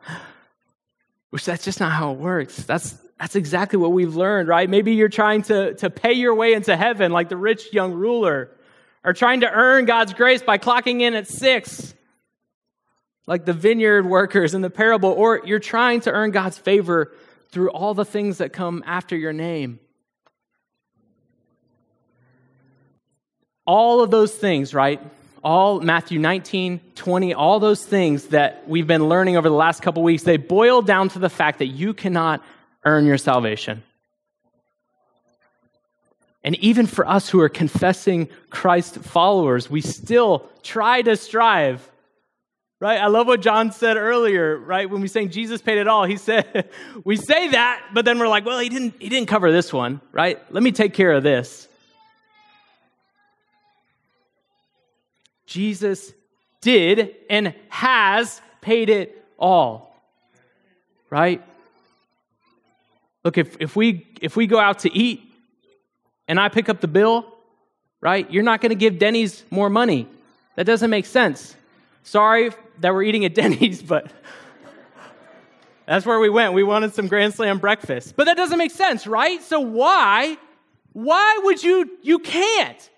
Which 1.31 1.45
that's 1.45 1.65
just 1.65 1.81
not 1.81 1.93
how 1.93 2.13
it 2.13 2.19
works. 2.19 2.57
That's 2.65 2.97
that's 3.19 3.35
exactly 3.35 3.79
what 3.79 3.93
we've 3.93 4.15
learned, 4.15 4.49
right? 4.49 4.69
Maybe 4.69 4.95
you're 4.95 5.09
trying 5.09 5.43
to, 5.45 5.75
to 5.77 5.89
pay 5.89 6.13
your 6.13 6.35
way 6.35 6.53
into 6.53 6.77
heaven 6.77 7.13
like 7.13 7.31
the 7.31 7.37
rich 7.37 7.73
young 7.73 7.95
ruler, 7.95 8.51
or 9.03 9.13
trying 9.15 9.41
to 9.41 9.51
earn 9.51 9.87
God's 9.87 10.13
grace 10.13 10.43
by 10.43 10.59
clocking 10.59 11.01
in 11.01 11.15
at 11.15 11.27
six, 11.27 11.95
like 13.27 13.47
the 13.47 13.55
vineyard 13.55 14.05
workers 14.05 14.55
in 14.55 14.61
the 14.61 14.71
parable, 14.71 15.11
or 15.11 15.41
you're 15.45 15.59
trying 15.59 16.01
to 16.03 16.11
earn 16.11 16.31
God's 16.31 16.59
favor 16.59 17.13
through 17.51 17.71
all 17.71 17.95
the 17.95 18.05
things 18.05 18.39
that 18.39 18.53
come 18.53 18.85
after 18.87 19.17
your 19.17 19.33
name. 19.33 19.81
All 23.67 24.01
of 24.01 24.11
those 24.11 24.35
things, 24.35 24.73
right? 24.73 25.01
All 25.43 25.81
Matthew 25.81 26.19
19, 26.19 26.81
20, 26.95 27.35
all 27.35 27.61
those 27.61 27.85
things 27.85 28.27
that 28.27 28.69
we've 28.69 28.87
been 28.87 29.09
learning 29.09 29.37
over 29.37 29.49
the 29.49 29.55
last 29.55 29.83
couple 29.83 30.03
weeks, 30.03 30.23
they 30.23 30.37
boil 30.37 30.83
down 30.83 31.09
to 31.11 31.19
the 31.19 31.29
fact 31.29 31.59
that 31.59 31.67
you 31.67 31.95
cannot 31.95 32.43
earn 32.85 33.05
your 33.05 33.19
salvation. 33.19 33.83
And 36.47 36.55
even 36.57 36.87
for 36.87 37.07
us 37.07 37.29
who 37.29 37.41
are 37.41 37.49
confessing 37.49 38.29
Christ 38.51 38.99
followers, 38.99 39.69
we 39.69 39.81
still 39.81 40.49
try 40.63 41.03
to 41.03 41.17
strive. 41.17 41.91
Right? 42.79 43.01
I 43.01 43.09
love 43.09 43.27
what 43.27 43.41
John 43.41 43.73
said 43.73 43.97
earlier, 43.97 44.57
right? 44.57 44.89
When 44.89 45.01
we 45.01 45.09
saying 45.09 45.31
Jesus 45.31 45.61
paid 45.61 45.79
it 45.79 45.89
all, 45.89 46.05
he 46.05 46.17
said, 46.17 46.69
we 47.05 47.17
say 47.17 47.49
that, 47.49 47.83
but 47.93 48.05
then 48.05 48.19
we're 48.21 48.29
like, 48.29 48.47
well, 48.47 48.61
he 48.61 48.69
didn't, 48.69 48.95
he 49.01 49.09
didn't 49.09 49.29
cover 49.29 49.51
this 49.51 49.73
one, 49.73 50.01
right? 50.13 50.41
Let 50.53 50.63
me 50.63 50.71
take 50.71 50.95
care 50.95 51.13
of 51.13 51.25
this. 51.25 51.66
Jesus 55.47 56.13
did 56.61 57.15
and 57.31 57.55
has 57.69 58.41
paid 58.61 58.91
it 58.91 59.25
all. 59.39 59.97
Right? 61.11 61.43
Look, 63.25 63.39
if, 63.39 63.57
if, 63.61 63.77
we, 63.77 64.07
if 64.21 64.37
we 64.37 64.47
go 64.47 64.59
out 64.59 64.81
to 64.81 64.93
eat 64.97 65.23
and 66.29 66.39
I 66.39 66.49
pick 66.49 66.69
up 66.69 66.81
the 66.81 66.89
bill, 66.89 67.27
right, 68.01 68.31
you're 68.31 68.43
not 68.43 68.61
going 68.61 68.71
to 68.71 68.77
give 68.77 68.99
Denny's 68.99 69.45
more 69.51 69.71
money. 69.71 70.09
That 70.57 70.65
doesn't 70.65 70.91
make 70.91 71.07
sense. 71.07 71.55
Sorry 72.03 72.51
that 72.81 72.93
we're 72.93 73.03
eating 73.03 73.25
at 73.25 73.35
Denny's, 73.41 73.83
but 73.83 74.11
that's 75.87 76.05
where 76.05 76.19
we 76.19 76.29
went. 76.29 76.53
We 76.53 76.63
wanted 76.65 76.95
some 76.95 77.07
Grand 77.07 77.35
Slam 77.35 77.59
breakfast. 77.59 78.15
But 78.17 78.25
that 78.25 78.37
doesn't 78.37 78.59
make 78.59 78.73
sense, 78.73 79.07
right? 79.07 79.43
So 79.43 79.61
why? 79.61 80.37
Why 80.93 81.41
would 81.45 81.63
you? 81.63 81.99
You 82.03 82.19
can't. 82.19 82.91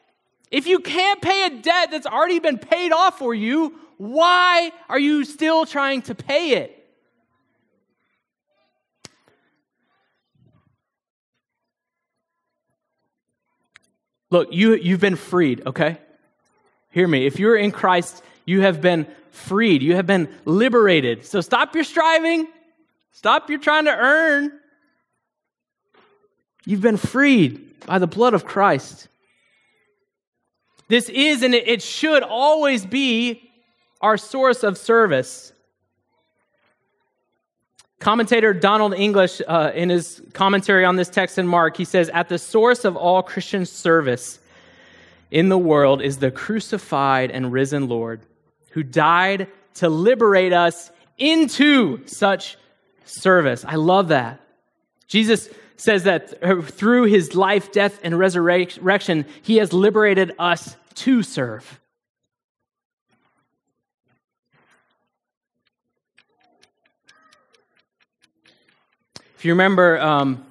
If 0.50 0.66
you 0.66 0.78
can't 0.80 1.20
pay 1.20 1.46
a 1.46 1.50
debt 1.50 1.90
that's 1.90 2.06
already 2.06 2.38
been 2.38 2.58
paid 2.58 2.92
off 2.92 3.18
for 3.18 3.34
you, 3.34 3.78
why 3.98 4.72
are 4.88 4.98
you 4.98 5.24
still 5.24 5.66
trying 5.66 6.02
to 6.02 6.14
pay 6.14 6.52
it? 6.52 6.74
Look, 14.30 14.48
you, 14.52 14.74
you've 14.74 15.00
been 15.00 15.16
freed, 15.16 15.66
okay? 15.66 15.98
Hear 16.90 17.08
me. 17.08 17.26
If 17.26 17.38
you're 17.38 17.56
in 17.56 17.70
Christ, 17.70 18.22
you 18.44 18.60
have 18.60 18.80
been 18.80 19.06
freed. 19.30 19.82
You 19.82 19.94
have 19.94 20.06
been 20.06 20.28
liberated. 20.44 21.24
So 21.24 21.40
stop 21.40 21.74
your 21.74 21.84
striving. 21.84 22.46
Stop 23.12 23.50
your 23.50 23.58
trying 23.58 23.86
to 23.86 23.96
earn. 23.96 24.52
You've 26.64 26.82
been 26.82 26.98
freed 26.98 27.86
by 27.86 27.98
the 27.98 28.06
blood 28.06 28.34
of 28.34 28.44
Christ. 28.44 29.08
This 30.88 31.08
is 31.10 31.42
and 31.42 31.54
it 31.54 31.82
should 31.82 32.22
always 32.22 32.84
be 32.84 33.50
our 34.00 34.16
source 34.16 34.62
of 34.62 34.78
service. 34.78 35.52
Commentator 38.00 38.54
Donald 38.54 38.94
English, 38.94 39.42
uh, 39.46 39.72
in 39.74 39.90
his 39.90 40.22
commentary 40.32 40.84
on 40.84 40.96
this 40.96 41.08
text 41.08 41.36
in 41.36 41.46
Mark, 41.46 41.76
he 41.76 41.84
says, 41.84 42.08
At 42.10 42.28
the 42.28 42.38
source 42.38 42.84
of 42.84 42.96
all 42.96 43.22
Christian 43.22 43.66
service 43.66 44.38
in 45.30 45.48
the 45.48 45.58
world 45.58 46.00
is 46.00 46.18
the 46.18 46.30
crucified 46.30 47.30
and 47.30 47.52
risen 47.52 47.88
Lord 47.88 48.20
who 48.70 48.82
died 48.82 49.48
to 49.74 49.88
liberate 49.88 50.52
us 50.52 50.90
into 51.18 52.06
such 52.06 52.56
service. 53.04 53.64
I 53.66 53.74
love 53.74 54.08
that. 54.08 54.40
Jesus 55.06 55.48
says 55.78 56.02
that 56.02 56.40
through 56.72 57.04
his 57.04 57.34
life, 57.34 57.72
death, 57.72 58.00
and 58.02 58.18
resurrection, 58.18 59.24
he 59.42 59.56
has 59.56 59.72
liberated 59.72 60.34
us 60.38 60.76
to 60.96 61.22
serve. 61.22 61.80
If 69.36 69.44
you 69.44 69.52
remember, 69.52 70.00
um, 70.00 70.44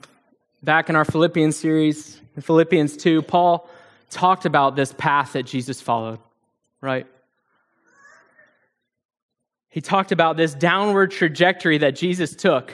back 0.63 0.89
in 0.89 0.95
our 0.95 1.03
Philippians 1.03 1.57
series, 1.57 2.21
in 2.37 2.41
Philippians 2.41 2.95
2, 2.95 3.21
Paul 3.21 3.69
talked 4.09 4.45
about 4.45 4.77
this 4.77 4.93
path 4.93 5.33
that 5.33 5.43
Jesus 5.43 5.81
followed, 5.81 6.19
right? 6.79 7.05
He 9.67 9.81
talked 9.81 10.13
about 10.13 10.37
this 10.37 10.53
downward 10.53 11.11
trajectory 11.11 11.79
that 11.79 11.97
Jesus 11.97 12.33
took. 12.33 12.73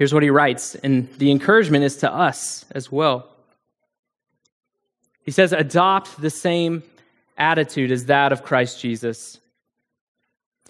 Here's 0.00 0.14
what 0.14 0.22
he 0.22 0.30
writes, 0.30 0.76
and 0.76 1.12
the 1.18 1.30
encouragement 1.30 1.84
is 1.84 1.98
to 1.98 2.10
us 2.10 2.64
as 2.70 2.90
well. 2.90 3.28
He 5.24 5.30
says, 5.30 5.52
Adopt 5.52 6.18
the 6.18 6.30
same 6.30 6.82
attitude 7.36 7.92
as 7.92 8.06
that 8.06 8.32
of 8.32 8.42
Christ 8.42 8.80
Jesus, 8.80 9.38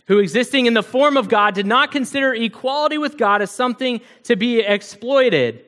who, 0.09 0.19
existing 0.19 0.67
in 0.67 0.75
the 0.75 0.83
form 0.83 1.17
of 1.17 1.29
God, 1.29 1.55
did 1.55 1.65
not 1.65 1.93
consider 1.93 2.35
equality 2.35 2.99
with 2.99 3.17
God 3.17 3.41
as 3.41 3.53
something 3.53 4.01
to 4.25 4.35
be 4.35 4.59
exploited. 4.59 5.65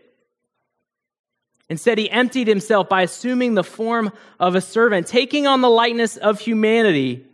Instead, 1.68 1.98
he 1.98 2.10
emptied 2.10 2.48
himself 2.48 2.88
by 2.88 3.02
assuming 3.02 3.54
the 3.54 3.62
form 3.62 4.10
of 4.40 4.56
a 4.56 4.60
servant, 4.60 5.06
taking 5.06 5.46
on 5.46 5.60
the 5.60 5.70
likeness 5.70 6.16
of 6.16 6.40
humanity. 6.40 7.24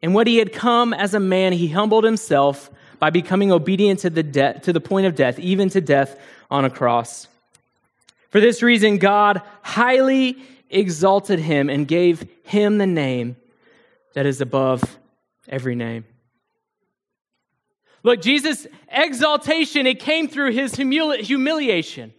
And 0.00 0.14
when 0.14 0.26
he 0.26 0.38
had 0.38 0.54
come 0.54 0.94
as 0.94 1.12
a 1.12 1.20
man, 1.20 1.52
he 1.52 1.68
humbled 1.68 2.04
himself 2.04 2.70
by 3.04 3.10
becoming 3.10 3.52
obedient 3.52 4.00
to 4.00 4.08
the, 4.08 4.22
de- 4.22 4.58
to 4.60 4.72
the 4.72 4.80
point 4.80 5.06
of 5.06 5.14
death, 5.14 5.38
even 5.38 5.68
to 5.68 5.78
death 5.78 6.18
on 6.50 6.64
a 6.64 6.70
cross. 6.70 7.28
For 8.30 8.40
this 8.40 8.62
reason, 8.62 8.96
God 8.96 9.42
highly 9.60 10.38
exalted 10.70 11.38
him 11.38 11.68
and 11.68 11.86
gave 11.86 12.26
him 12.44 12.78
the 12.78 12.86
name 12.86 13.36
that 14.14 14.24
is 14.24 14.40
above 14.40 14.82
every 15.46 15.74
name. 15.74 16.06
Look, 18.02 18.22
Jesus' 18.22 18.66
exaltation, 18.88 19.86
it 19.86 20.00
came 20.00 20.26
through 20.26 20.52
his 20.52 20.72
humili- 20.74 21.20
humiliation. 21.20 22.14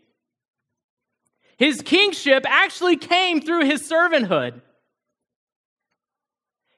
His 1.57 1.81
kingship 1.81 2.45
actually 2.47 2.97
came 2.97 3.41
through 3.41 3.65
his 3.65 3.81
servanthood. 3.89 4.61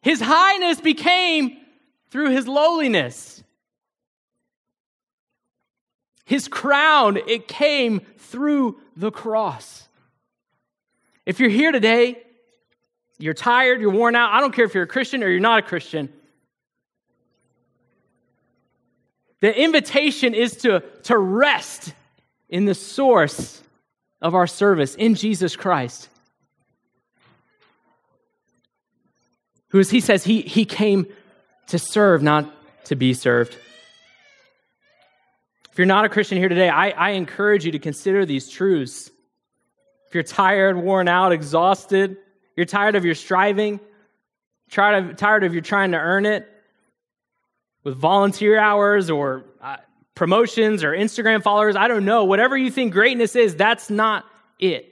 His 0.01 0.21
highness 0.21 0.79
became 0.79 1.57
through 2.09 2.29
his 2.29 2.47
lowliness. 2.47 3.43
His 6.27 6.49
crown, 6.49 7.15
it 7.25 7.47
came 7.47 8.01
through 8.17 8.81
the 8.97 9.11
cross. 9.11 9.87
If 11.25 11.39
you're 11.39 11.49
here 11.49 11.71
today, 11.71 12.21
you're 13.17 13.33
tired, 13.33 13.79
you're 13.79 13.91
worn 13.91 14.13
out, 14.13 14.33
I 14.33 14.41
don't 14.41 14.53
care 14.53 14.65
if 14.65 14.73
you're 14.73 14.83
a 14.83 14.87
Christian 14.87 15.23
or 15.23 15.29
you're 15.29 15.39
not 15.39 15.59
a 15.59 15.61
Christian. 15.61 16.11
The 19.39 19.57
invitation 19.57 20.33
is 20.33 20.57
to, 20.57 20.83
to 21.03 21.17
rest 21.17 21.93
in 22.49 22.65
the 22.65 22.75
source 22.75 23.63
of 24.21 24.35
our 24.35 24.47
service 24.47 24.95
in 24.95 25.15
Jesus 25.15 25.55
Christ. 25.55 26.09
Who 29.69 29.79
is 29.79 29.91
he 29.91 30.01
says 30.01 30.25
he, 30.25 30.41
he 30.41 30.65
came 30.65 31.07
to 31.67 31.79
serve, 31.79 32.21
not 32.21 32.53
to 32.85 32.97
be 32.97 33.13
served. 33.13 33.55
If 35.77 35.79
you're 35.79 35.85
not 35.85 36.05
a 36.05 36.09
Christian 36.09 36.39
here 36.39 36.49
today, 36.49 36.69
I, 36.69 36.89
I 36.89 37.09
encourage 37.11 37.63
you 37.63 37.71
to 37.73 37.77
consider 37.77 38.25
these 38.25 38.49
truths. 38.49 39.11
If 40.07 40.15
you're 40.15 40.23
tired, 40.23 40.75
worn 40.75 41.07
out, 41.07 41.31
exhausted, 41.31 42.17
you're 42.55 42.65
tired 42.65 42.95
of 42.95 43.05
your 43.05 43.13
striving, 43.13 43.79
tired 44.71 45.11
of, 45.11 45.17
tired 45.17 45.43
of 45.43 45.53
your 45.53 45.61
trying 45.61 45.91
to 45.91 45.99
earn 45.99 46.25
it 46.25 46.51
with 47.83 47.95
volunteer 47.95 48.57
hours 48.57 49.11
or 49.11 49.45
uh, 49.61 49.77
promotions 50.15 50.83
or 50.83 50.93
Instagram 50.93 51.43
followers, 51.43 51.75
I 51.75 51.87
don't 51.87 52.05
know. 52.05 52.23
Whatever 52.25 52.57
you 52.57 52.71
think 52.71 52.91
greatness 52.91 53.35
is, 53.35 53.55
that's 53.55 53.91
not 53.91 54.25
it. 54.59 54.91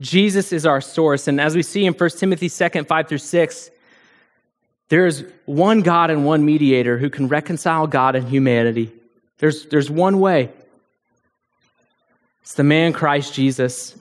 Jesus 0.00 0.52
is 0.52 0.66
our 0.66 0.80
source. 0.80 1.28
And 1.28 1.40
as 1.40 1.54
we 1.54 1.62
see 1.62 1.86
in 1.86 1.94
1 1.94 2.10
Timothy 2.10 2.48
2, 2.48 2.82
5 2.82 3.08
through 3.08 3.18
6, 3.18 3.70
there 4.94 5.08
is 5.08 5.24
one 5.44 5.80
God 5.80 6.10
and 6.10 6.24
one 6.24 6.44
mediator 6.44 6.96
who 6.96 7.10
can 7.10 7.26
reconcile 7.26 7.88
God 7.88 8.14
and 8.14 8.28
humanity. 8.28 8.92
There's, 9.38 9.66
there's 9.66 9.90
one 9.90 10.20
way. 10.20 10.52
It's 12.42 12.54
the 12.54 12.62
man 12.62 12.92
Christ 12.92 13.34
Jesus. 13.34 13.98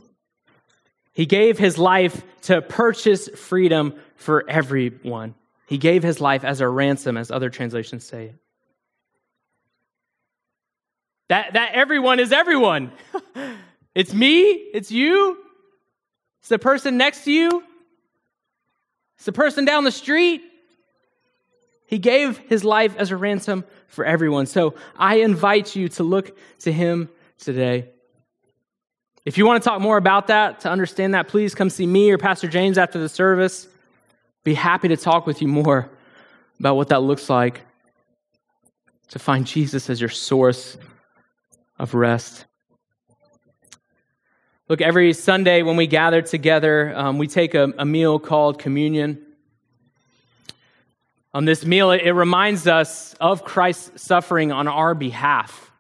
He 1.13 1.25
gave 1.25 1.57
his 1.57 1.79
life 1.79 2.21
to 2.43 2.61
purchase 2.61 3.27
freedom 3.29 3.95
for 4.17 4.47
everyone. 4.47 5.33
He 5.65 5.79
gave 5.79 6.03
his 6.03 6.21
life 6.21 6.43
as 6.43 6.61
a 6.61 6.69
ransom, 6.69 7.17
as 7.17 7.31
other 7.31 7.49
translations 7.49 8.05
say. 8.05 8.35
That, 11.29 11.53
that 11.53 11.71
everyone 11.73 12.19
is 12.19 12.31
everyone. 12.31 12.91
it's 13.95 14.13
me, 14.13 14.43
it's 14.43 14.91
you, 14.91 15.39
it's 16.41 16.49
the 16.49 16.59
person 16.59 16.97
next 16.97 17.23
to 17.23 17.31
you, 17.31 17.63
it's 19.15 19.25
the 19.25 19.31
person 19.31 19.65
down 19.65 19.85
the 19.85 19.91
street. 19.91 20.43
He 21.93 21.99
gave 21.99 22.39
his 22.39 22.63
life 22.63 22.95
as 22.97 23.11
a 23.11 23.15
ransom 23.15 23.65
for 23.85 24.03
everyone. 24.03 24.47
So 24.47 24.73
I 24.97 25.17
invite 25.17 25.75
you 25.75 25.89
to 25.89 26.01
look 26.01 26.35
to 26.61 26.71
him 26.71 27.07
today. 27.37 27.89
If 29.25 29.37
you 29.37 29.45
want 29.45 29.61
to 29.61 29.69
talk 29.69 29.79
more 29.79 29.97
about 29.97 30.25
that, 30.25 30.61
to 30.61 30.71
understand 30.71 31.13
that, 31.13 31.27
please 31.27 31.53
come 31.53 31.69
see 31.69 31.85
me 31.85 32.09
or 32.09 32.17
Pastor 32.17 32.47
James 32.47 32.79
after 32.79 32.97
the 32.97 33.07
service. 33.07 33.67
Be 34.43 34.55
happy 34.55 34.87
to 34.87 34.97
talk 34.97 35.27
with 35.27 35.39
you 35.39 35.47
more 35.47 35.87
about 36.59 36.77
what 36.77 36.89
that 36.89 37.03
looks 37.03 37.29
like 37.29 37.61
to 39.09 39.19
find 39.19 39.45
Jesus 39.45 39.87
as 39.87 40.01
your 40.01 40.09
source 40.09 40.79
of 41.77 41.93
rest. 41.93 42.45
Look, 44.67 44.81
every 44.81 45.13
Sunday 45.13 45.61
when 45.61 45.75
we 45.75 45.85
gather 45.85 46.23
together, 46.23 46.91
um, 46.97 47.19
we 47.19 47.27
take 47.27 47.53
a, 47.53 47.71
a, 47.77 47.85
meal 47.85 48.17
called 48.17 48.57
communion. 48.57 49.23
On 51.33 51.45
this 51.45 51.65
meal, 51.65 51.89
it, 51.91 52.11
reminds 52.11 52.67
us 52.67 53.15
of 53.19 53.43
Christ's 53.43 54.03
suffering 54.03 54.51
on 54.51 54.67
our 54.67 54.93
behalf. 54.93 55.71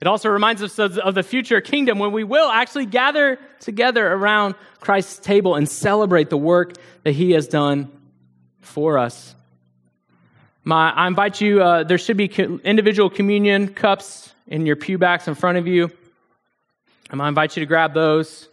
It 0.00 0.06
also 0.06 0.28
reminds 0.28 0.62
us 0.62 0.78
of 0.78 1.14
the 1.16 1.24
future 1.24 1.60
kingdom 1.60 1.98
when 1.98 2.12
we 2.12 2.22
will 2.22 2.48
actually 2.48 2.86
gather 2.86 3.40
together 3.58 4.06
around 4.06 4.54
Christ's 4.78 5.18
table 5.18 5.56
and 5.56 5.68
celebrate 5.68 6.30
the 6.30 6.36
work 6.36 6.74
that 7.02 7.12
he 7.12 7.32
has 7.32 7.48
done 7.48 7.90
for 8.60 8.96
us. 8.96 9.34
My, 10.62 10.90
I 10.90 11.08
invite 11.08 11.40
you, 11.40 11.62
uh, 11.62 11.82
there 11.82 11.98
should 11.98 12.16
be 12.16 12.26
individual 12.26 13.10
communion 13.10 13.74
cups 13.74 14.32
in 14.46 14.66
your 14.66 14.76
pew 14.76 14.98
backs 14.98 15.26
in 15.26 15.34
front 15.34 15.58
of 15.58 15.66
you. 15.66 15.90
And 17.10 17.20
I 17.20 17.26
invite 17.26 17.56
you 17.56 17.60
to 17.60 17.66
grab 17.66 17.92
those. 17.92 18.48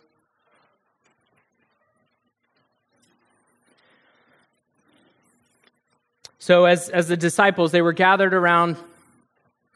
So, 6.46 6.66
as, 6.66 6.89
as 6.89 7.08
the 7.08 7.18
disciples, 7.18 7.72
they 7.72 7.82
were 7.82 7.91
gathered 7.91 8.32
around 8.32 8.78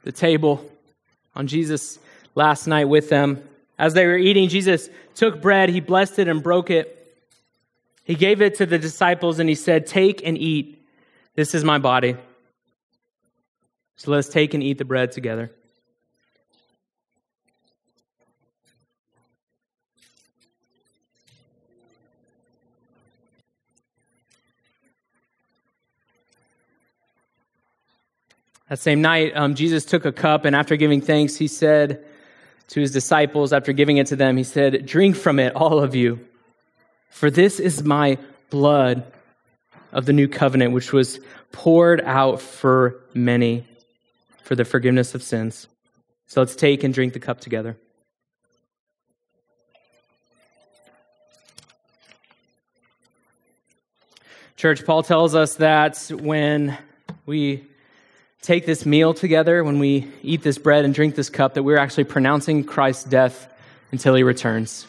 the 0.03 0.11
table 0.11 0.63
on 1.33 1.47
Jesus 1.47 1.97
last 2.35 2.67
night 2.67 2.85
with 2.85 3.09
them. 3.09 3.41
As 3.79 3.95
they 3.95 4.05
were 4.05 4.19
eating, 4.19 4.49
Jesus 4.49 4.87
took 5.15 5.41
bread, 5.41 5.69
he 5.69 5.79
blessed 5.79 6.19
it 6.19 6.27
and 6.27 6.43
broke 6.43 6.69
it. 6.69 7.11
He 8.03 8.13
gave 8.13 8.43
it 8.43 8.53
to 8.57 8.67
the 8.67 8.77
disciples 8.77 9.39
and 9.39 9.49
he 9.49 9.55
said, 9.55 9.87
Take 9.87 10.21
and 10.23 10.37
eat. 10.37 10.85
This 11.33 11.55
is 11.55 11.63
my 11.63 11.79
body. 11.79 12.15
So 13.95 14.11
let's 14.11 14.29
take 14.29 14.53
and 14.53 14.61
eat 14.61 14.77
the 14.77 14.85
bread 14.85 15.11
together. 15.11 15.49
That 28.69 28.77
same 28.77 29.01
night, 29.01 29.35
um, 29.35 29.55
Jesus 29.55 29.83
took 29.83 30.05
a 30.05 30.11
cup, 30.11 30.45
and 30.45 30.55
after 30.55 30.75
giving 30.75 31.01
thanks, 31.01 31.35
he 31.35 31.47
said 31.47 32.05
to 32.67 32.79
his 32.79 32.91
disciples, 32.91 33.51
after 33.51 33.73
giving 33.73 33.97
it 33.97 34.05
to 34.07 34.15
them, 34.15 34.37
he 34.37 34.43
said, 34.43 34.85
Drink 34.85 35.15
from 35.15 35.39
it, 35.39 35.55
all 35.55 35.79
of 35.79 35.95
you, 35.95 36.19
for 37.09 37.31
this 37.31 37.59
is 37.59 37.83
my 37.83 38.19
blood 38.51 39.11
of 39.91 40.05
the 40.05 40.13
new 40.13 40.27
covenant, 40.27 40.73
which 40.73 40.93
was 40.93 41.19
poured 41.51 41.99
out 42.01 42.39
for 42.39 43.01
many 43.15 43.65
for 44.43 44.53
the 44.53 44.65
forgiveness 44.65 45.15
of 45.15 45.23
sins. 45.23 45.67
So 46.27 46.41
let's 46.41 46.55
take 46.55 46.83
and 46.83 46.93
drink 46.93 47.13
the 47.13 47.19
cup 47.19 47.39
together. 47.39 47.75
Church, 54.57 54.85
Paul 54.85 55.01
tells 55.01 55.33
us 55.33 55.55
that 55.55 55.97
when 56.09 56.77
we 57.25 57.65
take 58.41 58.65
this 58.65 58.85
meal 58.85 59.13
together, 59.13 59.63
when 59.63 59.79
we 59.79 60.07
eat 60.23 60.41
this 60.41 60.57
bread 60.57 60.85
and 60.85 60.93
drink 60.93 61.15
this 61.15 61.29
cup, 61.29 61.55
that 61.55 61.63
we're 61.63 61.77
actually 61.77 62.05
pronouncing 62.05 62.63
Christ's 62.63 63.03
death 63.03 63.51
until 63.91 64.15
he 64.15 64.23
returns. 64.23 64.87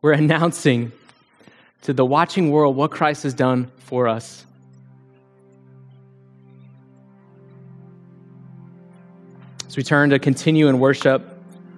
We're 0.00 0.12
announcing 0.24 0.92
to 1.82 1.92
the 1.92 2.04
watching 2.04 2.50
world 2.50 2.76
what 2.76 2.90
Christ 2.90 3.24
has 3.24 3.34
done 3.34 3.70
for 3.78 4.08
us. 4.08 4.46
As 9.66 9.76
we 9.76 9.82
turn 9.82 10.10
to 10.10 10.18
continue 10.18 10.68
in 10.68 10.78
worship, 10.78 11.22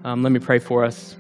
um, 0.02 0.22
let 0.22 0.32
me 0.32 0.40
pray 0.40 0.59
for 0.59 0.84
us. 0.84 1.16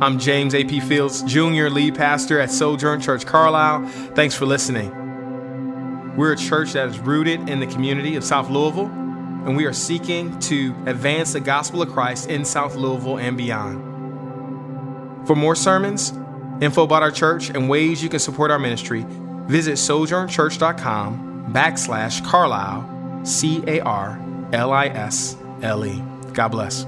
I'm 0.00 0.18
James 0.18 0.54
A.P. 0.54 0.80
Fields, 0.80 1.22
Junior 1.24 1.68
Lead 1.68 1.94
Pastor 1.94 2.40
at 2.40 2.50
Sojourn 2.50 3.02
Church 3.02 3.26
Carlisle. 3.26 3.86
Thanks 4.14 4.34
for 4.34 4.46
listening. 4.46 6.16
We're 6.16 6.32
a 6.32 6.36
church 6.38 6.72
that 6.72 6.88
is 6.88 6.98
rooted 6.98 7.50
in 7.50 7.60
the 7.60 7.66
community 7.66 8.16
of 8.16 8.24
South 8.24 8.48
Louisville, 8.48 8.86
and 8.86 9.58
we 9.58 9.66
are 9.66 9.74
seeking 9.74 10.38
to 10.40 10.74
advance 10.86 11.34
the 11.34 11.40
gospel 11.40 11.82
of 11.82 11.90
Christ 11.90 12.30
in 12.30 12.46
South 12.46 12.76
Louisville 12.76 13.18
and 13.18 13.36
beyond. 13.36 15.26
For 15.26 15.36
more 15.36 15.54
sermons, 15.54 16.14
info 16.62 16.84
about 16.84 17.02
our 17.02 17.10
church, 17.10 17.50
and 17.50 17.68
ways 17.68 18.02
you 18.02 18.08
can 18.08 18.20
support 18.20 18.50
our 18.50 18.58
ministry, 18.58 19.04
visit 19.48 19.74
sojournchurch.com 19.74 21.52
backslash 21.52 22.24
Carlisle, 22.24 23.26
C 23.26 23.62
A 23.66 23.80
R 23.80 24.18
L 24.54 24.72
I 24.72 24.86
S 24.86 25.36
L 25.60 25.84
E. 25.84 26.02
God 26.32 26.48
bless. 26.48 26.86